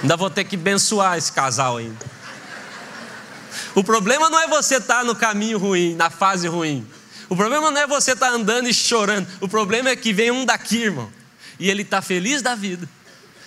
Ainda 0.00 0.16
vou 0.16 0.30
ter 0.30 0.44
que 0.44 0.54
abençoar 0.54 1.18
esse 1.18 1.32
casal 1.32 1.76
ainda. 1.76 2.06
O 3.74 3.82
problema 3.82 4.30
não 4.30 4.40
é 4.40 4.46
você 4.46 4.76
estar 4.76 5.00
tá 5.00 5.04
no 5.04 5.16
caminho 5.16 5.58
ruim, 5.58 5.94
na 5.94 6.08
fase 6.08 6.46
ruim. 6.46 6.86
O 7.28 7.36
problema 7.36 7.70
não 7.72 7.80
é 7.80 7.86
você 7.86 8.12
estar 8.12 8.30
tá 8.30 8.32
andando 8.32 8.68
e 8.68 8.72
chorando. 8.74 9.26
O 9.40 9.48
problema 9.48 9.90
é 9.90 9.96
que 9.96 10.12
vem 10.12 10.30
um 10.30 10.44
daqui, 10.44 10.84
irmão. 10.84 11.10
E 11.58 11.68
ele 11.68 11.82
está 11.82 12.00
feliz 12.00 12.40
da 12.40 12.54
vida. 12.54 12.88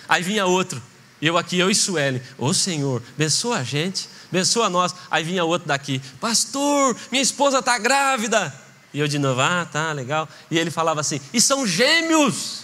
Aí 0.08 0.22
vinha 0.22 0.46
outro. 0.46 0.80
Eu 1.20 1.38
aqui, 1.38 1.58
eu 1.58 1.70
e 1.70 1.74
Sueli. 1.74 2.22
Ô 2.38 2.52
Senhor, 2.52 3.02
abençoa 3.14 3.58
a 3.58 3.62
gente, 3.64 4.08
abençoa 4.30 4.68
nós. 4.68 4.94
Aí 5.10 5.24
vinha 5.24 5.44
outro 5.44 5.66
daqui. 5.66 6.00
Pastor, 6.20 6.96
minha 7.10 7.22
esposa 7.22 7.58
está 7.58 7.78
grávida. 7.78 8.63
E 8.94 9.00
eu 9.00 9.08
de 9.08 9.18
novo, 9.18 9.40
ah, 9.40 9.66
tá, 9.70 9.92
legal. 9.92 10.28
E 10.48 10.56
ele 10.56 10.70
falava 10.70 11.00
assim, 11.00 11.20
e 11.32 11.40
são 11.40 11.66
gêmeos. 11.66 12.60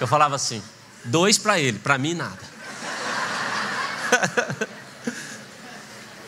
Eu 0.00 0.06
falava 0.06 0.34
assim, 0.34 0.62
dois 1.04 1.36
para 1.36 1.60
ele, 1.60 1.78
para 1.78 1.98
mim 1.98 2.14
nada. 2.14 2.38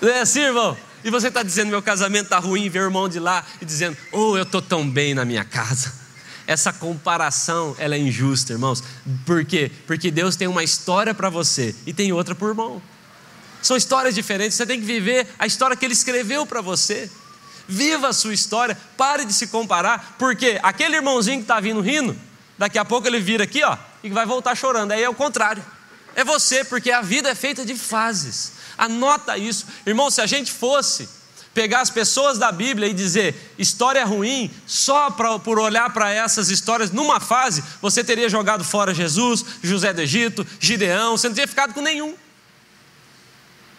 Não 0.01 0.11
é 0.11 0.21
assim, 0.21 0.41
irmão? 0.41 0.77
E 1.03 1.11
você 1.11 1.29
está 1.29 1.43
dizendo, 1.43 1.71
meu 1.71 1.81
casamento 1.81 2.25
está 2.25 2.39
ruim, 2.39 2.69
vê 2.69 2.81
o 2.81 2.83
irmão 2.83 3.09
de 3.09 3.19
lá 3.19 3.43
e 3.63 3.65
dizendo, 3.65 3.97
oh, 4.13 4.37
eu 4.37 4.43
estou 4.43 4.61
tão 4.61 4.89
bem 4.89 5.15
na 5.15 5.25
minha 5.25 5.45
casa. 5.45 5.93
Essa 6.47 6.71
comparação, 6.71 7.75
ela 7.79 7.95
é 7.95 7.99
injusta, 7.99 8.53
irmãos. 8.53 8.85
Por 9.25 9.43
quê? 9.45 9.71
Porque 9.87 10.11
Deus 10.11 10.37
tem 10.37 10.49
uma 10.49 10.63
história 10.63 11.15
para 11.15 11.31
você 11.31 11.75
e 11.87 11.95
tem 11.95 12.13
outra 12.13 12.35
por 12.35 12.51
irmão. 12.51 12.83
São 13.63 13.77
histórias 13.77 14.15
diferentes, 14.15 14.57
você 14.57 14.67
tem 14.67 14.79
que 14.79 14.87
viver 14.87 15.27
a 15.39 15.47
história 15.47 15.77
que 15.77 15.85
ele 15.85 15.95
escreveu 15.95 16.47
para 16.47 16.61
você. 16.61 17.11
Viva 17.69 18.09
a 18.09 18.13
sua 18.15 18.33
história, 18.33 18.77
pare 18.97 19.27
de 19.27 19.33
se 19.33 19.49
comparar, 19.49 20.17
porque 20.19 20.59
aquele 20.63 20.97
irmãozinho 20.97 21.37
que 21.37 21.45
está 21.45 21.61
vindo 21.61 21.83
rindo, 21.83 22.17
daqui 22.57 22.79
a 22.79 22.85
pouco 22.85 23.07
ele 23.07 23.21
vira 23.21 23.45
aqui, 23.45 23.63
ó, 23.63 23.77
e 24.03 24.09
vai 24.09 24.25
voltar 24.25 24.57
chorando. 24.57 24.93
Aí 24.93 25.03
é 25.03 25.09
o 25.09 25.15
contrário. 25.15 25.63
É 26.17 26.25
você, 26.25 26.65
porque 26.65 26.91
a 26.91 27.03
vida 27.03 27.29
é 27.29 27.35
feita 27.35 27.65
de 27.65 27.77
fases. 27.77 28.53
Anota 28.77 29.37
isso. 29.37 29.67
Irmão, 29.87 30.11
se 30.11 30.21
a 30.21 30.27
gente 30.27 30.51
fosse 30.51 31.09
pegar 31.53 31.81
as 31.81 31.91
pessoas 31.91 32.39
da 32.39 32.53
Bíblia 32.53 32.89
e 32.89 32.95
dizer 32.95 33.55
história 33.59 34.05
ruim, 34.05 34.51
só 34.67 35.11
pra, 35.11 35.39
por 35.39 35.59
olhar 35.59 35.93
para 35.93 36.11
essas 36.11 36.51
histórias 36.51 36.91
numa 36.91 37.21
fase, 37.21 37.63
você 37.83 38.05
teria 38.05 38.29
jogado 38.29 38.65
fora 38.65 38.95
Jesus, 38.95 39.45
José 39.63 39.93
do 39.93 40.01
Egito, 40.01 40.47
Gideão, 40.61 41.17
você 41.17 41.29
não 41.29 41.35
teria 41.35 41.49
ficado 41.49 41.75
com 41.75 41.81
nenhum. 41.81 42.15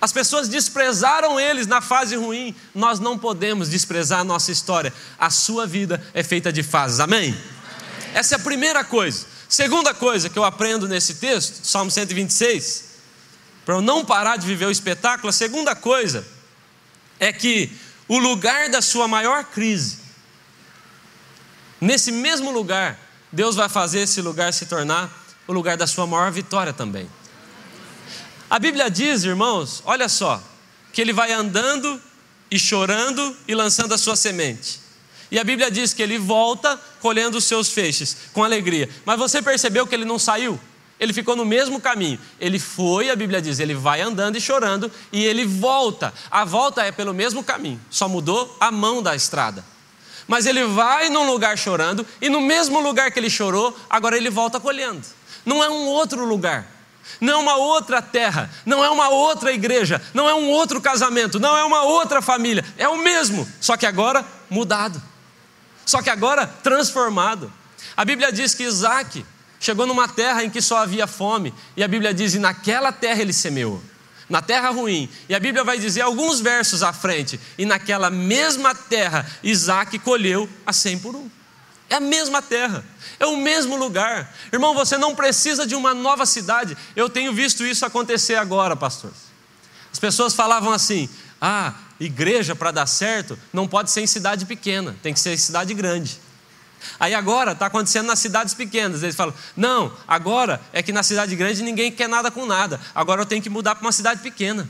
As 0.01 0.13
pessoas 0.13 0.47
desprezaram 0.47 1.39
eles 1.39 1.67
na 1.67 1.81
fase 1.81 2.15
ruim, 2.15 2.55
nós 2.73 2.99
não 2.99 3.17
podemos 3.17 3.69
desprezar 3.69 4.19
a 4.19 4.23
nossa 4.23 4.51
história. 4.51 4.93
A 5.17 5.29
sua 5.29 5.67
vida 5.67 6.01
é 6.13 6.23
feita 6.23 6.53
de 6.53 6.63
fases, 6.63 6.99
amém? 6.99 7.29
amém. 7.29 7.43
Essa 8.13 8.35
é 8.35 8.37
a 8.37 8.39
primeira 8.39 8.83
coisa. 8.83 9.25
Segunda 9.49 9.93
coisa 9.93 10.29
que 10.29 10.39
eu 10.39 10.43
aprendo 10.43 10.87
nesse 10.87 11.15
texto, 11.15 11.65
Salmo 11.65 11.91
126, 11.91 12.85
para 13.65 13.75
eu 13.75 13.81
não 13.81 14.05
parar 14.05 14.37
de 14.37 14.47
viver 14.47 14.65
o 14.65 14.71
espetáculo, 14.71 15.29
a 15.29 15.33
segunda 15.33 15.75
coisa 15.75 16.25
é 17.19 17.33
que 17.33 17.71
o 18.07 18.17
lugar 18.17 18.69
da 18.69 18.81
sua 18.81 19.07
maior 19.07 19.43
crise, 19.43 19.97
nesse 21.81 22.11
mesmo 22.11 22.51
lugar, 22.51 22.97
Deus 23.31 23.55
vai 23.55 23.67
fazer 23.67 24.01
esse 24.01 24.21
lugar 24.21 24.53
se 24.53 24.65
tornar 24.65 25.11
o 25.47 25.51
lugar 25.51 25.75
da 25.75 25.85
sua 25.85 26.07
maior 26.07 26.31
vitória 26.31 26.71
também. 26.71 27.09
A 28.49 28.57
Bíblia 28.57 28.89
diz, 28.89 29.23
irmãos, 29.23 29.83
olha 29.85 30.09
só, 30.09 30.41
que 30.91 30.99
ele 30.99 31.13
vai 31.13 31.31
andando 31.31 32.01
e 32.49 32.57
chorando 32.57 33.37
e 33.47 33.53
lançando 33.53 33.93
a 33.93 33.97
sua 33.97 34.15
semente. 34.15 34.79
E 35.29 35.37
a 35.37 35.43
Bíblia 35.43 35.69
diz 35.69 35.93
que 35.93 36.01
ele 36.01 36.17
volta 36.17 36.79
colhendo 36.99 37.37
os 37.37 37.43
seus 37.43 37.69
feixes 37.69 38.17
com 38.33 38.43
alegria. 38.43 38.89
Mas 39.05 39.19
você 39.19 39.39
percebeu 39.39 39.85
que 39.85 39.93
ele 39.93 40.05
não 40.05 40.17
saiu? 40.17 40.59
Ele 40.99 41.13
ficou 41.13 41.35
no 41.35 41.45
mesmo 41.45 41.79
caminho. 41.79 42.19
Ele 42.39 42.57
foi, 42.57 43.11
a 43.11 43.15
Bíblia 43.15 43.39
diz, 43.39 43.59
ele 43.59 43.75
vai 43.75 44.01
andando 44.01 44.35
e 44.35 44.41
chorando 44.41 44.91
e 45.11 45.23
ele 45.23 45.45
volta. 45.45 46.11
A 46.31 46.43
volta 46.43 46.83
é 46.83 46.91
pelo 46.91 47.13
mesmo 47.13 47.43
caminho, 47.43 47.79
só 47.91 48.09
mudou 48.09 48.57
a 48.59 48.71
mão 48.71 49.03
da 49.03 49.15
estrada. 49.15 49.63
Mas 50.27 50.47
ele 50.47 50.63
vai 50.63 51.09
num 51.09 51.29
lugar 51.29 51.55
chorando 51.55 52.05
e 52.19 52.29
no 52.29 52.41
mesmo 52.41 52.79
lugar 52.79 53.11
que 53.11 53.19
ele 53.19 53.29
chorou, 53.29 53.77
agora 53.87 54.17
ele 54.17 54.31
volta 54.31 54.59
colhendo. 54.59 55.05
Não 55.45 55.63
é 55.63 55.69
um 55.69 55.85
outro 55.85 56.25
lugar 56.25 56.78
não 57.19 57.33
é 57.33 57.37
uma 57.37 57.55
outra 57.55 58.01
terra, 58.01 58.49
não 58.65 58.83
é 58.83 58.89
uma 58.89 59.09
outra 59.09 59.51
igreja, 59.51 60.01
não 60.13 60.29
é 60.29 60.33
um 60.33 60.49
outro 60.49 60.81
casamento, 60.81 61.39
não 61.39 61.55
é 61.57 61.63
uma 61.63 61.83
outra 61.83 62.21
família, 62.21 62.65
é 62.77 62.87
o 62.87 62.97
mesmo, 62.97 63.47
só 63.59 63.75
que 63.77 63.85
agora 63.85 64.25
mudado 64.49 65.01
só 65.89 66.03
que 66.03 66.09
agora 66.11 66.45
transformado. 66.45 67.51
A 67.97 68.05
Bíblia 68.05 68.31
diz 68.31 68.53
que 68.53 68.63
Isaac 68.63 69.25
chegou 69.59 69.87
numa 69.87 70.07
terra 70.07 70.43
em 70.43 70.49
que 70.49 70.61
só 70.61 70.77
havia 70.77 71.07
fome, 71.07 71.51
e 71.75 71.83
a 71.83 71.87
Bíblia 71.87 72.13
diz: 72.13 72.35
e 72.35 72.39
naquela 72.39 72.91
terra 72.91 73.21
ele 73.21 73.33
semeou, 73.33 73.81
na 74.29 74.39
terra 74.39 74.69
ruim. 74.69 75.09
E 75.27 75.33
a 75.33 75.39
Bíblia 75.39 75.63
vai 75.63 75.79
dizer 75.79 76.01
alguns 76.01 76.39
versos 76.39 76.83
à 76.83 76.93
frente: 76.93 77.39
e 77.57 77.65
naquela 77.65 78.11
mesma 78.11 78.75
terra 78.75 79.25
Isaac 79.41 79.97
colheu 79.99 80.47
a 80.63 80.71
cem 80.71 80.99
por 80.99 81.15
um. 81.15 81.27
É 81.89 81.95
a 81.95 81.99
mesma 81.99 82.41
terra, 82.41 82.85
é 83.19 83.25
o 83.25 83.35
mesmo 83.37 83.75
lugar. 83.75 84.31
Irmão, 84.53 84.75
você 84.75 84.97
não 84.97 85.15
precisa 85.15 85.65
de 85.65 85.73
uma 85.73 85.93
nova 85.93 86.25
cidade. 86.25 86.77
Eu 86.95 87.09
tenho 87.09 87.33
visto 87.33 87.65
isso 87.65 87.85
acontecer 87.85 88.35
agora, 88.35 88.75
pastor. 88.75 89.11
As 89.91 89.97
pessoas 89.97 90.35
falavam 90.35 90.71
assim: 90.71 91.09
ah, 91.41 91.73
igreja 91.99 92.55
para 92.55 92.71
dar 92.71 92.85
certo 92.85 93.37
não 93.51 93.67
pode 93.67 93.89
ser 93.89 94.01
em 94.01 94.07
cidade 94.07 94.45
pequena, 94.45 94.95
tem 95.01 95.13
que 95.13 95.19
ser 95.19 95.33
em 95.33 95.37
cidade 95.37 95.73
grande. 95.73 96.19
Aí 96.99 97.13
agora 97.13 97.51
está 97.51 97.65
acontecendo 97.65 98.05
nas 98.05 98.19
cidades 98.19 98.53
pequenas. 98.53 99.03
Eles 99.03 99.15
falam: 99.15 99.33
não, 99.57 99.91
agora 100.07 100.61
é 100.71 100.83
que 100.83 100.91
na 100.91 101.03
cidade 101.03 101.35
grande 101.35 101.63
ninguém 101.63 101.91
quer 101.91 102.07
nada 102.07 102.29
com 102.29 102.45
nada. 102.45 102.79
Agora 102.93 103.21
eu 103.21 103.25
tenho 103.25 103.41
que 103.41 103.49
mudar 103.49 103.75
para 103.75 103.85
uma 103.85 103.91
cidade 103.91 104.21
pequena. 104.21 104.69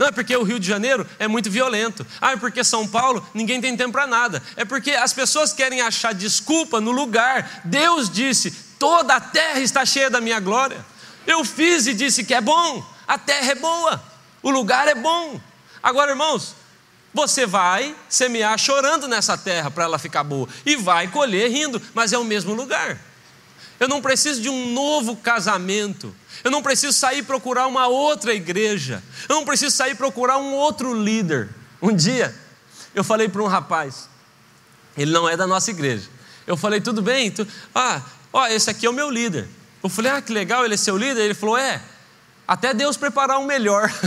Não 0.00 0.06
é 0.06 0.10
porque 0.10 0.34
o 0.34 0.42
Rio 0.42 0.58
de 0.58 0.66
Janeiro 0.66 1.06
é 1.18 1.28
muito 1.28 1.50
violento. 1.50 2.06
Ah, 2.22 2.32
é 2.32 2.36
porque 2.38 2.64
São 2.64 2.88
Paulo 2.88 3.22
ninguém 3.34 3.60
tem 3.60 3.76
tempo 3.76 3.92
para 3.92 4.06
nada. 4.06 4.42
É 4.56 4.64
porque 4.64 4.92
as 4.92 5.12
pessoas 5.12 5.52
querem 5.52 5.82
achar 5.82 6.14
desculpa 6.14 6.80
no 6.80 6.90
lugar. 6.90 7.60
Deus 7.66 8.08
disse: 8.08 8.50
toda 8.78 9.16
a 9.16 9.20
terra 9.20 9.60
está 9.60 9.84
cheia 9.84 10.08
da 10.08 10.18
minha 10.18 10.40
glória. 10.40 10.82
Eu 11.26 11.44
fiz 11.44 11.86
e 11.86 11.92
disse 11.92 12.24
que 12.24 12.32
é 12.32 12.40
bom. 12.40 12.82
A 13.06 13.18
terra 13.18 13.52
é 13.52 13.54
boa. 13.54 14.02
O 14.42 14.48
lugar 14.48 14.88
é 14.88 14.94
bom. 14.94 15.38
Agora, 15.82 16.12
irmãos, 16.12 16.54
você 17.12 17.44
vai 17.44 17.94
semear 18.08 18.56
chorando 18.56 19.06
nessa 19.06 19.36
terra 19.36 19.70
para 19.70 19.84
ela 19.84 19.98
ficar 19.98 20.24
boa 20.24 20.48
e 20.64 20.76
vai 20.76 21.08
colher 21.08 21.50
rindo, 21.50 21.80
mas 21.92 22.14
é 22.14 22.16
o 22.16 22.24
mesmo 22.24 22.54
lugar. 22.54 22.98
Eu 23.78 23.86
não 23.86 24.00
preciso 24.00 24.40
de 24.40 24.48
um 24.48 24.72
novo 24.72 25.14
casamento. 25.16 26.16
Eu 26.42 26.50
não 26.50 26.62
preciso 26.62 26.92
sair 26.92 27.22
procurar 27.22 27.66
uma 27.66 27.86
outra 27.86 28.34
igreja. 28.34 29.02
Eu 29.28 29.36
não 29.36 29.44
preciso 29.44 29.76
sair 29.76 29.94
procurar 29.94 30.38
um 30.38 30.52
outro 30.54 30.94
líder. 30.94 31.48
Um 31.82 31.94
dia, 31.94 32.34
eu 32.94 33.04
falei 33.04 33.28
para 33.28 33.42
um 33.42 33.46
rapaz, 33.46 34.08
ele 34.96 35.12
não 35.12 35.28
é 35.28 35.36
da 35.36 35.46
nossa 35.46 35.70
igreja. 35.70 36.08
Eu 36.46 36.56
falei, 36.56 36.80
tudo 36.80 37.00
bem? 37.00 37.30
Tu, 37.30 37.46
ah, 37.74 38.02
ó, 38.32 38.46
esse 38.48 38.68
aqui 38.70 38.86
é 38.86 38.90
o 38.90 38.92
meu 38.92 39.10
líder. 39.10 39.48
Eu 39.82 39.88
falei, 39.88 40.12
ah, 40.12 40.20
que 40.20 40.32
legal, 40.32 40.64
ele 40.64 40.74
é 40.74 40.76
seu 40.76 40.96
líder? 40.96 41.22
Ele 41.22 41.34
falou, 41.34 41.56
é. 41.56 41.82
Até 42.46 42.74
Deus 42.74 42.96
preparar 42.96 43.38
um 43.38 43.44
melhor. 43.44 43.90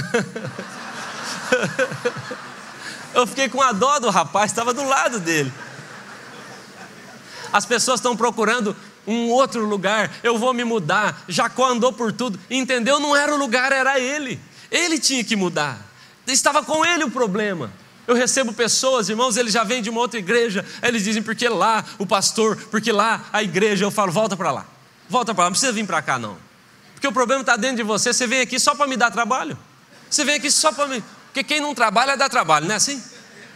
Eu 3.14 3.28
fiquei 3.28 3.48
com 3.48 3.62
a 3.62 3.72
dó 3.72 4.00
do 4.00 4.10
rapaz, 4.10 4.52
estava 4.52 4.74
do 4.74 4.84
lado 4.84 5.20
dele. 5.20 5.54
As 7.52 7.66
pessoas 7.66 8.00
estão 8.00 8.18
procurando 8.18 8.76
um 9.06 9.30
outro 9.30 9.66
lugar, 9.66 10.12
eu 10.24 10.38
vou 10.38 10.54
me 10.54 10.64
mudar. 10.64 11.24
Jacó 11.28 11.70
andou 11.70 11.92
por 11.94 12.12
tudo, 12.12 12.40
entendeu? 12.50 13.00
Não 13.00 13.16
era 13.16 13.34
o 13.34 13.38
lugar, 13.38 13.72
era 13.72 14.00
ele. 14.00 14.40
Ele 14.72 15.00
tinha 15.00 15.24
que 15.24 15.36
mudar. 15.36 15.80
Estava 16.26 16.64
com 16.64 16.86
ele 16.86 17.04
o 17.04 17.12
problema. 17.12 17.72
Eu 18.08 18.16
recebo 18.16 18.52
pessoas, 18.52 19.08
irmãos, 19.08 19.38
eles 19.38 19.54
já 19.54 19.64
vêm 19.64 19.82
de 19.82 19.90
uma 19.90 20.02
outra 20.02 20.20
igreja, 20.20 20.66
eles 20.82 21.04
dizem, 21.04 21.24
porque 21.24 21.48
lá 21.48 21.86
o 21.98 22.06
pastor, 22.06 22.58
porque 22.70 22.92
lá 22.92 23.26
a 23.32 23.42
igreja, 23.42 23.86
eu 23.86 23.92
falo, 23.92 24.12
volta 24.12 24.36
para 24.36 24.52
lá, 24.52 24.66
volta 25.08 25.34
para 25.34 25.46
lá, 25.46 25.50
não 25.50 25.54
precisa 25.54 25.72
vir 25.72 25.86
para 25.86 26.02
cá 26.02 26.20
não. 26.20 26.38
Porque 26.94 27.08
o 27.08 27.14
problema 27.14 27.42
está 27.42 27.56
dentro 27.56 27.78
de 27.78 27.84
você, 27.84 28.14
você 28.14 28.28
vem 28.28 28.42
aqui 28.42 28.60
só 28.60 28.76
para 28.76 28.88
me 28.88 28.98
dar 28.98 29.10
trabalho. 29.10 29.58
Você 30.10 30.26
vem 30.26 30.36
aqui 30.36 30.52
só 30.52 30.72
para 30.72 30.88
me. 30.88 31.04
Porque 31.28 31.44
quem 31.44 31.60
não 31.62 31.74
trabalha 31.74 32.16
dá 32.16 32.30
trabalho, 32.30 32.66
não 32.66 32.74
é 32.74 32.78
assim? 32.78 33.02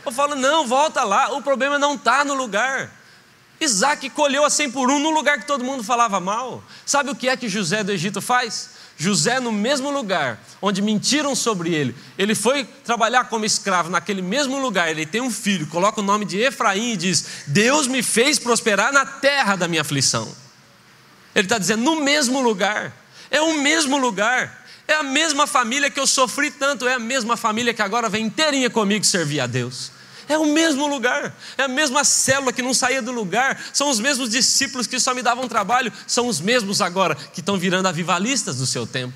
Eu 0.06 0.12
falo, 0.12 0.36
não, 0.36 0.66
volta 0.66 1.04
lá, 1.04 1.34
o 1.34 1.42
problema 1.42 1.78
não 1.78 1.96
está 1.96 2.24
no 2.24 2.34
lugar. 2.34 2.92
Isaac 3.60 4.10
colheu 4.12 4.46
a 4.46 4.50
100 4.50 4.72
por 4.72 4.90
um 4.92 5.00
no 5.00 5.10
lugar 5.10 5.40
que 5.40 5.48
todo 5.48 5.64
mundo 5.64 5.84
falava 5.84 6.20
mal. 6.20 6.64
Sabe 6.86 7.10
o 7.10 7.16
que 7.16 7.28
é 7.28 7.36
que 7.36 7.50
José 7.50 7.84
do 7.84 7.92
Egito 7.92 8.22
faz? 8.22 8.78
José, 8.98 9.40
no 9.40 9.52
mesmo 9.52 9.92
lugar 9.92 10.40
onde 10.60 10.82
mentiram 10.82 11.36
sobre 11.36 11.74
ele, 11.74 11.96
ele 12.18 12.34
foi 12.34 12.64
trabalhar 12.64 13.26
como 13.26 13.46
escravo 13.46 13.90
naquele 13.90 14.24
mesmo 14.24 14.60
lugar. 14.60 14.90
Ele 14.90 15.06
tem 15.06 15.22
um 15.22 15.30
filho, 15.30 15.68
coloca 15.68 16.02
o 16.02 16.04
nome 16.04 16.26
de 16.26 16.40
Efraim 16.40 16.94
e 16.94 16.98
diz: 16.98 17.44
Deus 17.48 17.88
me 17.88 18.02
fez 18.02 18.40
prosperar 18.40 18.92
na 18.92 19.06
terra 19.06 19.56
da 19.56 19.68
minha 19.68 19.82
aflição. 19.82 20.28
Ele 21.36 21.46
está 21.46 21.60
dizendo, 21.60 21.84
no 21.84 22.02
mesmo 22.02 22.42
lugar, 22.42 22.92
é 23.30 23.40
o 23.40 23.62
mesmo 23.62 23.98
lugar. 23.98 24.66
É 24.88 24.94
a 24.96 25.04
mesma 25.04 25.46
família 25.46 25.92
que 25.92 26.00
eu 26.00 26.08
sofri 26.08 26.50
tanto, 26.50 26.88
é 26.88 26.94
a 26.94 27.00
mesma 27.00 27.36
família 27.36 27.74
que 27.74 27.82
agora 27.82 28.08
vem 28.08 28.26
inteirinha 28.26 28.70
comigo 28.70 29.04
servir 29.04 29.42
a 29.42 29.46
Deus. 29.46 29.92
É 30.30 30.38
o 30.38 30.46
mesmo 30.46 30.88
lugar, 30.88 31.36
é 31.58 31.64
a 31.64 31.68
mesma 31.68 32.04
célula 32.04 32.52
que 32.52 32.62
não 32.62 32.74
saía 32.74 33.02
do 33.02 33.12
lugar, 33.12 33.62
são 33.74 33.90
os 33.90 34.00
mesmos 34.00 34.30
discípulos 34.30 34.86
que 34.86 35.00
só 35.00 35.14
me 35.14 35.22
davam 35.22 35.48
trabalho, 35.48 35.92
são 36.06 36.28
os 36.28 36.42
mesmos 36.42 36.82
agora 36.82 37.16
que 37.16 37.40
estão 37.40 37.58
virando 37.58 37.88
avivalistas 37.88 38.58
do 38.58 38.66
seu 38.66 38.86
tempo. 38.86 39.16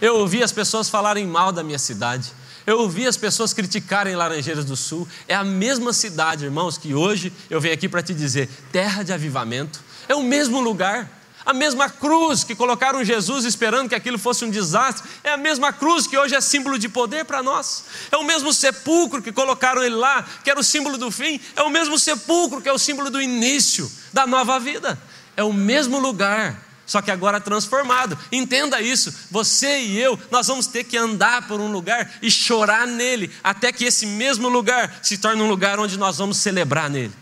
Eu 0.00 0.16
ouvi 0.16 0.42
as 0.42 0.52
pessoas 0.52 0.88
falarem 0.88 1.26
mal 1.26 1.50
da 1.50 1.64
minha 1.64 1.78
cidade, 1.78 2.32
eu 2.66 2.80
ouvi 2.80 3.06
as 3.06 3.16
pessoas 3.16 3.52
criticarem 3.52 4.16
Laranjeiras 4.16 4.64
do 4.64 4.76
Sul, 4.76 5.06
é 5.28 5.34
a 5.34 5.44
mesma 5.44 5.92
cidade, 5.92 6.44
irmãos, 6.44 6.76
que 6.76 6.94
hoje 6.94 7.32
eu 7.48 7.60
venho 7.60 7.74
aqui 7.74 7.88
para 7.88 8.02
te 8.02 8.12
dizer: 8.12 8.48
terra 8.72 9.02
de 9.02 9.12
avivamento, 9.12 9.80
é 10.08 10.14
o 10.14 10.22
mesmo 10.22 10.60
lugar. 10.60 11.15
A 11.46 11.54
mesma 11.54 11.88
cruz 11.88 12.42
que 12.42 12.56
colocaram 12.56 13.04
Jesus 13.04 13.44
esperando 13.44 13.88
que 13.88 13.94
aquilo 13.94 14.18
fosse 14.18 14.44
um 14.44 14.50
desastre, 14.50 15.08
é 15.22 15.30
a 15.30 15.36
mesma 15.36 15.72
cruz 15.72 16.04
que 16.04 16.18
hoje 16.18 16.34
é 16.34 16.40
símbolo 16.40 16.76
de 16.76 16.88
poder 16.88 17.24
para 17.24 17.40
nós. 17.40 17.84
É 18.10 18.16
o 18.16 18.24
mesmo 18.24 18.52
sepulcro 18.52 19.22
que 19.22 19.30
colocaram 19.30 19.84
ele 19.84 19.94
lá, 19.94 20.26
que 20.42 20.50
era 20.50 20.58
o 20.58 20.64
símbolo 20.64 20.98
do 20.98 21.08
fim, 21.08 21.40
é 21.54 21.62
o 21.62 21.70
mesmo 21.70 21.96
sepulcro 22.00 22.60
que 22.60 22.68
é 22.68 22.72
o 22.72 22.78
símbolo 22.78 23.10
do 23.10 23.22
início 23.22 23.88
da 24.12 24.26
nova 24.26 24.58
vida. 24.58 24.98
É 25.36 25.44
o 25.44 25.52
mesmo 25.52 26.00
lugar, 26.00 26.60
só 26.84 27.00
que 27.00 27.12
agora 27.12 27.40
transformado. 27.40 28.18
Entenda 28.32 28.80
isso. 28.80 29.14
Você 29.30 29.82
e 29.82 30.00
eu, 30.00 30.18
nós 30.32 30.48
vamos 30.48 30.66
ter 30.66 30.82
que 30.82 30.96
andar 30.96 31.46
por 31.46 31.60
um 31.60 31.70
lugar 31.70 32.14
e 32.20 32.28
chorar 32.28 32.88
nele, 32.88 33.30
até 33.44 33.70
que 33.70 33.84
esse 33.84 34.04
mesmo 34.04 34.48
lugar 34.48 34.98
se 35.00 35.16
torne 35.16 35.40
um 35.40 35.48
lugar 35.48 35.78
onde 35.78 35.96
nós 35.96 36.18
vamos 36.18 36.38
celebrar 36.38 36.90
nele. 36.90 37.12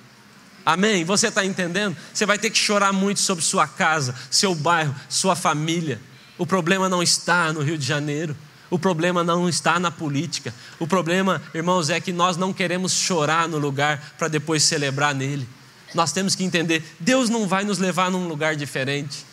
Amém? 0.65 1.05
Você 1.05 1.29
está 1.29 1.45
entendendo? 1.45 1.97
Você 2.12 2.25
vai 2.25 2.39
ter 2.39 2.51
que 2.51 2.59
chorar 2.59 2.93
muito 2.93 3.21
sobre 3.21 3.45
sua 3.45 3.67
casa, 3.67 4.15
seu 4.31 4.55
bairro, 4.55 4.95
sua 5.09 5.37
família. 5.37 6.01
O 6.39 6.47
problema 6.47 6.89
não 6.89 7.03
está 7.03 7.53
no 7.53 7.62
Rio 7.62 7.77
de 7.77 7.85
Janeiro. 7.87 8.37
O 8.71 8.79
problema 8.79 9.23
não 9.23 9.49
está 9.49 9.79
na 9.79 9.91
política. 9.91 10.55
O 10.79 10.87
problema, 10.87 11.41
irmãos, 11.55 11.91
é 11.91 12.01
que 12.01 12.12
nós 12.12 12.37
não 12.37 12.53
queremos 12.53 12.93
chorar 12.93 13.47
no 13.47 13.59
lugar 13.59 14.15
para 14.19 14.27
depois 14.27 14.62
celebrar 14.62 15.15
nele. 15.15 15.47
Nós 15.95 16.12
temos 16.12 16.35
que 16.35 16.43
entender: 16.43 16.83
Deus 16.99 17.29
não 17.29 17.47
vai 17.47 17.62
nos 17.62 17.79
levar 17.79 18.11
num 18.11 18.27
lugar 18.27 18.57
diferente. 18.57 19.25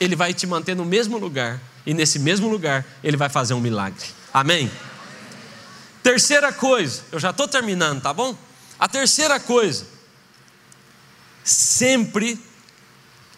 Ele 0.00 0.14
vai 0.16 0.32
te 0.32 0.46
manter 0.46 0.74
no 0.74 0.84
mesmo 0.84 1.18
lugar. 1.18 1.60
E 1.84 1.94
nesse 1.94 2.18
mesmo 2.18 2.48
lugar, 2.48 2.84
Ele 3.02 3.16
vai 3.16 3.28
fazer 3.28 3.54
um 3.54 3.60
milagre. 3.60 4.06
Amém? 4.32 4.70
Terceira 6.02 6.52
coisa, 6.52 7.02
eu 7.10 7.18
já 7.18 7.30
estou 7.30 7.48
terminando, 7.48 8.00
tá 8.00 8.12
bom? 8.12 8.36
A 8.78 8.88
terceira 8.88 9.40
coisa, 9.40 9.86
sempre 11.46 12.38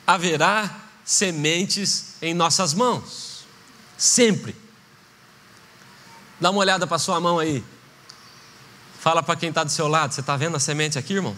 haverá 0.07 0.75
sementes 1.05 2.15
em 2.23 2.33
nossas 2.33 2.73
mãos. 2.73 3.45
Sempre. 3.99 4.57
Dá 6.41 6.51
uma 6.51 6.61
olhada 6.61 6.87
para 6.87 6.99
sua 6.99 7.21
mão 7.21 7.39
aí. 7.39 7.63
Fala 8.99 9.23
para 9.23 9.37
quem 9.37 9.51
está 9.51 9.63
do 9.63 9.71
seu 9.71 9.87
lado. 9.87 10.15
Você 10.15 10.21
está 10.21 10.37
vendo 10.37 10.57
a 10.57 10.61
semente 10.61 10.99
aqui, 10.99 11.15
irmão? 11.15 11.37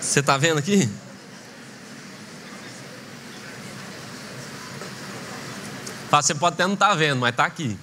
Você 0.00 0.20
está 0.20 0.36
vendo 0.36 0.58
aqui? 0.58 0.88
Você 6.10 6.34
pode 6.34 6.54
até 6.54 6.66
não 6.66 6.74
estar 6.74 6.90
tá 6.90 6.94
vendo, 6.94 7.20
mas 7.20 7.30
está 7.30 7.46
aqui. 7.46 7.76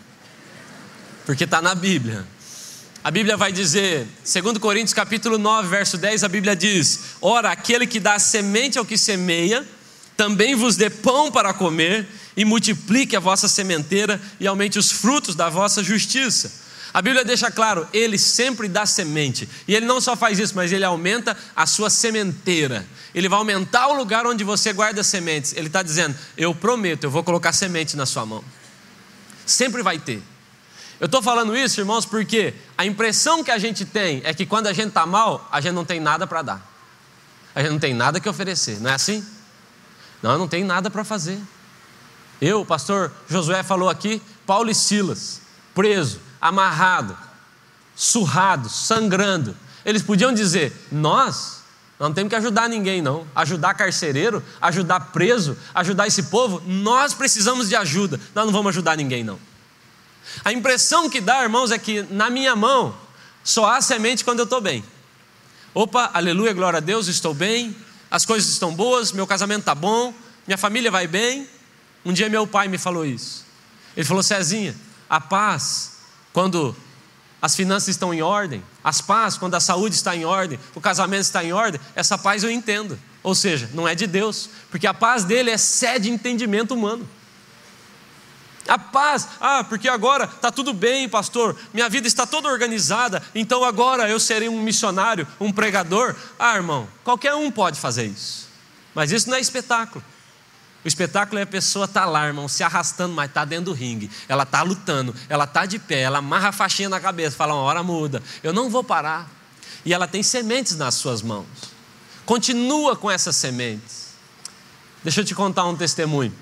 Porque 1.26 1.43
está 1.45 1.62
na 1.62 1.74
Bíblia. 1.74 2.26
A 3.04 3.10
Bíblia 3.10 3.36
vai 3.36 3.52
dizer, 3.52 4.08
segundo 4.24 4.60
Coríntios 4.60 4.93
capítulo 4.93 5.39
9, 5.39 5.68
verso 5.68 5.97
10, 5.97 6.24
a 6.24 6.28
Bíblia 6.28 6.56
diz: 6.56 6.99
Ora, 7.20 7.52
aquele 7.52 7.88
que 7.88 7.99
dá 7.99 8.20
semente 8.20 8.78
ao 8.78 8.86
que 8.86 8.95
semeia, 8.95 9.68
também 10.16 10.54
vos 10.54 10.76
dê 10.76 10.88
pão 10.88 11.32
para 11.32 11.52
comer, 11.52 12.08
e 12.38 12.45
multiplique 12.45 13.16
a 13.16 13.20
vossa 13.20 13.47
sementeira 13.47 14.22
e 14.39 14.45
aumente 14.45 14.78
os 14.78 14.91
frutos 14.91 15.34
da 15.34 15.49
vossa 15.49 15.84
justiça. 15.84 16.62
A 16.93 17.02
Bíblia 17.02 17.26
deixa 17.26 17.49
claro, 17.49 17.88
ele 17.91 18.20
sempre 18.20 18.68
dá 18.68 18.86
semente. 18.86 19.49
E 19.68 19.74
ele 19.74 19.86
não 19.86 19.99
só 19.99 20.16
faz 20.16 20.38
isso, 20.38 20.54
mas 20.56 20.72
ele 20.72 20.84
aumenta 20.84 21.36
a 21.56 21.66
sua 21.66 21.89
sementeira. 21.89 22.86
Ele 23.16 23.28
vai 23.28 23.39
aumentar 23.39 23.88
o 23.88 23.93
lugar 23.93 24.28
onde 24.28 24.43
você 24.43 24.74
guarda 24.74 25.04
sementes. 25.04 25.54
Ele 25.54 25.68
está 25.68 25.82
dizendo: 25.82 26.16
Eu 26.38 26.54
prometo, 26.54 27.06
eu 27.06 27.10
vou 27.10 27.24
colocar 27.24 27.52
semente 27.52 27.97
na 27.97 28.06
sua 28.06 28.28
mão. 28.28 28.43
Sempre 29.43 29.82
vai 29.82 29.97
ter. 29.97 30.22
Eu 31.02 31.08
estou 31.08 31.20
falando 31.20 31.58
isso, 31.58 31.82
irmãos, 31.82 32.06
porque 32.06 32.54
a 32.78 32.86
impressão 32.86 33.43
que 33.43 33.49
a 33.49 33.58
gente 33.58 33.86
tem 33.86 34.22
é 34.24 34.36
que 34.36 34.45
quando 34.45 34.68
a 34.68 34.74
gente 34.74 34.89
está 34.89 35.04
mal, 35.04 35.49
a 35.52 35.60
gente 35.60 35.74
não 35.74 35.84
tem 35.84 35.99
nada 35.99 36.28
para 36.28 36.43
dar. 36.43 36.72
A 37.56 37.62
gente 37.64 37.72
não 37.72 37.80
tem 37.80 37.91
nada 37.91 38.20
que 38.20 38.30
oferecer, 38.30 38.80
não 38.80 38.91
é 38.91 38.93
assim? 38.93 39.26
Não, 40.22 40.38
não 40.38 40.47
tem 40.47 40.64
nada 40.64 40.91
para 40.91 41.04
fazer. 41.04 41.41
Eu, 42.39 42.62
o 42.62 42.66
pastor 42.68 43.12
Josué 43.28 43.64
falou 43.64 43.89
aqui, 43.89 44.22
Paulo 44.45 44.70
e 44.70 44.76
Silas, 44.76 45.41
preso, 45.74 46.20
amarrado, 46.39 47.18
surrado, 47.95 48.70
sangrando. 48.70 49.58
Eles 49.84 50.04
podiam 50.04 50.32
dizer: 50.32 50.72
Nós 50.91 51.64
não 51.99 52.14
temos 52.14 52.30
que 52.30 52.36
ajudar 52.36 52.70
ninguém, 52.70 53.02
não. 53.02 53.26
Ajudar 53.36 53.74
carcereiro, 53.74 54.43
ajudar 54.62 54.99
preso, 55.12 55.58
ajudar 55.74 56.06
esse 56.06 56.22
povo, 56.24 56.62
nós 56.64 57.16
precisamos 57.16 57.70
de 57.70 57.76
ajuda. 57.76 58.20
Nós 58.36 58.45
não 58.45 58.54
vamos 58.54 58.70
ajudar 58.70 58.95
ninguém, 58.95 59.24
não. 59.24 59.39
A 60.44 60.52
impressão 60.52 61.10
que 61.10 61.22
dá, 61.22 61.44
irmãos, 61.44 61.72
é 61.72 61.78
que 61.78 62.04
na 62.04 62.30
minha 62.30 62.56
mão 62.56 62.96
só 63.44 63.72
há 63.72 63.82
semente 63.82 64.24
quando 64.24 64.40
eu 64.40 64.46
estou 64.46 64.62
bem. 64.62 64.84
Opa, 65.74 66.12
aleluia, 66.14 66.54
glória 66.54 66.78
a 66.78 66.82
Deus, 66.82 67.08
estou 67.08 67.34
bem, 67.34 67.76
as 68.10 68.26
coisas 68.26 68.50
estão 68.50 68.74
boas, 68.74 69.12
meu 69.12 69.26
casamento 69.26 69.62
está 69.62 69.74
bom, 69.74 70.14
minha 70.46 70.58
família 70.58 70.92
vai 70.92 71.08
bem. 71.08 71.48
Um 72.04 72.12
dia 72.12 72.30
meu 72.30 72.46
pai 72.46 72.68
me 72.68 72.78
falou 72.78 73.06
isso. 73.06 73.46
Ele 73.96 74.06
falou: 74.06 74.24
Cezinha, 74.24 74.76
a 75.10 75.22
paz, 75.22 75.98
quando 76.34 76.76
as 77.42 77.56
finanças 77.56 77.90
estão 77.90 78.14
em 78.14 78.22
ordem, 78.22 78.64
as 78.84 79.02
paz, 79.02 79.38
quando 79.38 79.56
a 79.56 79.60
saúde 79.60 79.96
está 79.96 80.16
em 80.16 80.26
ordem, 80.26 80.60
o 80.76 80.82
casamento 80.82 81.24
está 81.24 81.44
em 81.44 81.54
ordem, 81.54 81.80
essa 81.96 82.18
paz 82.18 82.44
eu 82.44 82.52
entendo. 82.52 83.00
Ou 83.24 83.34
seja, 83.34 83.70
não 83.74 83.88
é 83.88 83.96
de 83.96 84.08
Deus, 84.08 84.50
porque 84.70 84.88
a 84.88 84.94
paz 84.94 85.24
dele 85.24 85.52
excede 85.52 86.10
entendimento 86.10 86.74
humano. 86.74 87.08
A 88.68 88.78
paz, 88.78 89.28
ah, 89.39 89.64
porque 89.64 89.89
agora 89.89 90.26
está 90.26 90.51
tudo 90.51 90.72
bem, 90.74 91.09
pastor, 91.09 91.57
minha 91.74 91.89
vida 91.89 92.07
está 92.07 92.28
toda 92.28 92.47
organizada, 92.47 93.22
então 93.34 93.64
agora 93.64 94.07
eu 94.07 94.20
serei 94.20 94.47
um 94.47 94.62
missionário, 94.62 95.28
um 95.39 95.51
pregador. 95.51 96.16
Ah, 96.38 96.55
irmão, 96.55 96.88
qualquer 97.03 97.34
um 97.34 97.49
pode 97.49 97.80
fazer 97.80 98.05
isso, 98.05 98.47
mas 98.93 99.12
isso 99.12 99.30
não 99.30 99.38
é 99.38 99.39
espetáculo. 99.39 100.03
O 100.84 100.88
espetáculo 100.88 101.39
é 101.39 101.43
a 101.43 101.47
pessoa 101.47 101.86
estar 101.86 102.01
tá 102.01 102.05
lá, 102.07 102.26
irmão, 102.26 102.47
se 102.47 102.64
arrastando, 102.64 103.14
mas 103.14 103.30
está 103.30 103.45
dentro 103.45 103.66
do 103.66 103.74
ringue. 103.74 104.09
Ela 104.28 104.43
está 104.43 104.64
lutando, 104.64 105.14
ela 105.30 105.43
está 105.43 105.66
de 105.66 105.78
pé, 105.78 106.01
ela 106.01 106.20
amarra 106.20 106.49
a 106.49 106.51
faixinha 106.51 106.89
na 106.89 106.99
cabeça, 106.99 107.36
fala: 107.36 107.53
uma 107.53 107.64
hora 107.64 107.84
muda, 107.84 108.22
eu 108.43 108.53
não 108.53 108.70
vou 108.70 108.84
parar. 108.84 109.30
E 109.84 109.93
ela 109.93 110.07
tem 110.07 110.22
sementes 110.22 110.78
nas 110.78 110.95
suas 110.95 111.22
mãos. 111.22 111.47
Continua 112.26 112.95
com 112.95 113.09
essas 113.09 113.36
sementes. 113.36 114.12
Deixa 115.03 115.22
eu 115.22 115.26
te 115.26 115.34
contar 115.34 115.66
um 115.66 115.76
testemunho 115.76 116.34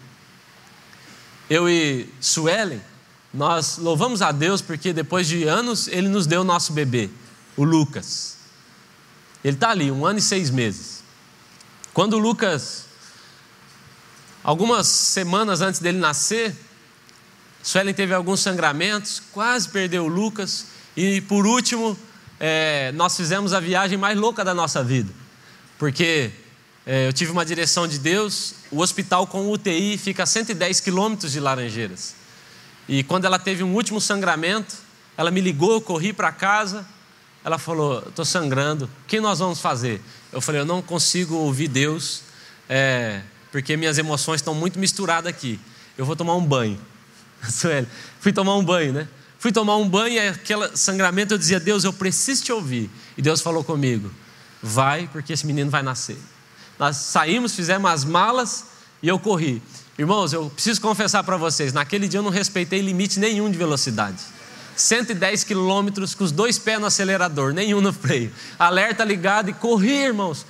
eu 1.50 1.68
e 1.68 2.08
Suelen, 2.22 2.82
nós 3.34 3.78
louvamos 3.78 4.22
a 4.22 4.32
Deus 4.32 4.62
porque 4.62 4.94
depois 4.94 5.28
de 5.28 5.46
anos 5.46 5.88
Ele 5.88 6.08
nos 6.08 6.28
deu 6.28 6.42
o 6.42 6.44
nosso 6.44 6.74
bebê, 6.74 7.10
o 7.58 7.64
Lucas. 7.64 8.38
Ele 9.44 9.56
está 9.56 9.70
ali, 9.70 9.90
um 9.90 10.06
ano 10.06 10.20
e 10.20 10.22
seis 10.22 10.50
meses. 10.50 11.04
Quando 11.94 12.14
o 12.14 12.20
Lucas, 12.20 12.86
algumas 14.44 14.88
semanas 14.88 15.62
antes 15.62 15.80
dele 15.80 15.98
nascer, 15.98 16.56
Suelen 17.64 17.94
teve 17.94 18.14
alguns 18.14 18.40
sangramentos, 18.40 19.22
quase 19.32 19.68
perdeu 19.70 20.06
o 20.06 20.08
Lucas, 20.08 20.68
e 20.96 21.22
por 21.22 21.46
último, 21.46 21.98
é, 22.40 22.92
nós 22.94 23.16
fizemos 23.18 23.54
a 23.54 23.60
viagem 23.60 23.98
mais 23.98 24.18
louca 24.18 24.44
da 24.46 24.54
nossa 24.54 24.84
vida, 24.84 25.12
porque 25.78 26.32
é, 26.92 27.08
eu 27.08 27.14
tive 27.14 27.32
uma 27.32 27.46
direção 27.46 27.88
de 27.88 28.00
Deus. 28.00 28.56
O 28.72 28.80
hospital 28.80 29.28
com 29.28 29.52
UTI 29.52 29.96
fica 29.96 30.24
a 30.24 30.26
110 30.26 30.80
quilômetros 30.80 31.32
de 31.32 31.40
Laranjeiras. 31.40 32.16
E 32.88 33.04
quando 33.04 33.26
ela 33.26 33.38
teve 33.38 33.64
um 33.64 33.76
último 33.76 34.02
sangramento, 34.02 34.76
ela 35.16 35.30
me 35.30 35.40
ligou, 35.40 35.74
eu 35.74 35.82
corri 35.82 36.12
para 36.12 36.32
casa. 36.32 36.84
Ela 37.44 37.60
falou: 37.60 38.00
Estou 38.08 38.26
sangrando, 38.26 38.86
o 38.86 39.08
que 39.08 39.22
nós 39.22 39.38
vamos 39.38 39.60
fazer? 39.60 40.02
Eu 40.34 40.42
falei: 40.42 40.62
Eu 40.62 40.66
não 40.66 40.82
consigo 40.82 41.36
ouvir 41.36 41.68
Deus, 41.68 42.24
é, 42.68 43.22
porque 43.52 43.78
minhas 43.78 44.00
emoções 44.00 44.42
estão 44.42 44.56
muito 44.56 44.80
misturadas 44.80 45.30
aqui. 45.30 45.60
Eu 45.96 46.08
vou 46.08 46.16
tomar 46.16 46.34
um 46.38 46.44
banho. 46.44 46.82
Sueli, 47.48 47.88
fui 48.20 48.34
tomar 48.34 48.56
um 48.56 48.66
banho, 48.66 48.94
né? 48.94 49.08
Fui 49.38 49.52
tomar 49.52 49.76
um 49.76 49.88
banho 49.88 50.16
e 50.16 50.28
aquele 50.28 50.76
sangramento 50.76 51.36
eu 51.36 51.38
dizia: 51.38 51.60
Deus, 51.60 51.84
eu 51.84 51.94
preciso 51.94 52.44
te 52.46 52.52
ouvir. 52.52 52.90
E 53.16 53.22
Deus 53.22 53.42
falou 53.42 53.64
comigo: 53.64 54.12
Vai, 54.60 55.08
porque 55.14 55.34
esse 55.34 55.46
menino 55.46 55.70
vai 55.70 55.84
nascer. 55.84 56.18
Nós 56.80 56.96
saímos, 56.96 57.54
fizemos 57.54 57.92
as 57.92 58.06
malas 58.06 58.66
e 59.04 59.10
eu 59.10 59.20
corri. 59.20 59.62
Irmãos, 59.98 60.32
eu 60.32 60.50
preciso 60.50 60.80
confessar 60.80 61.26
para 61.26 61.36
vocês: 61.36 61.74
naquele 61.74 62.08
dia 62.08 62.20
eu 62.20 62.24
não 62.24 62.32
respeitei 62.32 62.80
limite 62.80 63.20
nenhum 63.20 63.52
de 63.52 63.58
velocidade. 63.58 64.18
110 64.78 65.44
quilômetros 65.44 66.16
com 66.16 66.24
os 66.24 66.32
dois 66.32 66.58
pés 66.58 66.80
no 66.80 66.86
acelerador, 66.86 67.54
nenhum 67.54 67.82
no 67.82 67.92
freio. 67.92 68.32
Alerta 68.58 69.04
ligado 69.04 69.50
e 69.50 69.54
corri, 69.54 69.92
irmãos. 69.92 70.46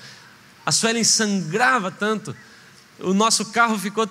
A 0.64 0.72
Suelen 0.72 1.04
sangrava 1.04 1.90
tanto, 1.90 2.36
o 3.00 3.12
nosso 3.12 3.46
carro 3.46 3.80
ficou 3.80 4.08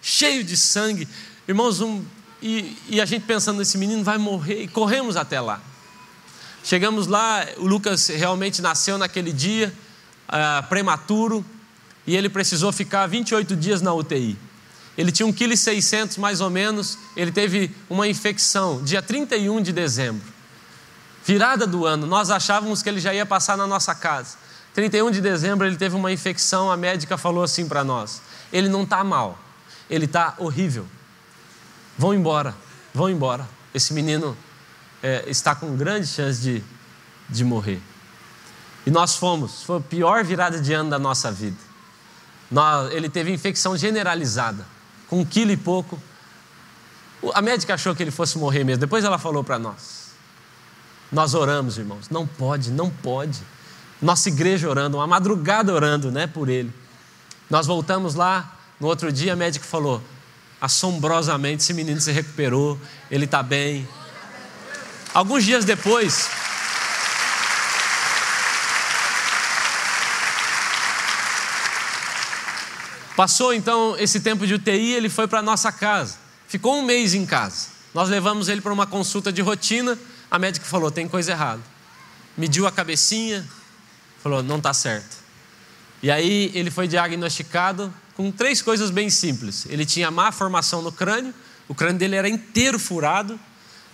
cheio 0.00 0.42
de 0.42 0.56
sangue. 0.56 1.06
Irmãos, 1.46 1.82
um, 1.82 2.02
e, 2.40 2.78
e 2.88 2.98
a 2.98 3.04
gente 3.04 3.26
pensando: 3.26 3.60
esse 3.60 3.76
menino 3.76 4.02
vai 4.02 4.16
morrer, 4.16 4.62
e 4.62 4.68
corremos 4.68 5.18
até 5.18 5.38
lá. 5.38 5.60
Chegamos 6.64 7.06
lá, 7.06 7.46
o 7.58 7.66
Lucas 7.66 8.08
realmente 8.08 8.62
nasceu 8.62 8.96
naquele 8.96 9.32
dia, 9.32 9.72
uh, 10.28 10.66
prematuro, 10.66 11.44
e 12.08 12.16
ele 12.16 12.30
precisou 12.30 12.72
ficar 12.72 13.06
28 13.06 13.54
dias 13.54 13.82
na 13.82 13.92
UTI. 13.92 14.34
Ele 14.96 15.12
tinha 15.12 15.28
1,6 15.28 16.08
kg 16.08 16.18
mais 16.18 16.40
ou 16.40 16.48
menos, 16.48 16.96
ele 17.14 17.30
teve 17.30 17.70
uma 17.88 18.08
infecção 18.08 18.82
dia 18.82 19.02
31 19.02 19.60
de 19.60 19.74
dezembro. 19.74 20.26
Virada 21.22 21.66
do 21.66 21.84
ano, 21.84 22.06
nós 22.06 22.30
achávamos 22.30 22.82
que 22.82 22.88
ele 22.88 22.98
já 22.98 23.12
ia 23.12 23.26
passar 23.26 23.58
na 23.58 23.66
nossa 23.66 23.94
casa. 23.94 24.38
31 24.72 25.10
de 25.10 25.20
dezembro 25.20 25.66
ele 25.66 25.76
teve 25.76 25.96
uma 25.96 26.10
infecção, 26.10 26.72
a 26.72 26.78
médica 26.78 27.18
falou 27.18 27.44
assim 27.44 27.68
para 27.68 27.84
nós: 27.84 28.22
ele 28.50 28.70
não 28.70 28.84
está 28.84 29.04
mal, 29.04 29.38
ele 29.90 30.06
está 30.06 30.34
horrível. 30.38 30.86
Vão 31.98 32.14
embora, 32.14 32.56
vão 32.94 33.10
embora. 33.10 33.46
Esse 33.74 33.92
menino 33.92 34.34
é, 35.02 35.24
está 35.26 35.54
com 35.54 35.76
grande 35.76 36.06
chance 36.06 36.40
de, 36.40 36.64
de 37.28 37.44
morrer. 37.44 37.82
E 38.86 38.90
nós 38.90 39.14
fomos, 39.14 39.62
foi 39.62 39.76
a 39.76 39.80
pior 39.80 40.24
virada 40.24 40.58
de 40.58 40.72
ano 40.72 40.88
da 40.88 40.98
nossa 40.98 41.30
vida. 41.30 41.67
Ele 42.90 43.08
teve 43.08 43.32
infecção 43.32 43.76
generalizada, 43.76 44.66
com 45.08 45.20
um 45.20 45.24
quilo 45.24 45.50
e 45.50 45.56
pouco. 45.56 46.00
A 47.34 47.42
médica 47.42 47.74
achou 47.74 47.94
que 47.94 48.02
ele 48.02 48.10
fosse 48.10 48.38
morrer 48.38 48.64
mesmo, 48.64 48.80
depois 48.80 49.04
ela 49.04 49.18
falou 49.18 49.44
para 49.44 49.58
nós. 49.58 50.08
Nós 51.10 51.34
oramos, 51.34 51.78
irmãos, 51.78 52.08
não 52.10 52.26
pode, 52.26 52.70
não 52.70 52.90
pode. 52.90 53.40
Nossa 54.00 54.28
igreja 54.28 54.68
orando, 54.68 54.98
uma 54.98 55.06
madrugada 55.06 55.72
orando, 55.72 56.10
né, 56.10 56.26
por 56.26 56.48
ele. 56.48 56.72
Nós 57.50 57.66
voltamos 57.66 58.14
lá, 58.14 58.56
no 58.78 58.86
outro 58.86 59.10
dia 59.10 59.32
a 59.32 59.36
médica 59.36 59.64
falou: 59.64 60.02
assombrosamente 60.60 61.62
esse 61.62 61.74
menino 61.74 62.00
se 62.00 62.12
recuperou, 62.12 62.78
ele 63.10 63.24
está 63.24 63.42
bem. 63.42 63.88
Alguns 65.14 65.44
dias 65.44 65.64
depois, 65.64 66.28
Passou 73.18 73.52
então 73.52 73.96
esse 73.98 74.20
tempo 74.20 74.46
de 74.46 74.54
UTI, 74.54 74.92
ele 74.92 75.08
foi 75.08 75.26
para 75.26 75.42
nossa 75.42 75.72
casa. 75.72 76.18
Ficou 76.46 76.78
um 76.78 76.82
mês 76.82 77.14
em 77.14 77.26
casa. 77.26 77.66
Nós 77.92 78.08
levamos 78.08 78.48
ele 78.48 78.60
para 78.60 78.72
uma 78.72 78.86
consulta 78.86 79.32
de 79.32 79.42
rotina. 79.42 79.98
A 80.30 80.38
médica 80.38 80.64
falou: 80.64 80.88
tem 80.88 81.08
coisa 81.08 81.32
errada. 81.32 81.60
Mediu 82.36 82.64
a 82.64 82.70
cabecinha, 82.70 83.44
falou: 84.22 84.40
não 84.40 84.58
está 84.58 84.72
certo. 84.72 85.16
E 86.00 86.12
aí 86.12 86.52
ele 86.54 86.70
foi 86.70 86.86
diagnosticado 86.86 87.92
com 88.14 88.30
três 88.30 88.62
coisas 88.62 88.88
bem 88.88 89.10
simples. 89.10 89.66
Ele 89.68 89.84
tinha 89.84 90.12
má 90.12 90.30
formação 90.30 90.80
no 90.80 90.92
crânio, 90.92 91.34
o 91.66 91.74
crânio 91.74 91.98
dele 91.98 92.14
era 92.14 92.28
inteiro 92.28 92.78
furado, 92.78 93.36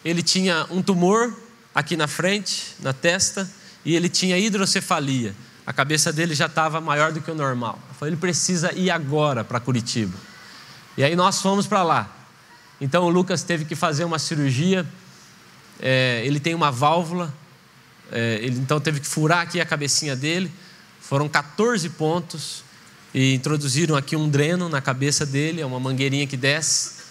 ele 0.05 0.23
tinha 0.23 0.67
um 0.69 0.83
tumor 0.83 1.35
aqui 1.75 1.97
na 1.97 2.07
frente, 2.07 2.75
na 2.79 2.93
testa, 2.93 3.51
e 3.87 3.97
ele 3.97 4.11
tinha 4.11 4.37
hidrocefalia. 4.37 5.35
A 5.67 5.73
cabeça 5.73 6.13
dele 6.13 6.35
já 6.35 6.47
estava 6.47 6.81
maior 6.81 7.13
do 7.13 7.21
que 7.21 7.31
o 7.31 7.35
normal. 7.35 7.79
Falei, 7.99 8.13
ele 8.13 8.21
precisa 8.21 8.73
ir 8.75 8.91
agora 8.91 9.43
para 9.43 9.59
Curitiba. 9.59 10.17
E 10.97 11.03
aí 11.03 11.17
nós 11.17 11.41
fomos 11.41 11.67
para 11.67 11.83
lá. 11.83 12.09
Então 12.81 13.05
o 13.05 13.09
Lucas 13.09 13.43
teve 13.43 13.65
que 13.65 13.75
fazer 13.75 14.05
uma 14.05 14.19
cirurgia. 14.19 14.87
É, 15.81 16.23
ele 16.25 16.39
tem 16.39 16.55
uma 16.55 16.71
válvula. 16.71 17.33
É, 18.13 18.39
ele 18.43 18.59
então 18.59 18.79
teve 18.79 19.01
que 19.01 19.07
furar 19.07 19.41
aqui 19.41 19.61
a 19.61 19.65
cabecinha 19.65 20.15
dele. 20.15 20.53
Foram 21.01 21.29
14 21.29 21.89
pontos. 21.91 22.63
E 23.15 23.33
introduziram 23.33 23.97
aqui 23.97 24.17
um 24.17 24.29
dreno 24.29 24.69
na 24.69 24.83
cabeça 24.83 25.25
dele. 25.25 25.63
É 25.63 25.67
uma 25.67 25.81
mangueirinha 25.81 26.27
que 26.27 26.37
desce. 26.37 27.05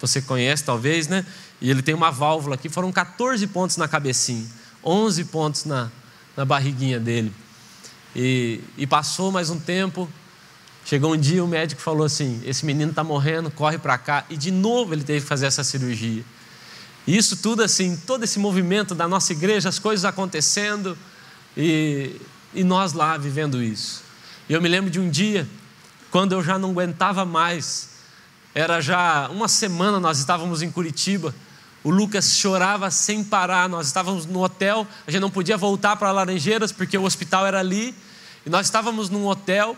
Você 0.00 0.20
conhece 0.20 0.64
talvez, 0.64 1.06
né? 1.06 1.24
E 1.60 1.70
ele 1.70 1.82
tem 1.82 1.94
uma 1.94 2.10
válvula 2.10 2.56
aqui. 2.56 2.68
Foram 2.68 2.90
14 2.90 3.46
pontos 3.46 3.76
na 3.76 3.86
cabecinha. 3.86 4.46
11 4.82 5.24
pontos 5.26 5.64
na, 5.64 5.90
na 6.36 6.44
barriguinha 6.44 6.98
dele. 6.98 7.32
E, 8.14 8.60
e 8.76 8.86
passou 8.86 9.30
mais 9.30 9.50
um 9.50 9.58
tempo. 9.58 10.08
Chegou 10.84 11.12
um 11.12 11.16
dia, 11.16 11.44
o 11.44 11.48
médico 11.48 11.80
falou 11.80 12.04
assim: 12.04 12.40
Esse 12.44 12.64
menino 12.64 12.90
está 12.90 13.04
morrendo, 13.04 13.50
corre 13.50 13.78
para 13.78 13.96
cá. 13.98 14.24
E 14.28 14.36
de 14.36 14.50
novo 14.50 14.94
ele 14.94 15.04
teve 15.04 15.20
que 15.20 15.26
fazer 15.26 15.46
essa 15.46 15.62
cirurgia. 15.62 16.24
E 17.06 17.16
isso 17.16 17.36
tudo 17.36 17.62
assim, 17.62 17.96
todo 17.96 18.24
esse 18.24 18.38
movimento 18.38 18.94
da 18.94 19.08
nossa 19.08 19.32
igreja, 19.32 19.68
as 19.68 19.78
coisas 19.78 20.04
acontecendo 20.04 20.96
e, 21.56 22.20
e 22.54 22.62
nós 22.62 22.92
lá 22.92 23.16
vivendo 23.16 23.62
isso. 23.62 24.02
E 24.48 24.52
eu 24.52 24.60
me 24.60 24.68
lembro 24.68 24.90
de 24.90 25.00
um 25.00 25.08
dia, 25.08 25.48
quando 26.10 26.32
eu 26.32 26.42
já 26.42 26.58
não 26.58 26.70
aguentava 26.70 27.24
mais, 27.24 27.90
era 28.54 28.80
já 28.80 29.28
uma 29.28 29.48
semana, 29.48 30.00
nós 30.00 30.18
estávamos 30.18 30.62
em 30.62 30.70
Curitiba. 30.70 31.34
O 31.82 31.90
Lucas 31.90 32.36
chorava 32.36 32.90
sem 32.90 33.24
parar. 33.24 33.68
Nós 33.68 33.86
estávamos 33.86 34.26
no 34.26 34.42
hotel, 34.42 34.86
a 35.06 35.10
gente 35.10 35.20
não 35.20 35.30
podia 35.30 35.56
voltar 35.56 35.96
para 35.96 36.12
Laranjeiras 36.12 36.72
porque 36.72 36.96
o 36.96 37.04
hospital 37.04 37.46
era 37.46 37.58
ali. 37.58 37.94
E 38.44 38.50
nós 38.50 38.66
estávamos 38.66 39.08
num 39.08 39.26
hotel 39.26 39.76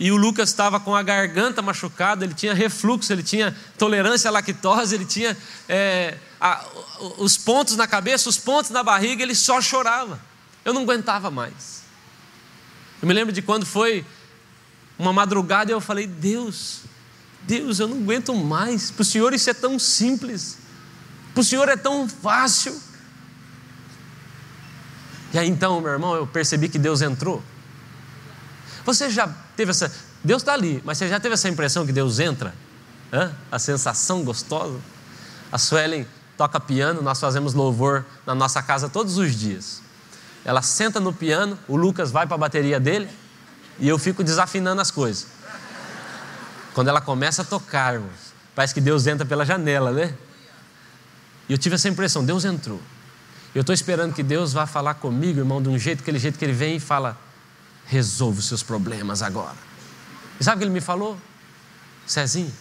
e 0.00 0.10
o 0.10 0.16
Lucas 0.16 0.48
estava 0.48 0.80
com 0.80 0.96
a 0.96 1.02
garganta 1.02 1.60
machucada, 1.60 2.24
ele 2.24 2.32
tinha 2.32 2.54
refluxo, 2.54 3.12
ele 3.12 3.22
tinha 3.22 3.54
tolerância 3.76 4.28
à 4.28 4.32
lactose, 4.32 4.94
ele 4.94 5.04
tinha 5.04 5.36
é, 5.68 6.16
a, 6.40 6.64
os 7.18 7.36
pontos 7.36 7.76
na 7.76 7.86
cabeça, 7.86 8.26
os 8.26 8.38
pontos 8.38 8.70
na 8.70 8.82
barriga, 8.82 9.22
ele 9.22 9.34
só 9.34 9.60
chorava. 9.60 10.18
Eu 10.64 10.72
não 10.72 10.82
aguentava 10.82 11.30
mais. 11.30 11.82
Eu 13.02 13.08
me 13.08 13.12
lembro 13.12 13.30
de 13.30 13.42
quando 13.42 13.66
foi 13.66 14.02
uma 14.98 15.12
madrugada 15.12 15.70
e 15.70 15.74
eu 15.74 15.82
falei: 15.82 16.06
Deus, 16.06 16.80
Deus, 17.42 17.78
eu 17.78 17.86
não 17.86 17.98
aguento 17.98 18.34
mais. 18.34 18.90
Para 18.90 19.02
o 19.02 19.04
Senhor 19.04 19.34
isso 19.34 19.50
é 19.50 19.54
tão 19.54 19.78
simples. 19.78 20.56
Para 21.34 21.40
o 21.40 21.44
Senhor 21.44 21.68
é 21.68 21.76
tão 21.76 22.08
fácil. 22.08 22.80
E 25.32 25.38
aí 25.38 25.48
então, 25.48 25.80
meu 25.80 25.92
irmão, 25.92 26.14
eu 26.14 26.26
percebi 26.26 26.68
que 26.68 26.78
Deus 26.78 27.02
entrou. 27.02 27.42
Você 28.84 29.10
já 29.10 29.28
teve 29.56 29.70
essa. 29.70 29.92
Deus 30.22 30.42
está 30.42 30.52
ali, 30.52 30.82
mas 30.84 30.98
você 30.98 31.08
já 31.08 31.20
teve 31.20 31.34
essa 31.34 31.48
impressão 31.48 31.86
que 31.86 31.92
Deus 31.92 32.18
entra? 32.18 32.54
Hã? 33.12 33.32
A 33.50 33.58
sensação 33.58 34.24
gostosa? 34.24 34.78
A 35.52 35.58
Suelen 35.58 36.06
toca 36.36 36.58
piano, 36.58 37.02
nós 37.02 37.20
fazemos 37.20 37.54
louvor 37.54 38.04
na 38.26 38.34
nossa 38.34 38.62
casa 38.62 38.88
todos 38.88 39.18
os 39.18 39.34
dias. 39.34 39.82
Ela 40.44 40.62
senta 40.62 40.98
no 40.98 41.12
piano, 41.12 41.58
o 41.68 41.76
Lucas 41.76 42.10
vai 42.10 42.26
para 42.26 42.34
a 42.34 42.38
bateria 42.38 42.80
dele 42.80 43.08
e 43.78 43.88
eu 43.88 43.98
fico 43.98 44.24
desafinando 44.24 44.80
as 44.80 44.90
coisas. 44.90 45.26
Quando 46.74 46.88
ela 46.88 47.00
começa 47.00 47.42
a 47.42 47.44
tocar, 47.44 47.94
irmãos, 47.94 48.32
parece 48.54 48.72
que 48.72 48.80
Deus 48.80 49.06
entra 49.06 49.26
pela 49.26 49.44
janela, 49.44 49.90
né? 49.90 50.14
E 51.50 51.52
eu 51.52 51.58
tive 51.58 51.74
essa 51.74 51.88
impressão, 51.88 52.24
Deus 52.24 52.44
entrou. 52.44 52.80
Eu 53.52 53.62
estou 53.62 53.74
esperando 53.74 54.14
que 54.14 54.22
Deus 54.22 54.52
vá 54.52 54.68
falar 54.68 54.94
comigo, 54.94 55.40
irmão, 55.40 55.60
de 55.60 55.68
um 55.68 55.76
jeito, 55.76 56.00
aquele 56.00 56.20
jeito 56.20 56.38
que 56.38 56.44
ele 56.44 56.52
vem 56.52 56.76
e 56.76 56.80
fala: 56.80 57.18
resolva 57.86 58.38
os 58.38 58.46
seus 58.46 58.62
problemas 58.62 59.20
agora. 59.20 59.56
E 60.38 60.44
sabe 60.44 60.54
o 60.54 60.58
que 60.60 60.64
ele 60.66 60.72
me 60.72 60.80
falou? 60.80 61.18
Cezinho, 62.06 62.54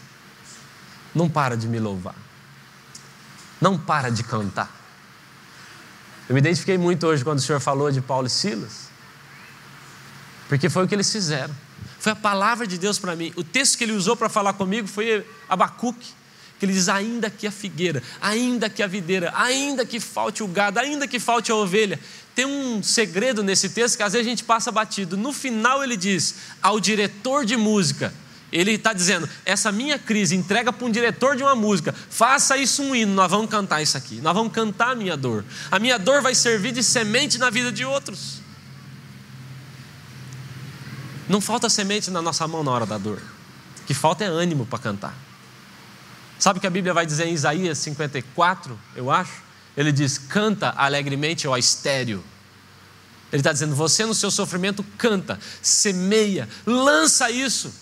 não 1.13 1.29
para 1.29 1.55
de 1.55 1.67
me 1.67 1.79
louvar. 1.79 2.15
Não 3.61 3.77
para 3.77 4.09
de 4.09 4.23
cantar. 4.23 4.75
Eu 6.27 6.33
me 6.33 6.41
identifiquei 6.41 6.79
muito 6.79 7.05
hoje 7.05 7.23
quando 7.23 7.37
o 7.37 7.41
senhor 7.41 7.59
falou 7.59 7.91
de 7.91 8.01
Paulo 8.01 8.25
e 8.25 8.29
Silas. 8.31 8.89
Porque 10.47 10.67
foi 10.67 10.85
o 10.85 10.87
que 10.87 10.95
eles 10.95 11.11
fizeram. 11.11 11.55
Foi 11.99 12.13
a 12.13 12.15
palavra 12.15 12.65
de 12.65 12.79
Deus 12.79 12.97
para 12.97 13.15
mim. 13.15 13.31
O 13.35 13.43
texto 13.43 13.77
que 13.77 13.83
ele 13.83 13.93
usou 13.93 14.17
para 14.17 14.29
falar 14.29 14.53
comigo 14.53 14.87
foi 14.87 15.23
Abacuque 15.47 16.17
que 16.59 16.65
ele 16.65 16.73
diz: 16.73 16.89
ainda 16.89 17.29
que 17.29 17.47
a 17.47 17.51
figueira, 17.51 18.03
ainda 18.21 18.69
que 18.69 18.83
a 18.83 18.87
videira, 18.87 19.31
ainda 19.35 19.85
que 19.85 19.99
falte 19.99 20.43
o 20.43 20.47
gado, 20.47 20.79
ainda 20.79 21.07
que 21.07 21.19
falte 21.19 21.51
a 21.51 21.55
ovelha. 21.55 21.99
Tem 22.35 22.45
um 22.45 22.83
segredo 22.83 23.41
nesse 23.41 23.69
texto 23.69 23.97
que 23.97 24.03
às 24.03 24.13
vezes 24.13 24.27
a 24.27 24.29
gente 24.29 24.43
passa 24.43 24.71
batido. 24.71 25.17
No 25.17 25.33
final 25.33 25.83
ele 25.83 25.97
diz 25.97 26.35
ao 26.61 26.79
diretor 26.79 27.45
de 27.45 27.55
música, 27.55 28.13
ele 28.51 28.73
está 28.73 28.91
dizendo: 28.91 29.27
essa 29.45 29.71
minha 29.71 29.97
crise, 29.97 30.35
entrega 30.35 30.73
para 30.73 30.85
um 30.85 30.91
diretor 30.91 31.35
de 31.35 31.43
uma 31.43 31.55
música, 31.55 31.95
faça 32.09 32.57
isso 32.57 32.83
um 32.83 32.93
hino, 32.93 33.13
nós 33.13 33.31
vamos 33.31 33.49
cantar 33.49 33.81
isso 33.81 33.97
aqui, 33.97 34.19
nós 34.21 34.33
vamos 34.33 34.51
cantar 34.51 34.91
a 34.91 34.95
minha 34.95 35.15
dor. 35.15 35.45
A 35.71 35.79
minha 35.79 35.97
dor 35.97 36.21
vai 36.21 36.35
servir 36.35 36.73
de 36.73 36.83
semente 36.83 37.37
na 37.37 37.49
vida 37.49 37.71
de 37.71 37.85
outros. 37.85 38.41
Não 41.27 41.39
falta 41.39 41.69
semente 41.69 42.11
na 42.11 42.21
nossa 42.21 42.47
mão 42.47 42.63
na 42.63 42.71
hora 42.71 42.85
da 42.85 42.97
dor, 42.97 43.21
o 43.81 43.85
que 43.85 43.93
falta 43.93 44.25
é 44.25 44.27
ânimo 44.27 44.65
para 44.65 44.79
cantar. 44.79 45.28
Sabe 46.39 46.57
o 46.57 46.61
que 46.61 46.67
a 46.67 46.71
Bíblia 46.71 46.93
vai 46.93 47.05
dizer 47.05 47.27
em 47.27 47.33
Isaías 47.33 47.77
54, 47.79 48.79
eu 48.95 49.11
acho? 49.11 49.43
Ele 49.75 49.91
diz: 49.91 50.17
canta 50.17 50.73
alegremente 50.75 51.47
ó 51.47 51.57
estéreo. 51.57 52.23
Ele 53.31 53.41
está 53.41 53.51
dizendo: 53.51 53.75
você 53.75 54.05
no 54.05 54.15
seu 54.15 54.31
sofrimento 54.31 54.83
canta, 54.97 55.37
semeia, 55.61 56.47
lança 56.65 57.29
isso. 57.29 57.73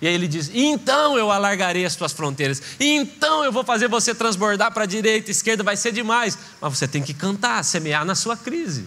E 0.00 0.06
aí 0.06 0.14
ele 0.14 0.28
diz: 0.28 0.48
então 0.54 1.18
eu 1.18 1.30
alargarei 1.30 1.84
as 1.84 1.96
tuas 1.96 2.12
fronteiras, 2.12 2.62
então 2.78 3.44
eu 3.44 3.50
vou 3.50 3.64
fazer 3.64 3.88
você 3.88 4.14
transbordar 4.14 4.72
para 4.72 4.84
a 4.84 4.86
direita, 4.86 5.32
esquerda, 5.32 5.64
vai 5.64 5.76
ser 5.76 5.92
demais. 5.92 6.38
Mas 6.60 6.78
você 6.78 6.86
tem 6.86 7.02
que 7.02 7.12
cantar, 7.12 7.64
semear 7.64 8.04
na 8.04 8.14
sua 8.14 8.36
crise. 8.36 8.86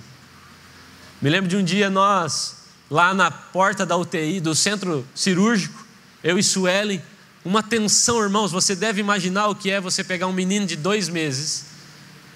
Me 1.22 1.30
lembro 1.30 1.50
de 1.50 1.58
um 1.58 1.64
dia 1.64 1.90
nós, 1.90 2.56
lá 2.90 3.14
na 3.14 3.30
porta 3.30 3.86
da 3.86 3.98
UTI, 3.98 4.40
do 4.40 4.56
centro 4.56 5.06
cirúrgico, 5.14 5.86
eu 6.24 6.38
e 6.40 6.44
Suelen, 6.44 7.02
uma 7.48 7.64
tensão, 7.64 8.22
irmãos. 8.22 8.52
Você 8.52 8.76
deve 8.76 9.00
imaginar 9.00 9.48
o 9.48 9.56
que 9.56 9.72
é 9.72 9.80
você 9.80 10.04
pegar 10.04 10.28
um 10.28 10.34
menino 10.34 10.66
de 10.66 10.76
dois 10.76 11.08
meses, 11.08 11.66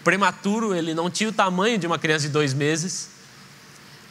prematuro, 0.06 0.74
ele 0.74 0.94
não 0.94 1.10
tinha 1.10 1.30
o 1.30 1.34
tamanho 1.34 1.78
de 1.78 1.86
uma 1.86 2.00
criança 2.00 2.28
de 2.28 2.30
dois 2.32 2.54
meses, 2.54 3.10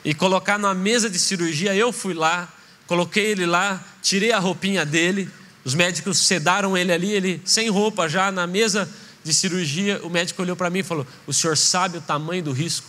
e 0.04 0.12
colocar 0.12 0.58
na 0.58 0.74
mesa 0.74 1.08
de 1.08 1.18
cirurgia. 1.18 1.74
Eu 1.74 1.90
fui 1.90 2.12
lá, 2.12 2.52
coloquei 2.86 3.26
ele 3.26 3.46
lá, 3.46 3.82
tirei 4.02 4.30
a 4.30 4.38
roupinha 4.38 4.84
dele, 4.84 5.30
os 5.64 5.74
médicos 5.74 6.18
sedaram 6.18 6.76
ele 6.76 6.92
ali, 6.92 7.10
ele 7.12 7.40
sem 7.46 7.70
roupa 7.70 8.06
já 8.06 8.30
na 8.30 8.46
mesa 8.46 8.88
de 9.24 9.32
cirurgia. 9.32 10.00
O 10.04 10.10
médico 10.10 10.42
olhou 10.42 10.54
para 10.54 10.68
mim 10.68 10.80
e 10.80 10.82
falou: 10.82 11.06
O 11.26 11.32
senhor 11.32 11.56
sabe 11.56 11.96
o 11.96 12.00
tamanho 12.02 12.42
do 12.42 12.52
risco? 12.52 12.86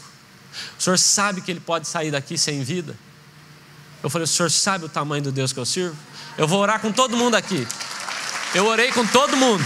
O 0.78 0.82
senhor 0.82 1.00
sabe 1.00 1.40
que 1.40 1.50
ele 1.50 1.62
pode 1.62 1.88
sair 1.88 2.12
daqui 2.12 2.38
sem 2.38 2.62
vida? 2.62 2.94
Eu 4.04 4.10
falei: 4.10 4.26
O 4.26 4.28
senhor 4.28 4.52
sabe 4.52 4.84
o 4.84 4.90
tamanho 4.90 5.24
do 5.24 5.32
Deus 5.32 5.54
que 5.54 5.60
eu 5.60 5.66
sirvo? 5.66 5.96
Eu 6.38 6.48
vou 6.48 6.60
orar 6.60 6.80
com 6.80 6.92
todo 6.92 7.16
mundo 7.16 7.36
aqui. 7.36 7.68
Eu 8.54 8.66
orei 8.66 8.92
com 8.92 9.06
todo 9.08 9.38
mundo. 9.38 9.64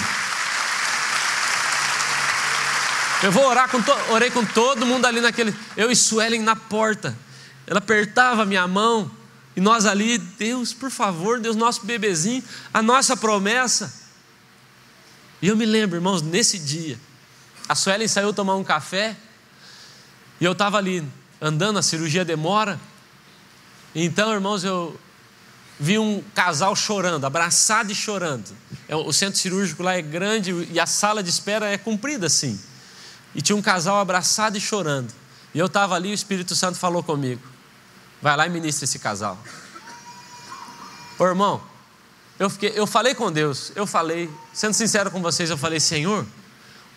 Eu 3.24 3.32
vou 3.32 3.46
orar 3.48 3.70
com 3.70 3.82
todo, 3.82 4.12
orei 4.12 4.30
com 4.30 4.46
todo 4.46 4.86
mundo 4.86 5.06
ali 5.06 5.20
naquele, 5.20 5.56
eu 5.76 5.90
e 5.90 5.96
Suelen 5.96 6.42
na 6.42 6.56
porta. 6.56 7.18
Ela 7.66 7.80
apertava 7.80 8.44
a 8.44 8.46
minha 8.46 8.68
mão 8.68 9.10
e 9.56 9.62
nós 9.62 9.86
ali, 9.86 10.18
Deus, 10.18 10.74
por 10.74 10.92
favor, 10.92 11.40
Deus, 11.40 11.56
nosso 11.56 11.86
bebezinho, 11.86 12.44
a 12.72 12.84
nossa 12.84 13.18
promessa. 13.18 13.92
E 15.42 15.48
eu 15.48 15.56
me 15.56 15.66
lembro, 15.66 15.98
irmãos, 15.98 16.22
nesse 16.22 16.60
dia, 16.60 17.00
a 17.68 17.74
Suelen 17.74 18.08
saiu 18.08 18.34
tomar 18.34 18.56
um 18.56 18.64
café 18.64 19.16
e 20.40 20.46
eu 20.46 20.52
estava 20.52 20.78
ali 20.78 21.04
andando, 21.42 21.80
a 21.80 21.82
cirurgia 21.82 22.24
demora, 22.24 22.80
Então, 23.96 24.34
irmãos, 24.34 24.64
eu 24.64 25.00
vi 25.80 26.00
um 26.00 26.24
casal 26.34 26.76
chorando, 26.76 27.26
abraçado 27.26 27.92
e 27.92 27.96
chorando. 27.96 28.50
É, 28.88 28.96
o 28.96 29.12
centro 29.12 29.40
cirúrgico 29.40 29.84
lá 29.84 29.96
é 29.96 30.02
grande 30.02 30.68
e 30.72 30.80
a 30.80 30.86
sala 30.86 31.22
de 31.22 31.30
espera 31.30 31.68
é 31.68 31.78
comprida 31.78 32.28
assim. 32.28 32.60
E 33.34 33.42
tinha 33.42 33.56
um 33.56 33.62
casal 33.62 34.00
abraçado 34.00 34.58
e 34.58 34.62
chorando. 34.62 35.14
E 35.54 35.60
eu 35.60 35.66
estava 35.66 35.96
ali 35.96 36.10
e 36.10 36.12
o 36.12 36.14
Espírito 36.14 36.56
Santo 36.56 36.78
falou 36.78 37.04
comigo: 37.04 37.42
vai 38.22 38.36
lá 38.36 38.46
e 38.46 38.50
ministra 38.50 38.86
esse 38.86 39.00
casal. 39.00 39.38
Ô 41.18 41.26
irmão, 41.26 41.62
eu, 42.38 42.50
fiquei, 42.50 42.74
eu 42.76 42.86
falei 42.86 43.16
com 43.16 43.32
Deus, 43.32 43.72
eu 43.76 43.88
falei, 43.88 44.30
sendo 44.54 44.74
sincero 44.74 45.10
com 45.10 45.22
vocês, 45.22 45.50
eu 45.50 45.58
falei: 45.58 45.80
Senhor, 45.80 46.26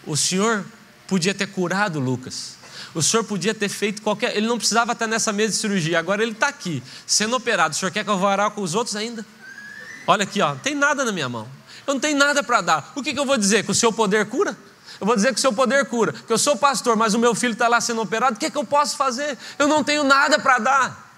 o 0.06 0.16
Senhor 0.16 0.64
podia 1.06 1.34
ter 1.34 1.46
curado 1.46 2.00
Lucas. 2.00 2.57
O 2.94 3.02
senhor 3.02 3.24
podia 3.24 3.54
ter 3.54 3.68
feito 3.68 4.02
qualquer. 4.02 4.36
Ele 4.36 4.46
não 4.46 4.58
precisava 4.58 4.92
estar 4.92 5.06
nessa 5.06 5.32
mesa 5.32 5.52
de 5.52 5.58
cirurgia. 5.58 5.98
Agora 5.98 6.22
ele 6.22 6.32
está 6.32 6.48
aqui, 6.48 6.82
sendo 7.06 7.36
operado. 7.36 7.74
O 7.74 7.78
senhor 7.78 7.90
quer 7.90 8.04
que 8.04 8.10
eu 8.10 8.18
vá 8.18 8.32
orar 8.32 8.50
com 8.50 8.62
os 8.62 8.74
outros 8.74 8.96
ainda? 8.96 9.24
Olha 10.06 10.22
aqui, 10.22 10.40
ó, 10.40 10.50
não 10.50 10.58
tem 10.58 10.74
nada 10.74 11.04
na 11.04 11.12
minha 11.12 11.28
mão. 11.28 11.48
Eu 11.86 11.94
não 11.94 12.00
tenho 12.00 12.16
nada 12.18 12.42
para 12.42 12.60
dar. 12.60 12.92
O 12.94 13.02
que, 13.02 13.12
que 13.12 13.18
eu 13.18 13.26
vou 13.26 13.36
dizer? 13.36 13.64
Que 13.64 13.70
o 13.70 13.74
seu 13.74 13.92
poder 13.92 14.26
cura? 14.26 14.56
Eu 15.00 15.06
vou 15.06 15.14
dizer 15.14 15.32
que 15.32 15.38
o 15.38 15.40
seu 15.40 15.52
poder 15.52 15.84
cura. 15.86 16.12
Que 16.12 16.32
eu 16.32 16.38
sou 16.38 16.56
pastor, 16.56 16.96
mas 16.96 17.14
o 17.14 17.18
meu 17.18 17.34
filho 17.34 17.52
está 17.52 17.68
lá 17.68 17.80
sendo 17.80 18.00
operado. 18.00 18.36
O 18.36 18.38
que, 18.38 18.50
que 18.50 18.56
eu 18.58 18.64
posso 18.64 18.96
fazer? 18.96 19.38
Eu 19.58 19.68
não 19.68 19.84
tenho 19.84 20.02
nada 20.02 20.38
para 20.38 20.58
dar. 20.58 21.08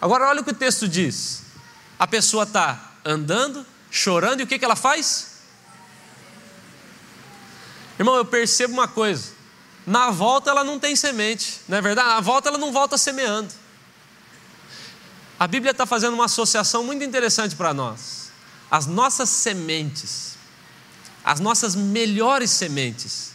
Agora 0.00 0.28
olha 0.28 0.40
o 0.40 0.44
que 0.44 0.50
o 0.50 0.54
texto 0.54 0.88
diz. 0.88 1.42
A 1.98 2.06
pessoa 2.06 2.44
está 2.44 2.92
andando, 3.04 3.64
chorando, 3.90 4.40
e 4.40 4.42
o 4.44 4.46
que, 4.46 4.58
que 4.58 4.64
ela 4.64 4.76
faz? 4.76 5.36
Irmão, 7.98 8.16
eu 8.16 8.24
percebo 8.24 8.74
uma 8.74 8.88
coisa. 8.88 9.35
Na 9.86 10.10
volta 10.10 10.50
ela 10.50 10.64
não 10.64 10.80
tem 10.80 10.96
semente, 10.96 11.60
não 11.68 11.78
é 11.78 11.80
verdade? 11.80 12.08
Na 12.08 12.20
volta 12.20 12.48
ela 12.48 12.58
não 12.58 12.72
volta 12.72 12.98
semeando. 12.98 13.54
A 15.38 15.46
Bíblia 15.46 15.70
está 15.70 15.86
fazendo 15.86 16.14
uma 16.14 16.24
associação 16.24 16.82
muito 16.82 17.04
interessante 17.04 17.54
para 17.54 17.72
nós. 17.72 18.32
As 18.68 18.86
nossas 18.86 19.30
sementes, 19.30 20.36
as 21.22 21.38
nossas 21.38 21.76
melhores 21.76 22.50
sementes, 22.50 23.30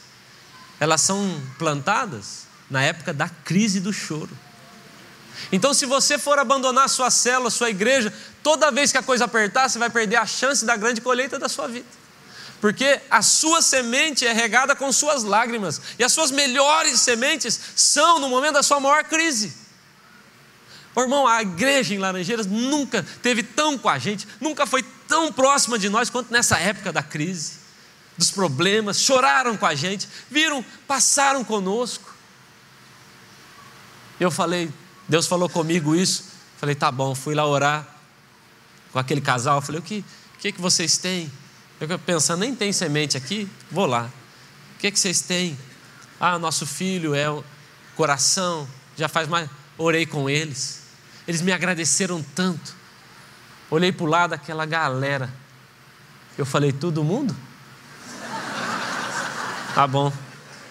elas 0.78 1.00
são 1.00 1.42
plantadas 1.58 2.42
na 2.70 2.82
época 2.82 3.14
da 3.14 3.30
crise 3.30 3.80
do 3.80 3.94
choro. 3.94 4.38
Então, 5.52 5.74
se 5.74 5.86
você 5.86 6.18
for 6.18 6.38
abandonar 6.38 6.90
sua 6.90 7.10
célula, 7.10 7.50
sua 7.50 7.70
igreja, 7.70 8.14
toda 8.44 8.72
vez 8.72 8.92
que 8.92 8.98
a 8.98 9.04
coisa 9.04 9.26
apertar, 9.26 9.70
você 9.70 9.80
vai 9.80 9.90
perder 9.90 10.18
a 10.18 10.26
chance 10.26 10.66
da 10.66 10.76
grande 10.76 11.00
colheita 11.00 11.40
da 11.40 11.48
sua 11.48 11.68
vida 11.68 12.01
porque 12.62 13.02
a 13.10 13.24
sua 13.24 13.60
semente 13.60 14.26
é 14.26 14.32
regada 14.32 14.76
com 14.76 14.92
suas 14.94 15.24
lágrimas, 15.24 15.82
e 15.98 16.04
as 16.04 16.14
suas 16.14 16.30
melhores 16.30 17.02
sementes 17.02 17.60
são 17.76 18.20
no 18.20 18.30
momento 18.30 18.54
da 18.54 18.64
sua 18.64 18.80
maior 18.80 19.04
crise. 19.04 19.52
Oh, 20.94 21.02
irmão, 21.02 21.26
a 21.26 21.42
igreja 21.42 21.96
em 21.96 21.98
Laranjeiras 21.98 22.46
nunca 22.46 23.04
teve 23.24 23.42
tão 23.42 23.78
com 23.78 23.90
a 23.90 23.98
gente, 23.98 24.28
nunca 24.40 24.68
foi 24.68 24.84
tão 25.08 25.34
próxima 25.34 25.80
de 25.80 25.90
nós 25.90 26.10
quanto 26.10 26.32
nessa 26.32 26.60
época 26.60 26.94
da 26.94 27.02
crise, 27.02 27.54
dos 28.16 28.30
problemas, 28.30 29.00
choraram 29.00 29.58
com 29.58 29.66
a 29.66 29.74
gente, 29.74 30.08
viram, 30.30 30.64
passaram 30.88 31.44
conosco. 31.44 32.14
Eu 34.20 34.30
falei, 34.30 34.72
Deus 35.10 35.26
falou 35.26 35.50
comigo 35.50 35.96
isso, 35.96 36.26
falei, 36.58 36.76
tá 36.76 36.92
bom, 36.92 37.16
fui 37.16 37.34
lá 37.34 37.46
orar 37.48 37.88
com 38.92 39.00
aquele 39.00 39.22
casal, 39.22 39.62
falei, 39.62 39.80
o 39.80 39.84
que, 39.84 40.06
o 40.36 40.38
que, 40.38 40.52
que 40.52 40.62
vocês 40.62 40.98
têm? 40.98 41.32
Eu 41.82 41.98
pensando, 41.98 42.42
nem 42.42 42.54
tem 42.54 42.72
semente 42.72 43.18
aqui, 43.18 43.50
vou 43.72 43.88
lá. 43.88 44.08
O 44.76 44.78
que, 44.78 44.86
é 44.86 44.92
que 44.92 45.00
vocês 45.00 45.22
têm? 45.22 45.58
Ah, 46.20 46.38
nosso 46.38 46.68
filho 46.68 47.16
é 47.16 47.28
o 47.28 47.44
coração, 47.96 48.68
já 48.96 49.10
faz 49.10 49.28
mais. 49.28 49.50
Orei 49.80 50.06
com 50.06 50.30
eles. 50.30 50.84
Eles 51.28 51.42
me 51.42 51.52
agradeceram 51.52 52.24
tanto. 52.36 52.76
Olhei 53.68 53.92
para 53.92 54.04
o 54.04 54.08
lado 54.08 54.30
daquela 54.30 54.64
galera. 54.64 55.28
Eu 56.38 56.46
falei, 56.46 56.72
todo 56.72 57.04
mundo? 57.04 57.36
Tá 59.74 59.88
bom. 59.88 60.14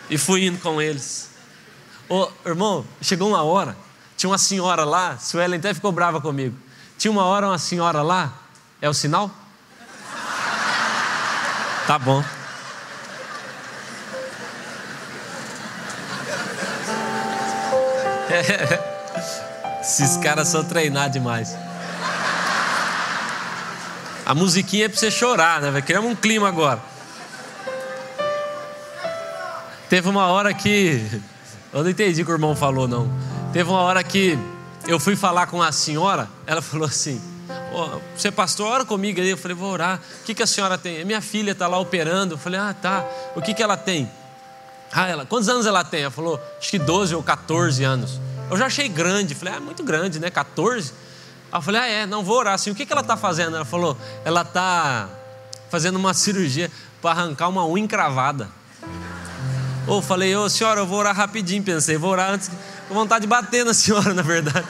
E 0.08 0.16
fui 0.16 0.46
indo 0.46 0.58
com 0.58 0.80
eles. 0.80 1.30
Ô, 2.08 2.30
irmão, 2.46 2.86
chegou 3.02 3.30
uma 3.30 3.42
hora, 3.42 3.76
tinha 4.16 4.30
uma 4.30 4.38
senhora 4.38 4.84
lá, 4.84 5.18
Suelen 5.18 5.58
até 5.58 5.74
ficou 5.74 5.90
brava 5.90 6.20
comigo. 6.20 6.56
Tinha 6.98 7.11
uma 7.11 7.24
hora 7.24 7.48
uma 7.48 7.58
senhora 7.58 8.00
lá, 8.00 8.32
é 8.80 8.88
o 8.88 8.94
sinal? 8.94 9.39
Tá 11.86 11.98
bom. 11.98 12.22
Esses 19.80 20.16
caras 20.18 20.48
são 20.48 20.62
treinados 20.64 21.12
demais. 21.12 21.56
A 24.24 24.34
musiquinha 24.34 24.84
é 24.84 24.88
pra 24.88 24.96
você 24.96 25.10
chorar, 25.10 25.60
né? 25.60 25.82
Criar 25.82 26.00
um 26.00 26.14
clima 26.14 26.46
agora. 26.46 26.80
Teve 29.88 30.08
uma 30.08 30.26
hora 30.26 30.54
que. 30.54 31.20
Eu 31.72 31.82
não 31.82 31.90
entendi 31.90 32.22
o 32.22 32.24
que 32.24 32.30
o 32.30 32.34
irmão 32.34 32.54
falou, 32.54 32.86
não. 32.86 33.10
Teve 33.52 33.68
uma 33.68 33.80
hora 33.80 34.04
que 34.04 34.38
eu 34.86 35.00
fui 35.00 35.16
falar 35.16 35.48
com 35.48 35.60
a 35.60 35.72
senhora, 35.72 36.28
ela 36.46 36.62
falou 36.62 36.86
assim: 36.86 37.20
você 38.16 38.30
pastor, 38.30 38.66
ora 38.66 38.84
comigo 38.84 39.20
aí. 39.20 39.30
Eu 39.30 39.36
falei, 39.36 39.56
vou 39.56 39.70
orar. 39.70 40.00
O 40.20 40.24
que, 40.24 40.34
que 40.34 40.42
a 40.42 40.46
senhora 40.46 40.76
tem? 40.76 41.04
Minha 41.04 41.20
filha 41.20 41.52
está 41.52 41.66
lá 41.66 41.78
operando. 41.78 42.34
Eu 42.34 42.38
falei, 42.38 42.58
ah, 42.58 42.74
tá. 42.74 43.04
O 43.34 43.40
que, 43.40 43.54
que 43.54 43.62
ela 43.62 43.76
tem? 43.76 44.10
Ah, 44.92 45.08
ela, 45.08 45.24
quantos 45.24 45.48
anos 45.48 45.66
ela 45.66 45.84
tem? 45.84 46.02
Ela 46.02 46.10
falou, 46.10 46.40
acho 46.58 46.70
que 46.70 46.78
12 46.78 47.14
ou 47.14 47.22
14 47.22 47.84
anos. 47.84 48.20
Eu 48.50 48.56
já 48.56 48.66
achei 48.66 48.88
grande. 48.88 49.34
Falei, 49.34 49.54
ah, 49.54 49.60
muito 49.60 49.84
grande, 49.84 50.18
né? 50.18 50.30
14. 50.30 50.92
Aí 51.52 51.58
eu 51.58 51.62
falei, 51.62 51.80
ah, 51.80 51.86
é, 51.86 52.06
não 52.06 52.24
vou 52.24 52.38
orar 52.38 52.54
assim. 52.54 52.70
O 52.70 52.74
que, 52.74 52.84
que 52.84 52.92
ela 52.92 53.02
está 53.02 53.16
fazendo? 53.16 53.54
Ela 53.54 53.64
falou, 53.64 53.96
ela 54.24 54.42
está 54.42 55.08
fazendo 55.70 55.96
uma 55.96 56.12
cirurgia 56.12 56.70
para 57.00 57.12
arrancar 57.12 57.48
uma 57.48 57.64
unha 57.66 57.84
encravada. 57.84 58.48
Ou 59.86 60.02
falei, 60.02 60.34
ô 60.36 60.48
senhora, 60.48 60.80
eu 60.80 60.86
vou 60.86 60.98
orar 60.98 61.14
rapidinho. 61.14 61.62
Pensei, 61.62 61.96
vou 61.96 62.10
orar 62.10 62.30
antes. 62.30 62.50
Com 62.88 62.94
vontade 62.94 63.22
de 63.22 63.28
bater 63.28 63.64
na 63.64 63.72
senhora, 63.72 64.12
na 64.14 64.22
verdade 64.22 64.66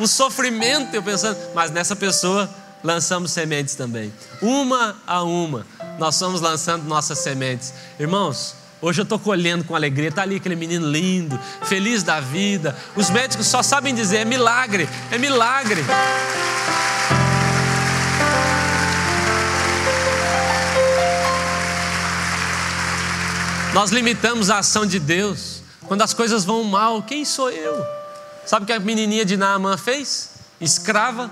um 0.00 0.06
sofrimento, 0.06 0.94
eu 0.94 1.02
pensando, 1.02 1.38
mas 1.54 1.70
nessa 1.70 1.94
pessoa 1.94 2.48
lançamos 2.82 3.30
sementes 3.30 3.74
também. 3.74 4.12
Uma 4.40 4.96
a 5.06 5.22
uma, 5.22 5.66
nós 5.98 6.14
estamos 6.14 6.40
lançando 6.40 6.84
nossas 6.84 7.18
sementes. 7.18 7.74
Irmãos, 7.98 8.54
hoje 8.80 9.02
eu 9.02 9.02
estou 9.02 9.18
colhendo 9.18 9.62
com 9.62 9.76
alegria. 9.76 10.08
Está 10.08 10.22
ali 10.22 10.36
aquele 10.36 10.56
menino 10.56 10.90
lindo, 10.90 11.38
feliz 11.64 12.02
da 12.02 12.18
vida. 12.18 12.74
Os 12.96 13.10
médicos 13.10 13.46
só 13.46 13.62
sabem 13.62 13.94
dizer: 13.94 14.18
é 14.18 14.24
milagre, 14.24 14.88
é 15.10 15.18
milagre. 15.18 15.84
Nós 23.74 23.90
limitamos 23.90 24.48
a 24.48 24.58
ação 24.58 24.86
de 24.86 24.98
Deus. 24.98 25.62
Quando 25.86 26.02
as 26.02 26.14
coisas 26.14 26.44
vão 26.44 26.64
mal, 26.64 27.02
quem 27.02 27.24
sou 27.24 27.50
eu? 27.50 27.99
Sabe 28.46 28.64
o 28.64 28.66
que 28.66 28.72
a 28.72 28.80
menininha 28.80 29.24
de 29.24 29.36
Naamã 29.36 29.76
fez? 29.76 30.30
Escrava, 30.60 31.30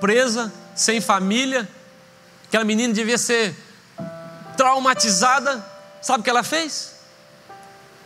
presa, 0.00 0.52
sem 0.74 1.00
família. 1.00 1.68
Aquela 2.46 2.64
menina 2.64 2.92
devia 2.92 3.18
ser 3.18 3.54
traumatizada. 4.56 5.64
Sabe 6.00 6.20
o 6.20 6.24
que 6.24 6.30
ela 6.30 6.42
fez? 6.42 6.94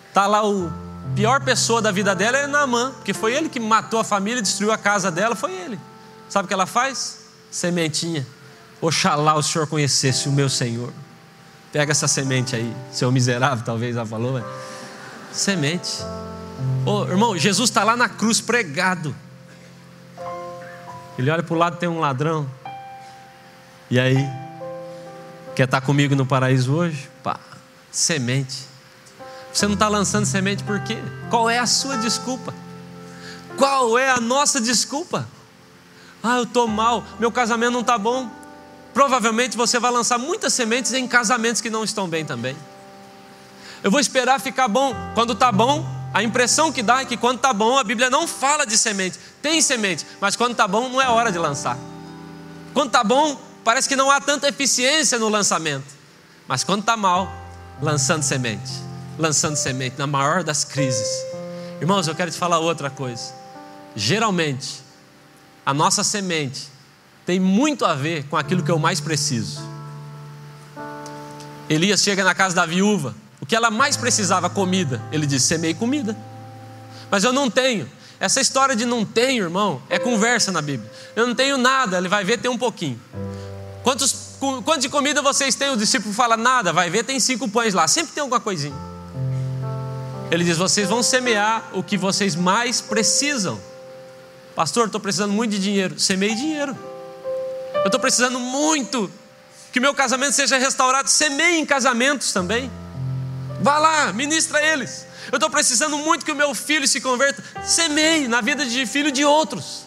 Está 0.09 0.27
lá 0.27 0.47
o 0.47 0.73
pior 1.15 1.41
pessoa 1.45 1.83
da 1.83 1.91
vida 1.91 2.15
dela 2.15 2.39
é 2.39 2.47
Naamã, 2.47 2.93
porque 2.93 3.13
foi 3.13 3.35
ele 3.35 3.49
que 3.49 3.61
matou 3.61 4.01
a 4.01 4.05
família, 4.05 4.43
destruiu 4.43 4.73
a 4.73 4.79
casa 4.79 5.11
dela, 5.11 5.35
foi 5.35 5.53
ele. 5.53 5.79
Sabe 6.29 6.47
o 6.47 6.49
que 6.49 6.55
ela 6.55 6.67
faz? 6.67 7.19
Sementinha. 7.51 8.27
Oxalá 8.81 9.35
o 9.35 9.43
Senhor 9.43 9.67
conhecesse 9.67 10.29
o 10.29 10.33
meu 10.33 10.49
Senhor. 10.49 10.93
Pega 11.73 11.93
essa 11.93 12.07
semente 12.07 12.55
aí, 12.55 12.75
seu 12.93 13.11
miserável, 13.11 13.65
talvez 13.65 13.97
ela 13.97 14.07
falou. 14.07 14.33
Mas... 14.33 14.45
Semente. 15.33 15.99
Oh, 16.87 17.05
irmão, 17.05 17.37
Jesus 17.37 17.71
está 17.71 17.83
lá 17.85 17.97
na 17.97 18.09
cruz 18.09 18.41
pregado. 18.41 19.15
Ele 21.19 21.31
olha 21.31 21.43
para 21.43 21.55
o 21.55 21.59
lado 21.59 21.77
tem 21.77 21.89
um 21.89 22.01
ladrão. 22.01 22.49
E 23.91 23.99
aí? 23.99 24.17
Quer 25.55 25.65
estar 25.65 25.81
tá 25.81 25.87
comigo 25.87 26.15
no 26.15 26.27
paraíso 26.27 26.75
hoje? 26.75 27.09
Pá, 27.23 27.39
semente. 27.91 28.65
Você 29.53 29.67
não 29.67 29.75
está 29.75 29.89
lançando 29.89 30.27
semente 30.27 30.65
por 30.65 30.81
quê? 30.81 30.99
Qual 31.31 31.49
é 31.49 31.59
a 31.59 31.67
sua 31.67 31.97
desculpa? 31.97 32.53
Qual 33.57 33.97
é 33.97 34.11
a 34.11 34.21
nossa 34.21 34.61
desculpa? 34.61 35.29
Ah, 36.23 36.39
eu 36.39 36.43
estou 36.43 36.67
mal, 36.67 37.05
meu 37.21 37.31
casamento 37.31 37.73
não 37.73 37.83
está 37.83 37.97
bom. 37.97 38.29
Provavelmente 38.93 39.57
você 39.57 39.79
vai 39.79 39.93
lançar 39.93 40.19
muitas 40.19 40.53
sementes 40.53 40.93
em 40.93 41.07
casamentos 41.07 41.61
que 41.61 41.71
não 41.71 41.85
estão 41.85 42.09
bem 42.09 42.25
também. 42.25 42.57
Eu 43.83 43.91
vou 43.91 44.01
esperar 44.01 44.41
ficar 44.41 44.67
bom. 44.67 44.95
Quando 45.15 45.35
está 45.35 45.53
bom, 45.53 45.87
a 46.15 46.23
impressão 46.23 46.71
que 46.71 46.81
dá 46.81 47.01
é 47.01 47.05
que 47.05 47.17
quando 47.17 47.39
está 47.39 47.53
bom, 47.53 47.77
a 47.77 47.83
Bíblia 47.83 48.09
não 48.09 48.29
fala 48.29 48.65
de 48.65 48.79
semente. 48.79 49.19
Tem 49.43 49.61
semente, 49.61 50.07
mas 50.21 50.37
quando 50.37 50.53
está 50.53 50.69
bom, 50.69 50.89
não 50.89 51.03
é 51.03 51.09
hora 51.09 51.33
de 51.33 51.39
lançar. 51.39 51.77
Quando 52.73 52.87
está 52.87 53.03
bom, 53.03 53.37
parece 53.65 53.89
que 53.89 53.97
não 53.97 54.09
há 54.13 54.21
tanta 54.21 54.49
eficiência 54.49 55.19
no 55.19 55.29
lançamento. 55.29 55.87
Mas 56.47 56.63
quando 56.63 56.83
está 56.83 56.97
mal, 56.97 57.35
lançando 57.83 58.23
semente. 58.23 58.71
Lançando 59.19 59.57
semente, 59.57 59.99
na 59.99 60.07
maior 60.07 60.45
das 60.45 60.63
crises. 60.63 61.09
Irmãos, 61.81 62.07
eu 62.07 62.15
quero 62.15 62.31
te 62.31 62.39
falar 62.39 62.61
outra 62.61 62.89
coisa. 62.89 63.35
Geralmente, 63.97 64.83
a 65.67 65.75
nossa 65.75 66.05
semente 66.05 66.69
tem 67.27 67.41
muito 67.41 67.85
a 67.85 67.93
ver 67.93 68.23
com 68.29 68.37
aquilo 68.37 68.63
que 68.63 68.71
eu 68.71 68.79
mais 68.79 69.01
preciso. 69.01 69.61
Elias 71.69 72.03
chega 72.03 72.23
na 72.23 72.37
casa 72.37 72.55
da 72.55 72.67
viúva, 72.67 73.17
o 73.45 73.47
que 73.47 73.55
ela 73.55 73.71
mais 73.71 73.95
precisava, 73.95 74.49
comida. 74.49 75.03
Ele 75.13 75.27
diz: 75.27 75.43
semei 75.43 75.75
comida, 75.75 76.17
mas 77.11 77.25
eu 77.25 77.33
não 77.33 77.51
tenho. 77.51 77.87
Essa 78.19 78.41
história 78.41 78.75
de 78.75 78.87
não 78.87 79.05
tenho, 79.05 79.45
irmão, 79.45 79.83
é 79.91 79.99
conversa 79.99 80.51
na 80.51 80.63
Bíblia. 80.63 80.91
Eu 81.15 81.27
não 81.27 81.35
tenho 81.35 81.59
nada, 81.59 81.99
ele 81.99 82.09
vai 82.09 82.25
ver, 82.25 82.39
tem 82.39 82.51
um 82.51 82.57
pouquinho. 82.57 82.99
Quantos, 83.83 84.39
quanto 84.65 84.81
de 84.81 84.89
comida 84.89 85.21
vocês 85.21 85.55
têm? 85.55 85.69
O 85.69 85.77
discípulo 85.77 86.15
fala: 86.15 86.39
nada, 86.39 86.73
vai 86.73 86.89
ver, 86.89 87.05
tem 87.05 87.21
cinco 87.21 87.47
pães 87.47 87.75
lá, 87.75 87.87
sempre 87.87 88.15
tem 88.15 88.23
alguma 88.23 88.41
coisinha. 88.41 88.75
Ele 90.31 90.43
diz: 90.43 90.57
vocês 90.57 90.89
vão 90.89 91.03
semear 91.03 91.69
o 91.75 91.83
que 91.83 91.99
vocês 91.99 92.35
mais 92.35 92.81
precisam. 92.81 93.61
Pastor, 94.57 94.87
estou 94.87 95.03
precisando 95.03 95.35
muito 95.35 95.51
de 95.51 95.59
dinheiro. 95.59 96.01
Semeie 96.01 96.35
dinheiro. 96.35 96.75
Eu 97.75 97.85
estou 97.85 98.01
precisando 98.01 98.41
muito 98.41 99.11
que 99.71 99.81
meu 99.81 99.93
casamento 99.93 100.33
seja 100.33 100.57
restaurado. 100.57 101.11
Semeie 101.11 101.59
em 101.59 101.67
casamentos 101.67 102.33
também. 102.33 102.71
Vá 103.65 103.79
lá, 103.79 104.13
ministra 104.13 104.63
eles. 104.63 105.07
Eu 105.33 105.37
estou 105.37 105.49
precisando 105.49 105.97
muito 105.97 106.23
que 106.23 106.31
o 106.31 106.37
meu 106.37 106.55
filho 106.55 106.87
se 106.87 107.01
converta. 107.01 107.43
Semeie 107.65 108.29
na 108.29 108.43
vida 108.43 108.67
de 108.67 108.85
filho 108.85 109.11
de 109.11 109.25
outros. 109.25 109.87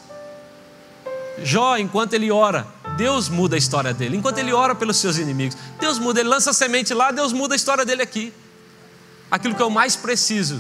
Jó, 1.44 1.78
enquanto 1.78 2.16
ele 2.16 2.32
ora, 2.32 2.66
Deus 2.98 3.30
muda 3.30 3.56
a 3.56 3.60
história 3.60 3.94
dele. 3.94 4.18
Enquanto 4.18 4.40
ele 4.40 4.52
ora 4.52 4.74
pelos 4.74 4.98
seus 4.98 5.20
inimigos, 5.20 5.56
Deus 5.80 6.00
muda. 6.00 6.22
Ele 6.22 6.28
lança 6.28 6.50
a 6.50 6.54
semente 6.54 6.92
lá, 6.92 7.12
Deus 7.12 7.32
muda 7.32 7.54
a 7.54 7.56
história 7.56 7.86
dele 7.86 8.02
aqui. 8.02 8.34
Aquilo 9.30 9.54
que 9.54 9.62
eu 9.62 9.70
mais 9.70 9.96
preciso 9.96 10.60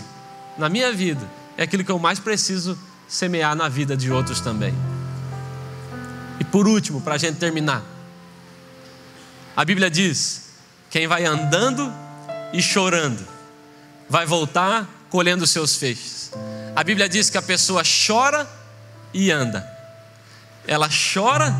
na 0.55 0.70
minha 0.70 0.93
vida 0.93 1.28
é 1.57 1.63
aquilo 1.63 1.84
que 1.84 1.91
eu 1.91 1.97
mais 1.97 2.20
preciso 2.20 2.78
semear 3.07 3.55
na 3.55 3.68
vida 3.68 3.97
de 3.97 4.11
outros 4.11 4.41
também. 4.41 4.76
E 6.39 6.43
por 6.43 6.68
último, 6.68 7.01
para 7.01 7.15
a 7.15 7.18
gente 7.18 7.39
terminar, 7.39 7.84
a 9.55 9.65
Bíblia 9.65 9.89
diz: 9.89 10.51
quem 10.91 11.07
vai 11.07 11.26
andando 11.26 11.91
e 12.54 12.62
chorando, 12.62 13.26
vai 14.10 14.26
voltar 14.26 14.88
colhendo 15.10 15.48
seus 15.48 15.76
feixes. 15.76 16.32
A 16.76 16.84
Bíblia 16.84 17.10
diz 17.10 17.30
que 17.30 17.38
a 17.38 17.41
pessoa 17.41 17.82
chora 18.08 18.48
e 19.14 19.32
anda. 19.32 19.66
Ela 20.68 20.89
chora, 21.14 21.54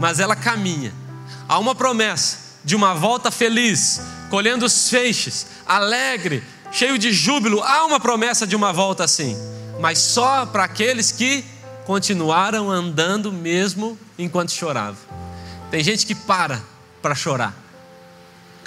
mas 0.00 0.20
ela 0.20 0.36
caminha. 0.36 0.92
Há 1.48 1.58
uma 1.58 1.74
promessa 1.74 2.58
de 2.64 2.76
uma 2.76 2.94
volta 2.94 3.30
feliz, 3.30 4.00
colhendo 4.30 4.64
os 4.64 4.88
feixes, 4.88 5.46
alegre, 5.66 6.42
cheio 6.70 6.98
de 6.98 7.12
júbilo. 7.12 7.62
Há 7.62 7.84
uma 7.84 8.00
promessa 8.00 8.46
de 8.46 8.54
uma 8.54 8.72
volta 8.72 9.04
assim 9.04 9.36
mas 9.78 9.98
só 9.98 10.44
para 10.44 10.64
aqueles 10.64 11.12
que 11.12 11.44
continuaram 11.86 12.70
andando 12.70 13.32
mesmo 13.32 13.98
enquanto 14.18 14.50
chorava. 14.50 14.98
Tem 15.70 15.82
gente 15.82 16.04
que 16.04 16.14
para 16.14 16.60
para 17.00 17.14
chorar. 17.14 17.54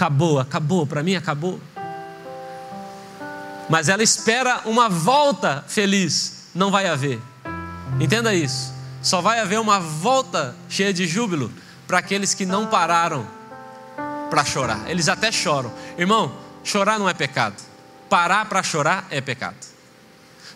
Acabou, 0.02 0.40
acabou, 0.40 0.88
para 0.88 1.04
mim 1.04 1.16
acabou. 1.16 1.62
Mas 3.70 3.88
ela 3.88 4.02
espera 4.02 4.62
uma 4.66 4.90
volta 4.90 5.64
feliz, 5.68 6.48
não 6.56 6.72
vai 6.72 6.88
haver. 6.88 7.22
Entenda 8.00 8.34
isso. 8.34 8.74
Só 9.04 9.22
vai 9.22 9.40
haver 9.40 9.60
uma 9.60 9.80
volta 9.80 10.56
cheia 10.68 10.92
de 10.92 11.06
júbilo 11.06 11.52
para 11.86 12.00
aqueles 12.00 12.34
que 12.34 12.48
não 12.48 12.66
pararam 12.66 13.28
para 14.32 14.44
chorar. 14.44 14.90
Eles 14.90 15.08
até 15.08 15.32
choram. 15.32 15.72
Irmão, 15.96 16.36
chorar 16.64 16.98
não 16.98 17.08
é 17.08 17.14
pecado. 17.14 17.62
Parar 18.10 18.46
para 18.46 18.64
chorar 18.64 19.06
é 19.12 19.22
pecado. 19.22 19.58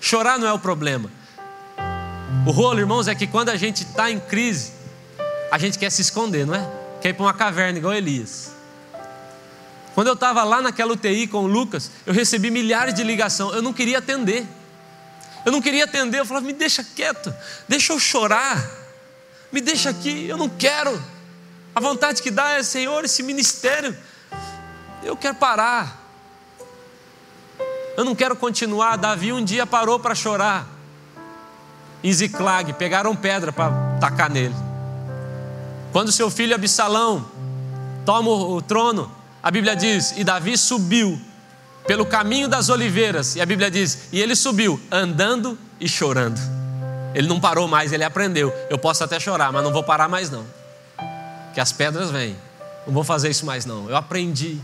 Chorar 0.02 0.40
não 0.40 0.48
é 0.48 0.54
o 0.54 0.58
problema. 0.58 1.12
O 2.48 2.52
rolo, 2.52 2.80
irmãos, 2.80 3.08
é 3.08 3.14
que 3.14 3.28
quando 3.28 3.50
a 3.50 3.58
gente 3.58 3.84
está 3.84 4.10
em 4.10 4.20
crise, 4.20 4.72
a 5.52 5.60
gente 5.60 5.78
quer 5.78 5.92
se 5.92 6.02
esconder, 6.02 6.48
não 6.48 6.56
é? 6.56 6.68
Quer 7.00 7.10
ir 7.10 7.14
para 7.14 7.26
uma 7.26 7.34
caverna 7.34 7.78
igual 7.78 7.94
Elias. 7.94 8.55
Quando 9.96 10.08
eu 10.08 10.14
estava 10.14 10.44
lá 10.44 10.62
naquela 10.62 10.92
UTI 10.92 11.26
com 11.26 11.46
o 11.46 11.48
Lucas, 11.48 11.90
eu 12.06 12.14
recebi 12.14 12.52
milhares 12.52 12.94
de 12.94 13.02
ligações. 13.02 13.56
Eu 13.56 13.62
não 13.62 13.72
queria 13.72 14.00
atender. 14.00 14.46
Eu 15.46 15.54
não 15.54 15.62
queria 15.62 15.86
atender. 15.86 16.20
Eu 16.20 16.26
falava, 16.26 16.46
me 16.46 16.52
deixa 16.52 16.84
quieto, 16.84 17.34
deixa 17.66 17.94
eu 17.94 18.00
chorar, 18.00 18.62
me 19.54 19.62
deixa 19.62 19.90
aqui, 19.90 20.28
eu 20.28 20.36
não 20.36 20.50
quero. 20.50 21.02
A 21.74 21.80
vontade 21.80 22.22
que 22.22 22.30
dá 22.30 22.58
é, 22.58 22.64
Senhor, 22.64 23.06
esse 23.06 23.24
ministério, 23.24 23.96
eu 25.02 25.16
quero 25.16 25.36
parar. 25.36 26.04
Eu 27.96 28.04
não 28.04 28.14
quero 28.14 28.36
continuar. 28.36 28.98
Davi 28.98 29.32
um 29.32 29.44
dia 29.44 29.66
parou 29.66 29.98
para 29.98 30.14
chorar. 30.14 30.68
Em 32.04 32.12
Ziclag, 32.12 32.74
pegaram 32.74 33.16
pedra 33.16 33.54
para 33.54 33.72
tacar 34.02 34.30
nele. 34.30 34.56
Quando 35.94 36.12
seu 36.12 36.30
filho 36.30 36.54
Absalão 36.54 37.26
toma 38.06 38.30
o 38.30 38.62
trono, 38.62 39.10
a 39.46 39.52
Bíblia 39.52 39.76
diz: 39.76 40.16
e 40.18 40.24
Davi 40.24 40.58
subiu 40.58 41.22
pelo 41.86 42.04
caminho 42.04 42.48
das 42.48 42.68
oliveiras, 42.68 43.36
e 43.36 43.42
a 43.42 43.46
Bíblia 43.46 43.70
diz: 43.70 44.08
e 44.12 44.20
ele 44.20 44.36
subiu 44.36 44.82
andando 44.92 45.56
e 45.80 45.88
chorando. 45.88 46.42
Ele 47.14 47.28
não 47.28 47.40
parou 47.40 47.68
mais, 47.68 47.94
ele 47.94 48.04
aprendeu. 48.04 48.52
Eu 48.72 48.80
posso 48.80 49.04
até 49.04 49.20
chorar, 49.20 49.54
mas 49.54 49.64
não 49.64 49.72
vou 49.72 49.84
parar 49.84 50.10
mais 50.10 50.32
não. 50.32 50.44
Que 51.54 51.62
as 51.62 51.72
pedras 51.72 52.10
vêm. 52.10 52.36
Não 52.88 52.94
vou 52.94 53.04
fazer 53.04 53.30
isso 53.30 53.46
mais 53.46 53.68
não. 53.68 53.88
Eu 53.88 53.96
aprendi. 53.96 54.60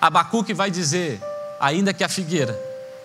Abacuque 0.00 0.54
vai 0.54 0.70
dizer: 0.70 1.20
ainda 1.60 1.92
que 1.92 2.04
a 2.04 2.08
figueira, 2.08 2.56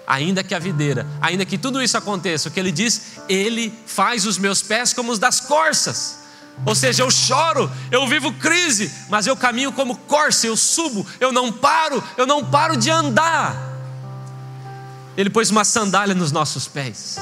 ainda 0.06 0.44
que 0.44 0.54
a 0.54 0.60
videira, 0.60 1.08
ainda 1.20 1.46
que 1.46 1.58
tudo 1.58 1.82
isso 1.82 1.98
aconteça, 1.98 2.48
o 2.48 2.52
que 2.52 2.60
ele 2.60 2.72
diz, 2.72 3.18
ele 3.28 3.74
faz 3.88 4.24
os 4.28 4.38
meus 4.38 4.62
pés 4.62 4.94
como 4.94 5.12
os 5.12 5.18
das 5.18 5.40
corças. 5.40 6.19
Ou 6.66 6.76
seja, 6.76 7.04
eu 7.04 7.10
choro, 7.10 7.72
eu 7.90 8.06
vivo 8.08 8.34
crise, 8.34 8.92
mas 9.10 9.26
eu 9.26 9.36
caminho 9.36 9.72
como 9.72 9.96
corça, 9.96 10.46
eu 10.46 10.58
subo, 10.58 11.06
eu 11.20 11.32
não 11.32 11.52
paro, 11.52 12.04
eu 12.18 12.28
não 12.28 12.44
paro 12.44 12.76
de 12.76 12.90
andar. 12.90 13.56
Ele 15.16 15.30
pôs 15.30 15.50
uma 15.50 15.64
sandália 15.64 16.14
nos 16.14 16.32
nossos 16.32 16.68
pés. 16.68 17.18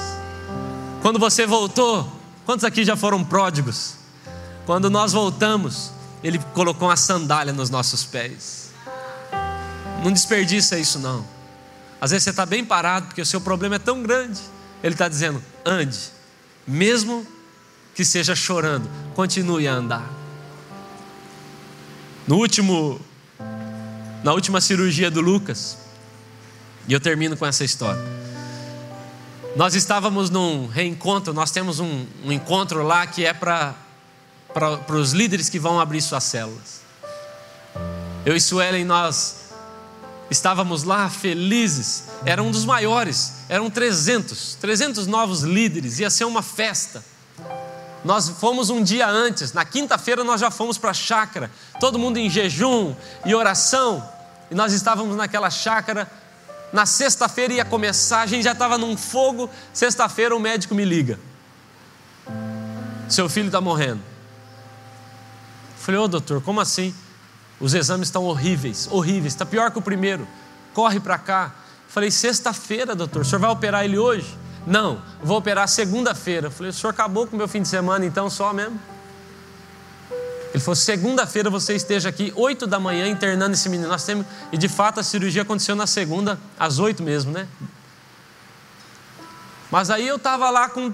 Quando 1.02 1.20
você 1.20 1.46
voltou, 1.46 2.12
quantos 2.46 2.66
aqui 2.66 2.84
já 2.84 2.96
foram 2.96 3.24
pródigos? 3.24 3.96
Quando 4.66 4.90
nós 4.90 5.14
voltamos, 5.14 5.92
ele 6.24 6.40
colocou 6.54 6.90
uma 6.90 6.98
sandália 6.98 7.54
nos 7.54 7.70
nossos 7.70 8.04
pés. 8.04 8.72
Não 10.04 10.12
desperdiça 10.12 10.78
isso 10.78 11.00
não. 11.00 11.26
Às 12.00 12.12
vezes 12.12 12.24
você 12.24 12.30
está 12.32 12.46
bem 12.46 12.64
parado 12.64 13.08
porque 13.08 13.22
o 13.22 13.26
seu 13.26 13.42
problema 13.42 13.76
é 13.76 13.80
tão 13.80 14.04
grande. 14.04 14.40
Ele 14.84 14.94
está 14.94 15.08
dizendo: 15.08 15.44
ande, 15.66 15.98
mesmo 16.68 17.26
que 17.98 18.06
seja 18.06 18.36
chorando, 18.36 18.88
continue 19.16 19.68
a 19.68 19.74
andar. 19.74 20.08
No 22.28 22.38
último, 22.38 23.02
na 24.24 24.34
última 24.34 24.62
cirurgia 24.62 25.10
do 25.10 25.20
Lucas, 25.20 25.80
e 26.88 26.93
eu 26.93 27.00
termino 27.00 27.36
com 27.36 27.43
essa 27.43 27.66
história. 27.66 28.00
Nós 29.56 29.74
estávamos 29.74 30.30
num 30.30 30.68
reencontro, 30.68 31.34
nós 31.34 31.50
temos 31.50 31.80
um, 31.80 32.06
um 32.24 32.32
encontro 32.32 32.84
lá 32.84 33.08
que 33.08 33.26
é 33.26 33.34
para 33.34 33.76
os 34.89 35.14
líderes 35.14 35.50
que 35.50 35.58
vão 35.58 35.80
abrir 35.80 36.00
suas 36.00 36.24
células. 36.24 36.82
Eu 38.24 38.36
e 38.36 38.39
Suelen, 38.39 38.86
nós 38.86 39.48
Estávamos 40.30 40.84
lá 40.84 41.10
felizes, 41.10 42.04
era 42.26 42.43
um 42.43 42.52
dos 42.52 42.66
maiores, 42.66 43.36
eram 43.48 43.70
300, 43.70 44.56
300 44.60 45.08
novos 45.08 45.41
líderes, 45.41 46.00
ia 46.00 46.10
ser 46.10 46.26
uma 46.26 46.41
festa. 46.41 47.02
Nós 48.04 48.30
fomos 48.30 48.70
um 48.70 48.84
dia 48.84 49.08
antes, 49.08 49.54
na 49.54 49.66
quinta-feira 49.66 50.24
nós 50.24 50.39
já 50.39 50.52
fomos 50.52 50.78
para 50.78 50.91
a 50.91 50.93
chácara, 50.93 51.52
todo 51.80 51.98
mundo 51.98 52.18
em 52.18 52.30
jejum 52.30 52.95
e 53.26 53.34
oração, 53.34 54.08
e 54.50 54.56
nós 54.56 54.72
estávamos 54.72 55.16
naquela 55.16 55.50
chácara. 55.50 56.10
Na 56.72 56.86
sexta-feira 56.86 57.54
ia 57.54 57.66
começar, 57.66 58.22
a 58.22 58.26
gente 58.26 58.43
já 58.43 58.52
estava 58.52 58.78
num 58.78 58.95
fogo. 58.98 59.50
Sexta-feira 59.74 60.36
o 60.36 60.39
médico 60.39 60.76
me 60.76 60.86
liga: 60.86 61.20
Seu 63.10 63.30
filho 63.30 63.48
está 63.48 63.62
morrendo. 63.62 64.02
falei, 65.78 66.00
ô 66.00 66.04
oh, 66.04 66.08
doutor, 66.08 66.41
como 66.41 66.60
assim? 66.60 66.93
Os 67.60 67.74
exames 67.74 68.10
estão 68.10 68.24
horríveis, 68.24 68.88
horríveis, 68.91 69.34
está 69.34 69.45
pior 69.45 69.72
que 69.72 69.80
o 69.80 69.82
primeiro. 69.82 70.28
Corre 70.74 71.00
para 71.00 71.18
cá. 71.18 71.56
Falei, 71.88 72.12
sexta-feira, 72.12 72.93
doutor, 72.93 73.22
o 73.22 73.26
senhor 73.26 73.39
vai 73.39 73.50
operar 73.50 73.84
ele 73.84 73.98
hoje? 73.98 74.38
Não, 74.68 75.01
vou 75.24 75.38
operar 75.38 75.68
segunda-feira. 75.68 76.51
Falei, 76.51 76.70
o 76.70 76.74
senhor 76.74 76.91
acabou 76.91 77.26
com 77.26 77.36
o 77.36 77.38
meu 77.38 77.47
fim 77.47 77.61
de 77.61 77.68
semana 77.70 78.05
então 78.05 78.30
só 78.30 78.51
mesmo? 78.51 78.80
Ele 80.53 80.59
falou, 80.59 80.76
segunda-feira 80.76 81.49
você 81.49 81.74
esteja 81.74 82.09
aqui, 82.09 82.34
oito 82.36 82.68
da 82.68 82.80
manhã, 82.80 83.07
internando 83.07 83.53
esse 83.53 83.70
menino. 83.70 83.88
Nós 83.88 84.03
temos, 84.03 84.26
e 84.51 84.57
de 84.57 84.68
fato 84.68 84.99
a 84.99 85.03
cirurgia 85.03 85.43
aconteceu 85.43 85.76
na 85.76 85.88
segunda, 85.88 86.38
às 86.59 86.80
oito 86.80 87.01
mesmo, 87.01 87.32
né? 87.32 87.47
Mas 89.72 89.89
aí 89.89 90.05
eu 90.05 90.18
estava 90.18 90.49
lá 90.49 90.68
com 90.68 90.93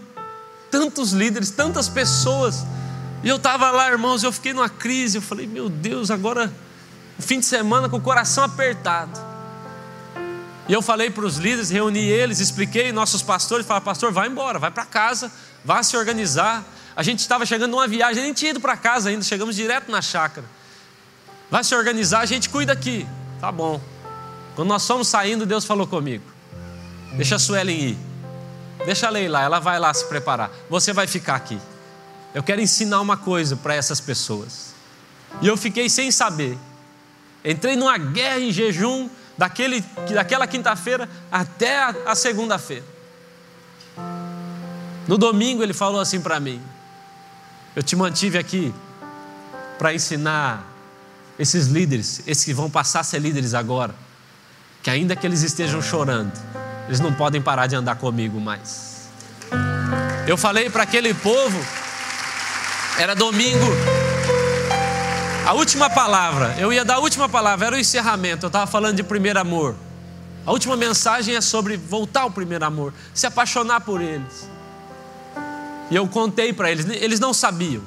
tantos 0.69 1.11
líderes, 1.11 1.49
tantas 1.49 1.89
pessoas 1.89 2.63
e 3.23 3.29
eu 3.29 3.37
estava 3.37 3.71
lá, 3.71 3.89
irmãos, 3.89 4.21
eu 4.21 4.33
fiquei 4.33 4.53
numa 4.53 4.67
crise. 4.67 5.17
Eu 5.17 5.21
falei, 5.21 5.47
meu 5.47 5.69
Deus, 5.69 6.11
agora, 6.11 6.53
fim 7.17 7.39
de 7.39 7.45
semana 7.45 7.87
com 7.87 7.97
o 7.97 8.01
coração 8.01 8.43
apertado. 8.43 9.32
E 10.73 10.75
eu 10.75 10.81
falei 10.81 11.11
para 11.11 11.23
os 11.23 11.37
líderes, 11.37 11.69
reuni 11.69 11.99
eles, 11.99 12.39
expliquei, 12.39 12.91
nossos 12.91 13.21
pastores, 13.21 13.63
falaram, 13.63 13.85
pastor, 13.85 14.11
vai 14.11 14.27
embora, 14.27 14.57
vai 14.57 14.71
para 14.71 14.83
casa, 14.83 15.31
vá 15.63 15.83
se 15.83 15.95
organizar. 15.95 16.65
A 16.95 17.03
gente 17.03 17.19
estava 17.19 17.45
chegando 17.45 17.69
numa 17.69 17.87
viagem, 17.87 18.23
nem 18.23 18.33
tinha 18.33 18.49
ido 18.49 18.59
para 18.59 18.75
casa 18.75 19.09
ainda, 19.09 19.23
chegamos 19.23 19.55
direto 19.55 19.91
na 19.91 20.01
chácara. 20.01 20.47
Vai 21.51 21.63
se 21.63 21.75
organizar, 21.75 22.21
a 22.21 22.25
gente 22.25 22.49
cuida 22.49 22.73
aqui. 22.73 23.05
Tá 23.39 23.51
bom. 23.51 23.79
Quando 24.55 24.67
nós 24.67 24.87
fomos 24.87 25.07
saindo, 25.07 25.45
Deus 25.45 25.63
falou 25.63 25.85
comigo: 25.85 26.23
Deixa 27.17 27.35
a 27.35 27.39
Suelen 27.39 27.89
ir. 27.89 27.97
Deixa 28.83 29.11
ir 29.21 29.27
lá, 29.27 29.43
ela 29.43 29.59
vai 29.59 29.77
lá 29.77 29.93
se 29.93 30.05
preparar. 30.05 30.49
Você 30.71 30.91
vai 30.91 31.05
ficar 31.05 31.35
aqui. 31.35 31.59
Eu 32.33 32.41
quero 32.41 32.59
ensinar 32.59 32.99
uma 32.99 33.15
coisa 33.15 33.55
para 33.55 33.75
essas 33.75 34.01
pessoas. 34.01 34.73
E 35.39 35.45
eu 35.45 35.55
fiquei 35.55 35.87
sem 35.87 36.09
saber. 36.09 36.57
Entrei 37.45 37.75
numa 37.75 37.95
guerra 37.95 38.39
em 38.39 38.51
jejum 38.51 39.07
daquele, 39.37 39.81
daquela 40.13 40.47
quinta-feira 40.47 41.09
até 41.31 41.79
a, 41.79 41.95
a 42.07 42.15
segunda-feira. 42.15 42.85
No 45.07 45.17
domingo 45.17 45.63
ele 45.63 45.73
falou 45.73 45.99
assim 45.99 46.21
para 46.21 46.39
mim: 46.39 46.61
Eu 47.75 47.83
te 47.83 47.95
mantive 47.95 48.37
aqui 48.37 48.73
para 49.77 49.93
ensinar 49.93 50.65
esses 51.37 51.67
líderes, 51.67 52.21
esses 52.27 52.45
que 52.45 52.53
vão 52.53 52.69
passar 52.69 53.01
a 53.01 53.03
ser 53.03 53.19
líderes 53.19 53.53
agora, 53.53 53.93
que 54.81 54.89
ainda 54.89 55.15
que 55.15 55.25
eles 55.25 55.41
estejam 55.41 55.81
chorando, 55.81 56.31
eles 56.87 56.99
não 56.99 57.13
podem 57.13 57.41
parar 57.41 57.67
de 57.67 57.75
andar 57.75 57.95
comigo 57.95 58.39
mais. 58.39 59.09
Eu 60.27 60.37
falei 60.37 60.69
para 60.69 60.83
aquele 60.83 61.13
povo, 61.13 61.59
era 62.97 63.13
domingo, 63.13 63.65
a 65.45 65.53
última 65.53 65.89
palavra, 65.89 66.55
eu 66.57 66.71
ia 66.71 66.85
dar 66.85 66.95
a 66.95 66.99
última 66.99 67.27
palavra, 67.27 67.67
era 67.67 67.75
o 67.75 67.79
encerramento, 67.79 68.45
eu 68.45 68.47
estava 68.47 68.65
falando 68.65 68.95
de 68.95 69.03
primeiro 69.03 69.39
amor. 69.39 69.75
A 70.45 70.51
última 70.51 70.75
mensagem 70.75 71.35
é 71.35 71.41
sobre 71.41 71.77
voltar 71.77 72.21
ao 72.21 72.31
primeiro 72.31 72.65
amor, 72.65 72.93
se 73.13 73.25
apaixonar 73.25 73.81
por 73.81 74.01
eles. 74.01 74.49
E 75.91 75.95
eu 75.95 76.07
contei 76.07 76.53
para 76.53 76.71
eles, 76.71 76.85
eles 76.89 77.19
não 77.19 77.33
sabiam, 77.33 77.83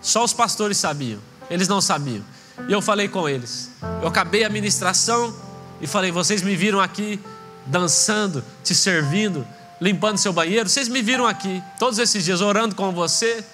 só 0.00 0.24
os 0.24 0.32
pastores 0.32 0.76
sabiam, 0.78 1.20
eles 1.50 1.68
não 1.68 1.80
sabiam. 1.80 2.24
E 2.68 2.72
eu 2.72 2.82
falei 2.82 3.08
com 3.08 3.28
eles. 3.28 3.70
Eu 4.00 4.08
acabei 4.08 4.44
a 4.44 4.48
ministração 4.48 5.34
e 5.80 5.86
falei: 5.86 6.10
vocês 6.10 6.42
me 6.42 6.54
viram 6.54 6.80
aqui 6.80 7.20
dançando, 7.66 8.44
te 8.62 8.74
servindo, 8.74 9.46
limpando 9.80 10.18
seu 10.18 10.32
banheiro. 10.32 10.68
Vocês 10.68 10.88
me 10.88 11.02
viram 11.02 11.26
aqui 11.26 11.62
todos 11.78 11.98
esses 11.98 12.24
dias 12.24 12.40
orando 12.40 12.74
com 12.74 12.92
você. 12.92 13.44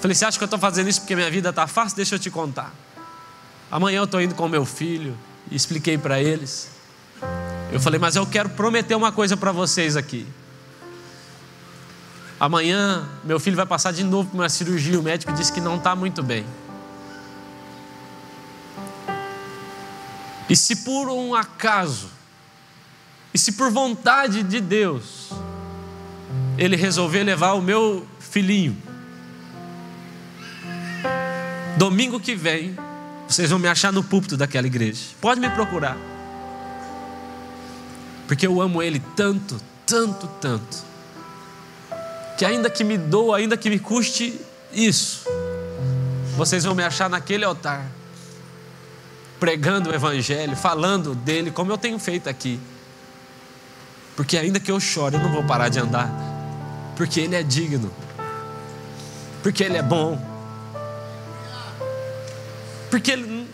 Falei: 0.00 0.14
você 0.14 0.24
acha 0.24 0.38
que 0.38 0.44
eu 0.44 0.46
estou 0.46 0.58
fazendo 0.58 0.88
isso 0.88 1.00
porque 1.00 1.14
minha 1.14 1.30
vida 1.30 1.50
está 1.50 1.66
fácil? 1.66 1.96
Deixa 1.96 2.14
eu 2.14 2.18
te 2.18 2.30
contar. 2.30 2.72
Amanhã 3.70 3.98
eu 3.98 4.04
estou 4.04 4.20
indo 4.20 4.34
com 4.34 4.48
meu 4.48 4.64
filho 4.64 5.16
e 5.50 5.56
expliquei 5.56 5.98
para 5.98 6.20
eles. 6.20 6.70
Eu 7.72 7.80
falei: 7.80 7.98
mas 7.98 8.16
eu 8.16 8.26
quero 8.26 8.48
prometer 8.50 8.94
uma 8.94 9.12
coisa 9.12 9.36
para 9.36 9.52
vocês 9.52 9.96
aqui. 9.96 10.26
Amanhã 12.40 13.08
meu 13.24 13.40
filho 13.40 13.56
vai 13.56 13.66
passar 13.66 13.92
de 13.92 14.04
novo 14.04 14.30
por 14.30 14.36
uma 14.36 14.48
cirurgia. 14.48 14.98
O 14.98 15.02
médico 15.02 15.32
disse 15.32 15.52
que 15.52 15.60
não 15.60 15.76
está 15.76 15.96
muito 15.96 16.22
bem. 16.22 16.46
E 20.48 20.56
se 20.56 20.76
por 20.76 21.10
um 21.10 21.34
acaso 21.34 22.08
e 23.34 23.38
se 23.38 23.52
por 23.52 23.70
vontade 23.70 24.42
de 24.42 24.60
Deus, 24.60 25.30
Ele 26.56 26.76
resolver 26.76 27.22
levar 27.22 27.52
o 27.52 27.60
meu 27.60 28.06
filhinho, 28.18 28.76
domingo 31.78 32.18
que 32.18 32.34
vem, 32.34 32.76
vocês 33.28 33.48
vão 33.50 33.58
me 33.58 33.68
achar 33.68 33.92
no 33.92 34.02
púlpito 34.02 34.36
daquela 34.36 34.66
igreja. 34.66 35.00
Pode 35.20 35.40
me 35.40 35.48
procurar. 35.48 35.96
Porque 38.26 38.46
eu 38.46 38.60
amo 38.60 38.82
Ele 38.82 39.00
tanto, 39.16 39.60
tanto, 39.86 40.26
tanto, 40.40 40.76
que 42.36 42.44
ainda 42.44 42.68
que 42.68 42.84
me 42.84 42.98
doa, 42.98 43.38
ainda 43.38 43.56
que 43.56 43.70
me 43.70 43.78
custe 43.78 44.38
isso, 44.72 45.24
vocês 46.36 46.64
vão 46.64 46.74
me 46.74 46.82
achar 46.82 47.08
naquele 47.08 47.44
altar, 47.44 47.86
pregando 49.40 49.90
o 49.90 49.94
Evangelho, 49.94 50.56
falando 50.56 51.14
dele, 51.14 51.50
como 51.50 51.72
eu 51.72 51.78
tenho 51.78 51.98
feito 51.98 52.28
aqui. 52.28 52.60
Porque 54.16 54.36
ainda 54.36 54.58
que 54.58 54.70
eu 54.70 54.80
chore, 54.80 55.14
eu 55.14 55.22
não 55.22 55.32
vou 55.32 55.44
parar 55.44 55.68
de 55.68 55.78
andar. 55.78 56.10
Porque 56.96 57.20
Ele 57.20 57.36
é 57.36 57.42
digno. 57.42 57.90
Porque 59.44 59.62
Ele 59.62 59.76
é 59.76 59.82
bom. 59.82 60.27
Porque 62.90 63.12
ele, 63.12 63.48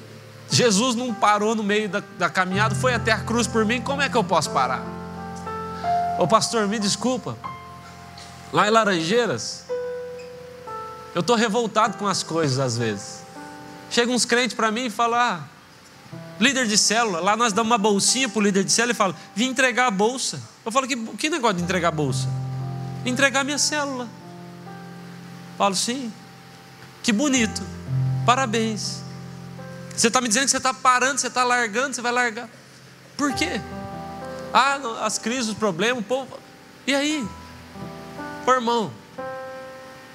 Jesus 0.51 0.95
não 0.95 1.13
parou 1.13 1.55
no 1.55 1.63
meio 1.63 1.89
da, 1.89 2.03
da 2.19 2.31
caminhada, 2.31 2.75
foi 2.75 2.95
até 2.95 3.13
a 3.13 3.19
cruz 3.19 3.47
por 3.47 3.65
mim, 3.65 3.81
como 3.81 4.03
é 4.03 4.09
que 4.09 4.17
eu 4.17 4.25
posso 4.25 4.51
parar? 4.51 4.83
Ô 6.19 6.27
pastor, 6.27 6.69
me 6.69 6.79
desculpa. 6.79 7.37
Lá 8.53 8.69
em 8.69 8.71
Laranjeiras, 8.71 9.65
eu 11.15 11.21
estou 11.21 11.37
revoltado 11.37 11.97
com 11.97 12.07
as 12.07 12.23
coisas 12.23 12.59
às 12.59 12.79
vezes. 12.79 13.25
Chega 13.91 14.11
uns 14.11 14.25
crentes 14.25 14.57
para 14.57 14.71
mim 14.71 14.87
e 14.87 14.91
falam: 14.91 15.19
ah, 15.19 15.41
líder 16.41 16.67
de 16.67 16.79
célula, 16.79 17.21
lá 17.21 17.37
nós 17.37 17.53
damos 17.53 17.71
uma 17.71 17.79
bolsinha 17.79 18.29
para 18.29 18.39
o 18.39 18.43
líder 18.43 18.65
de 18.65 18.73
célula 18.73 18.93
e 18.93 18.97
fala: 18.97 19.15
vim 19.35 19.47
entregar 19.47 19.87
a 19.87 19.91
bolsa. 19.91 20.41
Eu 20.65 20.71
falo: 20.73 20.87
que, 20.87 20.97
que 20.97 21.29
negócio 21.29 21.57
de 21.57 21.63
entregar 21.63 21.89
a 21.89 21.93
bolsa? 21.93 22.29
Entregar 23.05 23.45
minha 23.45 23.59
célula. 23.59 24.09
Falo: 25.59 25.75
sim, 25.75 26.13
que 27.03 27.13
bonito, 27.13 27.63
parabéns. 28.25 29.04
Você 29.97 30.09
está 30.09 30.21
me 30.21 30.29
dizendo 30.29 30.45
que 30.45 30.51
você 30.51 30.57
está 30.57 30.75
parando, 30.75 31.21
você 31.21 31.29
está 31.29 31.45
largando, 31.45 31.95
você 31.95 32.03
vai 32.03 32.13
largar. 32.13 32.49
Por 33.17 33.33
quê? 33.35 33.61
Ah, 34.53 34.79
as 35.03 35.19
crises, 35.19 35.49
os 35.49 35.57
problemas, 35.57 36.03
o 36.03 36.07
povo. 36.07 36.39
E 36.87 36.95
aí? 36.95 37.27
Ô 38.47 38.51
irmão, 38.53 38.93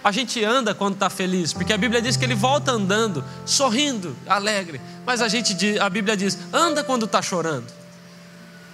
a 0.03 0.11
gente 0.11 0.43
anda 0.43 0.73
quando 0.73 0.93
está 0.93 1.09
feliz, 1.09 1.51
porque 1.53 1.73
a 1.73 1.77
Bíblia 1.77 2.01
diz 2.01 2.15
que 2.15 2.23
ele 2.23 2.35
volta 2.35 2.71
andando, 2.71 3.23
sorrindo, 3.45 4.15
alegre. 4.27 4.79
Mas 5.05 5.21
a 5.21 5.27
gente, 5.27 5.79
a 5.79 5.89
Bíblia 5.89 6.15
diz, 6.15 6.37
anda 6.53 6.83
quando 6.83 7.05
está 7.05 7.21
chorando. 7.21 7.67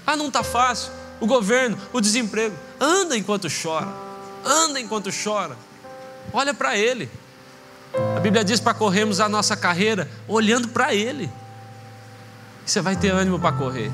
Ah, 0.06 0.16
não 0.16 0.28
está 0.28 0.44
fácil. 0.44 0.92
O 1.20 1.26
governo, 1.26 1.78
o 1.94 2.02
desemprego, 2.02 2.56
anda 2.80 3.18
enquanto 3.18 3.48
chora, 3.50 3.88
anda 4.44 4.80
enquanto 4.80 5.10
chora. 5.12 5.58
Olha 6.34 6.54
para 6.54 6.78
Ele. 6.78 7.10
A 8.16 8.20
Bíblia 8.20 8.44
diz 8.44 8.60
para 8.60 8.74
corrermos 8.74 9.20
a 9.20 9.30
nossa 9.30 9.56
carreira 9.56 10.10
olhando 10.28 10.68
para 10.68 10.94
Ele. 10.94 11.30
Você 12.66 12.82
vai 12.82 12.96
ter 12.96 13.10
ânimo 13.10 13.40
para 13.40 13.52
correr, 13.52 13.92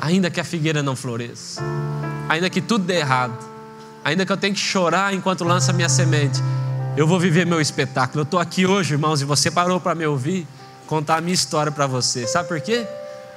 ainda 0.00 0.30
que 0.30 0.40
a 0.40 0.44
figueira 0.44 0.82
não 0.82 0.96
floresça, 0.96 1.62
ainda 2.28 2.48
que 2.48 2.62
tudo 2.62 2.84
dê 2.84 2.96
errado 2.96 3.54
ainda 4.04 4.26
que 4.26 4.30
eu 4.30 4.36
tenha 4.36 4.52
que 4.52 4.60
chorar 4.60 5.14
enquanto 5.14 5.42
lança 5.42 5.72
minha 5.72 5.88
semente, 5.88 6.40
eu 6.96 7.06
vou 7.06 7.18
viver 7.18 7.46
meu 7.46 7.60
espetáculo. 7.60 8.20
Eu 8.20 8.24
estou 8.24 8.38
aqui 8.38 8.66
hoje, 8.66 8.92
irmãos, 8.92 9.22
e 9.22 9.24
você 9.24 9.50
parou 9.50 9.80
para 9.80 9.94
me 9.94 10.06
ouvir, 10.06 10.46
contar 10.86 11.16
a 11.16 11.20
minha 11.20 11.34
história 11.34 11.72
para 11.72 11.86
você. 11.86 12.26
Sabe 12.26 12.46
por 12.46 12.60
quê? 12.60 12.86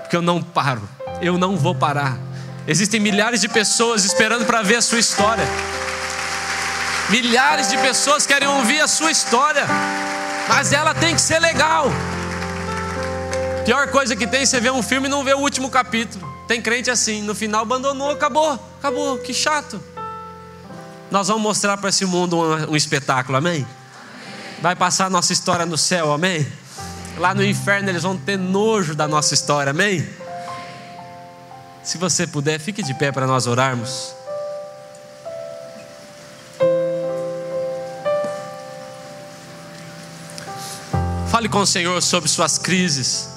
Porque 0.02 0.16
eu 0.16 0.22
não 0.22 0.44
paro, 0.44 0.88
eu 1.22 1.38
não 1.38 1.56
vou 1.56 1.74
parar. 1.74 2.20
Existem 2.68 3.00
milhares 3.00 3.40
de 3.40 3.48
pessoas 3.48 4.04
esperando 4.04 4.46
para 4.46 4.62
ver 4.62 4.76
a 4.76 4.82
sua 4.82 5.00
história. 5.00 5.46
Milhares 7.10 7.70
de 7.70 7.78
pessoas 7.78 8.26
querem 8.26 8.48
ouvir 8.50 8.82
a 8.82 8.88
sua 8.88 9.10
história, 9.10 9.66
mas 10.50 10.74
ela 10.74 10.94
tem 10.94 11.16
que 11.16 11.22
ser 11.22 11.40
legal. 11.40 11.86
Pior 13.64 13.88
coisa 13.88 14.14
que 14.14 14.28
tem, 14.28 14.46
você 14.46 14.60
vê 14.60 14.70
um 14.70 14.84
filme 14.84 15.08
e 15.08 15.10
não 15.10 15.24
vê 15.24 15.34
o 15.34 15.40
último 15.40 15.70
capítulo. 15.70 16.28
Tem 16.50 16.62
crente 16.62 16.92
assim, 16.92 17.22
no 17.22 17.34
final 17.34 17.62
abandonou, 17.62 18.12
acabou, 18.12 18.60
acabou, 18.78 19.18
que 19.20 19.34
chato. 19.34 19.82
Nós 21.10 21.30
vamos 21.30 21.44
mostrar 21.44 21.78
para 21.78 21.90
esse 21.90 22.06
mundo 22.06 22.38
um, 22.38 22.72
um 22.72 22.76
espetáculo, 22.76 23.38
amém? 23.38 23.56
amém? 23.56 23.68
Vai 24.62 24.76
passar 24.76 25.06
a 25.06 25.10
nossa 25.10 25.32
história 25.32 25.66
no 25.66 25.78
céu, 25.78 26.12
amém? 26.12 26.46
Lá 27.18 27.34
no 27.34 27.44
inferno 27.44 27.90
eles 27.90 28.04
vão 28.04 28.18
ter 28.18 28.38
nojo 28.38 28.94
da 28.94 29.08
nossa 29.08 29.34
história, 29.34 29.70
amém? 29.70 30.08
Se 31.84 31.98
você 31.98 32.28
puder, 32.28 32.60
fique 32.60 32.84
de 32.84 32.94
pé 32.94 33.14
para 33.14 33.26
nós 33.26 33.48
orarmos. 33.48 34.17
Fale 41.38 41.50
com 41.50 41.60
o 41.60 41.68
Senhor 41.68 42.02
sobre 42.02 42.28
suas 42.28 42.58
crises. 42.58 43.30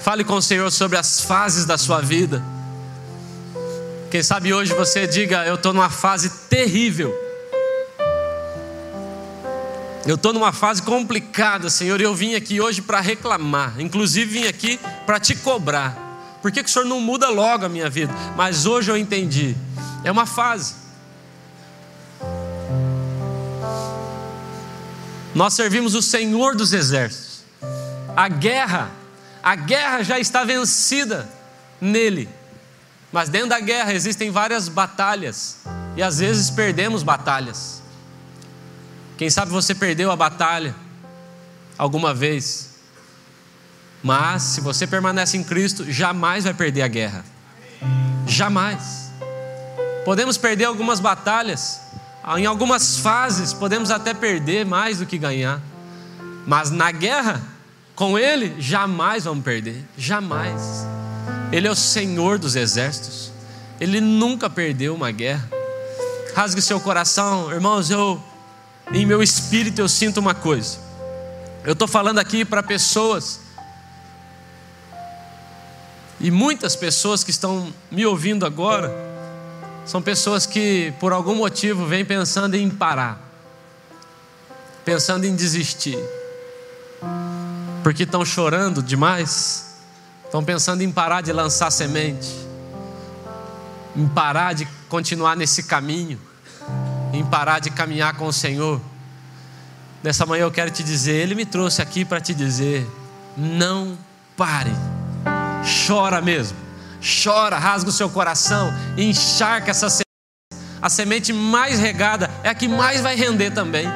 Fale 0.00 0.24
com 0.24 0.34
o 0.34 0.42
Senhor 0.42 0.68
sobre 0.72 0.98
as 0.98 1.20
fases 1.20 1.64
da 1.64 1.78
sua 1.78 2.00
vida. 2.00 2.42
Quem 4.10 4.20
sabe 4.20 4.52
hoje 4.52 4.74
você 4.74 5.06
diga: 5.06 5.46
Eu 5.46 5.54
estou 5.54 5.72
numa 5.72 5.88
fase 5.88 6.28
terrível. 6.50 7.14
Eu 10.04 10.16
estou 10.16 10.32
numa 10.32 10.52
fase 10.52 10.82
complicada, 10.82 11.70
Senhor, 11.70 12.00
e 12.00 12.02
eu 12.02 12.16
vim 12.16 12.34
aqui 12.34 12.60
hoje 12.60 12.82
para 12.82 13.00
reclamar. 13.00 13.80
Inclusive 13.80 14.40
vim 14.40 14.48
aqui 14.48 14.80
para 15.06 15.20
te 15.20 15.36
cobrar. 15.36 15.96
Por 16.42 16.50
que, 16.50 16.64
que 16.64 16.68
o 16.68 16.72
Senhor 16.72 16.84
não 16.84 17.00
muda 17.00 17.28
logo 17.28 17.64
a 17.64 17.68
minha 17.68 17.88
vida? 17.88 18.12
Mas 18.36 18.66
hoje 18.66 18.90
eu 18.90 18.96
entendi. 18.96 19.56
É 20.02 20.10
uma 20.10 20.26
fase. 20.26 20.74
Nós 25.32 25.54
servimos 25.54 25.94
o 25.94 26.02
Senhor 26.02 26.56
dos 26.56 26.72
exércitos. 26.72 27.25
A 28.16 28.28
guerra, 28.28 28.90
a 29.42 29.54
guerra 29.54 30.02
já 30.02 30.18
está 30.18 30.42
vencida 30.42 31.28
nele. 31.80 32.28
Mas 33.12 33.28
dentro 33.28 33.50
da 33.50 33.60
guerra 33.60 33.92
existem 33.92 34.30
várias 34.30 34.68
batalhas. 34.68 35.58
E 35.96 36.02
às 36.02 36.18
vezes 36.18 36.50
perdemos 36.50 37.02
batalhas. 37.02 37.82
Quem 39.16 39.30
sabe 39.30 39.50
você 39.50 39.74
perdeu 39.74 40.10
a 40.10 40.16
batalha 40.16 40.74
alguma 41.78 42.12
vez. 42.12 42.70
Mas 44.02 44.42
se 44.42 44.60
você 44.60 44.86
permanece 44.86 45.36
em 45.36 45.44
Cristo, 45.44 45.90
jamais 45.90 46.44
vai 46.44 46.54
perder 46.54 46.82
a 46.82 46.88
guerra. 46.88 47.24
Jamais. 48.26 49.10
Podemos 50.04 50.36
perder 50.36 50.66
algumas 50.66 51.00
batalhas, 51.00 51.80
em 52.36 52.46
algumas 52.46 52.98
fases 52.98 53.52
podemos 53.52 53.90
até 53.90 54.14
perder 54.14 54.64
mais 54.64 54.98
do 54.98 55.06
que 55.06 55.18
ganhar. 55.18 55.60
Mas 56.46 56.70
na 56.70 56.92
guerra, 56.92 57.42
com 57.96 58.18
Ele, 58.18 58.60
jamais 58.60 59.24
vamos 59.24 59.42
perder. 59.42 59.82
Jamais. 59.96 60.86
Ele 61.50 61.66
é 61.66 61.70
o 61.70 61.74
Senhor 61.74 62.38
dos 62.38 62.54
exércitos. 62.54 63.32
Ele 63.80 64.02
nunca 64.02 64.50
perdeu 64.50 64.94
uma 64.94 65.10
guerra. 65.10 65.48
Rasgue 66.34 66.60
seu 66.60 66.78
coração, 66.78 67.50
irmãos. 67.50 67.90
Eu, 67.90 68.22
em 68.92 69.06
meu 69.06 69.22
espírito, 69.22 69.80
eu 69.80 69.88
sinto 69.88 70.18
uma 70.18 70.34
coisa. 70.34 70.78
Eu 71.64 71.72
estou 71.72 71.88
falando 71.88 72.18
aqui 72.18 72.44
para 72.44 72.62
pessoas, 72.62 73.40
e 76.20 76.30
muitas 76.30 76.76
pessoas 76.76 77.24
que 77.24 77.30
estão 77.30 77.72
me 77.90 78.06
ouvindo 78.06 78.46
agora, 78.46 78.94
são 79.86 80.02
pessoas 80.02 80.46
que, 80.46 80.92
por 81.00 81.12
algum 81.12 81.34
motivo, 81.34 81.86
vêm 81.86 82.04
pensando 82.04 82.54
em 82.54 82.68
parar, 82.68 83.20
pensando 84.84 85.24
em 85.24 85.34
desistir 85.34 85.98
porque 87.86 88.02
estão 88.02 88.24
chorando 88.24 88.82
demais, 88.82 89.76
estão 90.24 90.42
pensando 90.42 90.82
em 90.82 90.90
parar 90.90 91.20
de 91.20 91.32
lançar 91.32 91.70
semente, 91.70 92.34
em 93.94 94.08
parar 94.08 94.54
de 94.54 94.66
continuar 94.88 95.36
nesse 95.36 95.62
caminho, 95.62 96.18
em 97.12 97.24
parar 97.24 97.60
de 97.60 97.70
caminhar 97.70 98.16
com 98.16 98.26
o 98.26 98.32
Senhor. 98.32 98.80
Nessa 100.02 100.26
manhã 100.26 100.42
eu 100.42 100.50
quero 100.50 100.68
te 100.68 100.82
dizer, 100.82 101.12
Ele 101.12 101.36
me 101.36 101.46
trouxe 101.46 101.80
aqui 101.80 102.04
para 102.04 102.20
te 102.20 102.34
dizer: 102.34 102.84
não 103.36 103.96
pare, 104.36 104.72
chora 105.86 106.20
mesmo, 106.20 106.58
chora, 107.22 107.56
rasga 107.56 107.90
o 107.90 107.92
seu 107.92 108.10
coração, 108.10 108.68
encharca 108.98 109.70
essa 109.70 109.88
semente. 109.88 110.66
A 110.82 110.88
semente 110.88 111.32
mais 111.32 111.78
regada 111.78 112.28
é 112.42 112.48
a 112.48 112.54
que 112.56 112.66
mais 112.66 113.00
vai 113.00 113.14
render 113.14 113.52
também 113.52 113.86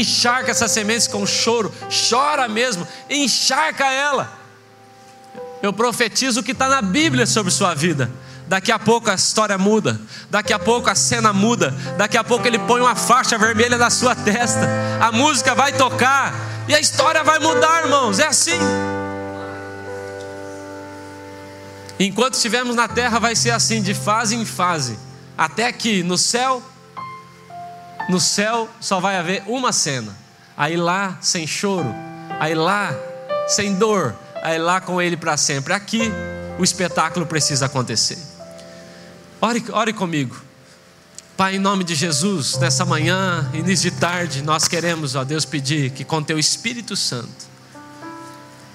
encharca 0.00 0.50
essas 0.50 0.70
sementes 0.70 1.06
com 1.06 1.26
choro, 1.26 1.72
chora 2.10 2.48
mesmo, 2.48 2.86
encharca 3.08 3.90
ela. 3.90 4.32
Eu 5.62 5.72
profetizo 5.72 6.40
o 6.40 6.42
que 6.42 6.52
está 6.52 6.68
na 6.68 6.82
Bíblia 6.82 7.26
sobre 7.26 7.52
sua 7.52 7.74
vida. 7.74 8.10
Daqui 8.48 8.72
a 8.72 8.78
pouco 8.78 9.10
a 9.10 9.14
história 9.14 9.56
muda, 9.56 9.98
daqui 10.28 10.52
a 10.52 10.58
pouco 10.58 10.90
a 10.90 10.94
cena 10.94 11.32
muda, 11.32 11.74
daqui 11.96 12.18
a 12.18 12.24
pouco 12.24 12.46
ele 12.46 12.58
põe 12.58 12.80
uma 12.80 12.94
faixa 12.94 13.38
vermelha 13.38 13.78
na 13.78 13.88
sua 13.88 14.14
testa, 14.14 14.68
a 15.00 15.10
música 15.10 15.54
vai 15.54 15.72
tocar 15.72 16.34
e 16.68 16.74
a 16.74 16.80
história 16.80 17.24
vai 17.24 17.38
mudar, 17.38 17.84
irmãos. 17.84 18.18
É 18.18 18.26
assim. 18.26 18.58
Enquanto 21.98 22.34
estivermos 22.34 22.74
na 22.74 22.88
terra, 22.88 23.18
vai 23.18 23.36
ser 23.36 23.50
assim, 23.50 23.80
de 23.80 23.94
fase 23.94 24.34
em 24.34 24.44
fase, 24.44 24.98
até 25.38 25.72
que 25.72 26.02
no 26.02 26.18
céu 26.18 26.62
no 28.08 28.20
céu 28.20 28.68
só 28.80 29.00
vai 29.00 29.16
haver 29.16 29.42
uma 29.46 29.72
cena. 29.72 30.16
Aí 30.56 30.76
lá 30.76 31.18
sem 31.20 31.46
choro, 31.46 31.88
aí 32.38 32.54
lá 32.54 32.94
sem 33.48 33.74
dor, 33.74 34.14
aí 34.42 34.58
lá 34.58 34.80
com 34.80 35.00
Ele 35.00 35.16
para 35.16 35.36
sempre. 35.36 35.72
Aqui 35.72 36.10
o 36.58 36.64
espetáculo 36.64 37.26
precisa 37.26 37.66
acontecer. 37.66 38.18
Ore, 39.40 39.64
ore 39.72 39.92
comigo. 39.92 40.36
Pai, 41.36 41.56
em 41.56 41.58
nome 41.58 41.82
de 41.82 41.94
Jesus, 41.94 42.58
nessa 42.58 42.84
manhã, 42.84 43.50
início 43.54 43.90
de 43.90 43.96
tarde, 43.96 44.42
nós 44.42 44.68
queremos, 44.68 45.14
ó 45.14 45.24
Deus, 45.24 45.44
pedir 45.44 45.90
que 45.90 46.04
com 46.04 46.22
Teu 46.22 46.38
Espírito 46.38 46.94
Santo, 46.94 47.50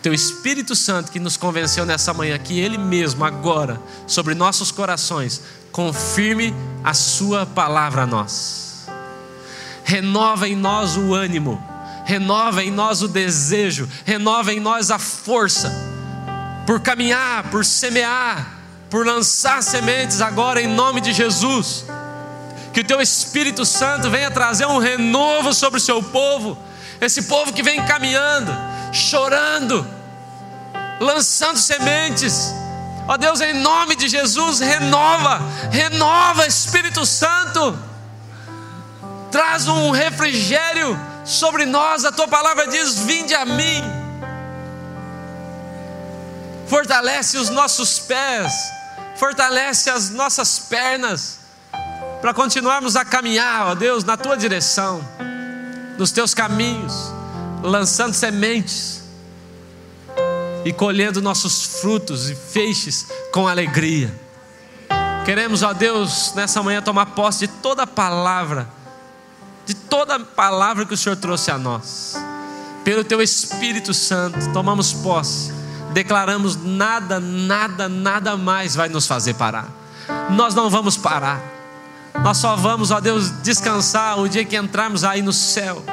Teu 0.01 0.13
Espírito 0.13 0.75
Santo 0.75 1.11
que 1.11 1.19
nos 1.19 1.37
convenceu 1.37 1.85
nessa 1.85 2.13
manhã, 2.13 2.37
que 2.37 2.59
Ele 2.59 2.77
mesmo 2.77 3.23
agora, 3.23 3.79
sobre 4.07 4.33
nossos 4.33 4.71
corações, 4.71 5.41
confirme 5.71 6.53
a 6.83 6.93
Sua 6.93 7.45
palavra 7.45 8.01
a 8.01 8.05
nós 8.05 8.66
renova 9.87 10.49
em 10.49 10.55
nós 10.55 10.97
o 10.97 11.13
ânimo, 11.13 11.63
renova 12.03 12.61
em 12.61 12.69
nós 12.69 13.01
o 13.01 13.07
desejo, 13.07 13.87
renova 14.03 14.51
em 14.51 14.59
nós 14.59 14.91
a 14.91 14.99
força, 14.99 15.71
por 16.65 16.81
caminhar, 16.81 17.43
por 17.49 17.63
semear, 17.63 18.51
por 18.89 19.05
lançar 19.05 19.63
sementes 19.63 20.19
agora 20.19 20.61
em 20.61 20.67
nome 20.67 20.99
de 20.99 21.13
Jesus. 21.13 21.85
Que 22.73 22.81
o 22.81 22.83
teu 22.83 22.99
Espírito 22.99 23.63
Santo 23.63 24.09
venha 24.09 24.29
trazer 24.29 24.65
um 24.67 24.77
renovo 24.77 25.53
sobre 25.53 25.77
o 25.77 25.81
seu 25.81 26.03
povo, 26.03 26.57
esse 26.99 27.21
povo 27.21 27.53
que 27.53 27.63
vem 27.63 27.81
caminhando, 27.85 28.51
chorando, 28.91 29.87
lançando 30.99 31.57
sementes. 31.57 32.53
Ó 33.07 33.15
Deus, 33.15 33.39
em 33.39 33.53
nome 33.53 33.95
de 33.95 34.09
Jesus, 34.09 34.59
renova, 34.59 35.41
renova 35.71 36.45
Espírito 36.45 37.05
Santo 37.05 37.96
traz 39.31 39.67
um 39.67 39.91
refrigério 39.91 40.97
sobre 41.25 41.65
nós. 41.65 42.05
A 42.05 42.11
tua 42.11 42.27
palavra 42.27 42.67
diz: 42.67 42.99
Vinde 42.99 43.33
a 43.33 43.45
mim. 43.45 43.83
Fortalece 46.67 47.37
os 47.37 47.49
nossos 47.49 47.97
pés, 47.99 48.51
fortalece 49.15 49.89
as 49.89 50.09
nossas 50.09 50.59
pernas, 50.59 51.39
para 52.21 52.33
continuarmos 52.33 52.97
a 52.97 53.05
caminhar, 53.05 53.67
ó 53.67 53.75
Deus, 53.75 54.03
na 54.03 54.17
tua 54.17 54.35
direção, 54.35 55.01
nos 55.97 56.11
teus 56.11 56.33
caminhos, 56.33 56.93
lançando 57.63 58.13
sementes 58.13 59.01
e 60.65 60.73
colhendo 60.73 61.21
nossos 61.21 61.79
frutos 61.79 62.29
e 62.29 62.35
feixes 62.35 63.07
com 63.31 63.47
alegria. 63.47 64.13
Queremos, 65.23 65.63
ó 65.63 65.73
Deus, 65.73 66.33
nessa 66.35 66.61
manhã 66.61 66.81
tomar 66.81 67.07
posse 67.07 67.47
de 67.47 67.53
toda 67.61 67.87
palavra 67.87 68.76
de 69.67 69.75
toda 69.75 70.17
palavra 70.17 70.85
que 70.85 70.93
o 70.93 70.97
Senhor 70.97 71.17
trouxe 71.17 71.51
a 71.51 71.57
nós. 71.57 72.15
Pelo 72.85 73.03
teu 73.03 73.21
Espírito 73.21 73.93
Santo, 73.93 74.51
tomamos 74.53 74.93
posse, 74.93 75.51
declaramos: 75.91 76.55
nada, 76.55 77.19
nada, 77.19 77.89
nada 77.89 78.37
mais 78.37 78.73
vai 78.73 78.87
nos 78.87 79.05
fazer 79.05 79.33
parar. 79.33 79.67
Nós 80.29 80.55
não 80.55 80.69
vamos 80.69 80.95
parar. 80.95 81.41
Nós 82.23 82.37
só 82.37 82.55
vamos, 82.55 82.91
ó 82.91 83.01
Deus, 83.01 83.29
descansar 83.43 84.17
o 84.19 84.29
dia 84.29 84.45
que 84.45 84.55
entrarmos 84.55 85.03
aí 85.03 85.21
no 85.21 85.33
céu. 85.33 85.83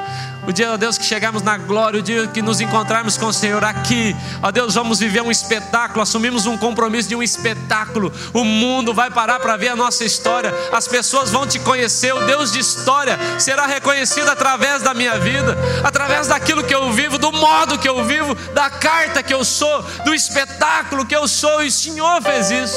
O 0.46 0.52
dia, 0.52 0.72
ó 0.72 0.76
Deus, 0.76 0.98
que 0.98 1.04
chegarmos 1.04 1.42
na 1.42 1.56
glória, 1.56 2.00
o 2.00 2.02
dia 2.02 2.26
que 2.26 2.42
nos 2.42 2.60
encontrarmos 2.60 3.16
com 3.16 3.26
o 3.26 3.32
Senhor 3.32 3.64
aqui, 3.64 4.14
ó 4.42 4.50
Deus, 4.50 4.74
vamos 4.74 4.98
viver 5.00 5.22
um 5.22 5.30
espetáculo, 5.30 6.02
assumimos 6.02 6.44
um 6.44 6.56
compromisso 6.56 7.08
de 7.08 7.16
um 7.16 7.22
espetáculo. 7.22 8.12
O 8.32 8.44
mundo 8.44 8.92
vai 8.92 9.10
parar 9.10 9.40
para 9.40 9.56
ver 9.56 9.68
a 9.68 9.76
nossa 9.76 10.04
história, 10.04 10.52
as 10.70 10.86
pessoas 10.86 11.30
vão 11.30 11.46
te 11.46 11.58
conhecer, 11.58 12.14
o 12.14 12.26
Deus 12.26 12.52
de 12.52 12.58
história 12.58 13.18
será 13.38 13.64
reconhecido 13.64 14.28
através 14.28 14.82
da 14.82 14.92
minha 14.92 15.18
vida, 15.18 15.56
através 15.82 16.28
daquilo 16.28 16.62
que 16.62 16.74
eu 16.74 16.92
vivo, 16.92 17.16
do 17.16 17.32
modo 17.32 17.78
que 17.78 17.88
eu 17.88 18.04
vivo, 18.04 18.34
da 18.52 18.68
carta 18.68 19.22
que 19.22 19.32
eu 19.32 19.44
sou, 19.46 19.82
do 20.04 20.14
espetáculo 20.14 21.06
que 21.06 21.16
eu 21.16 21.26
sou, 21.26 21.64
e 21.64 21.68
o 21.68 21.72
Senhor 21.72 22.22
fez 22.22 22.50
isso. 22.50 22.76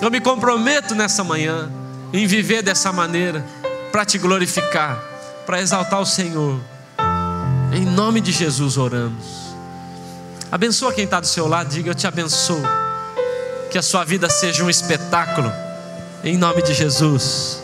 Eu 0.00 0.10
me 0.10 0.20
comprometo 0.20 0.94
nessa 0.94 1.22
manhã 1.22 1.70
em 2.14 2.26
viver 2.26 2.62
dessa 2.62 2.90
maneira, 2.92 3.44
para 3.92 4.06
te 4.06 4.16
glorificar 4.16 5.07
para 5.48 5.62
exaltar 5.62 5.98
o 5.98 6.04
Senhor. 6.04 6.60
Em 7.72 7.82
nome 7.82 8.20
de 8.20 8.32
Jesus 8.32 8.76
oramos. 8.76 9.54
Abençoa 10.52 10.92
quem 10.92 11.04
está 11.04 11.20
do 11.20 11.26
seu 11.26 11.48
lado, 11.48 11.70
diga: 11.70 11.88
Eu 11.88 11.94
te 11.94 12.06
abençoo. 12.06 12.60
Que 13.70 13.78
a 13.78 13.82
sua 13.82 14.04
vida 14.04 14.28
seja 14.28 14.62
um 14.62 14.68
espetáculo. 14.68 15.50
Em 16.22 16.36
nome 16.36 16.60
de 16.60 16.74
Jesus. 16.74 17.62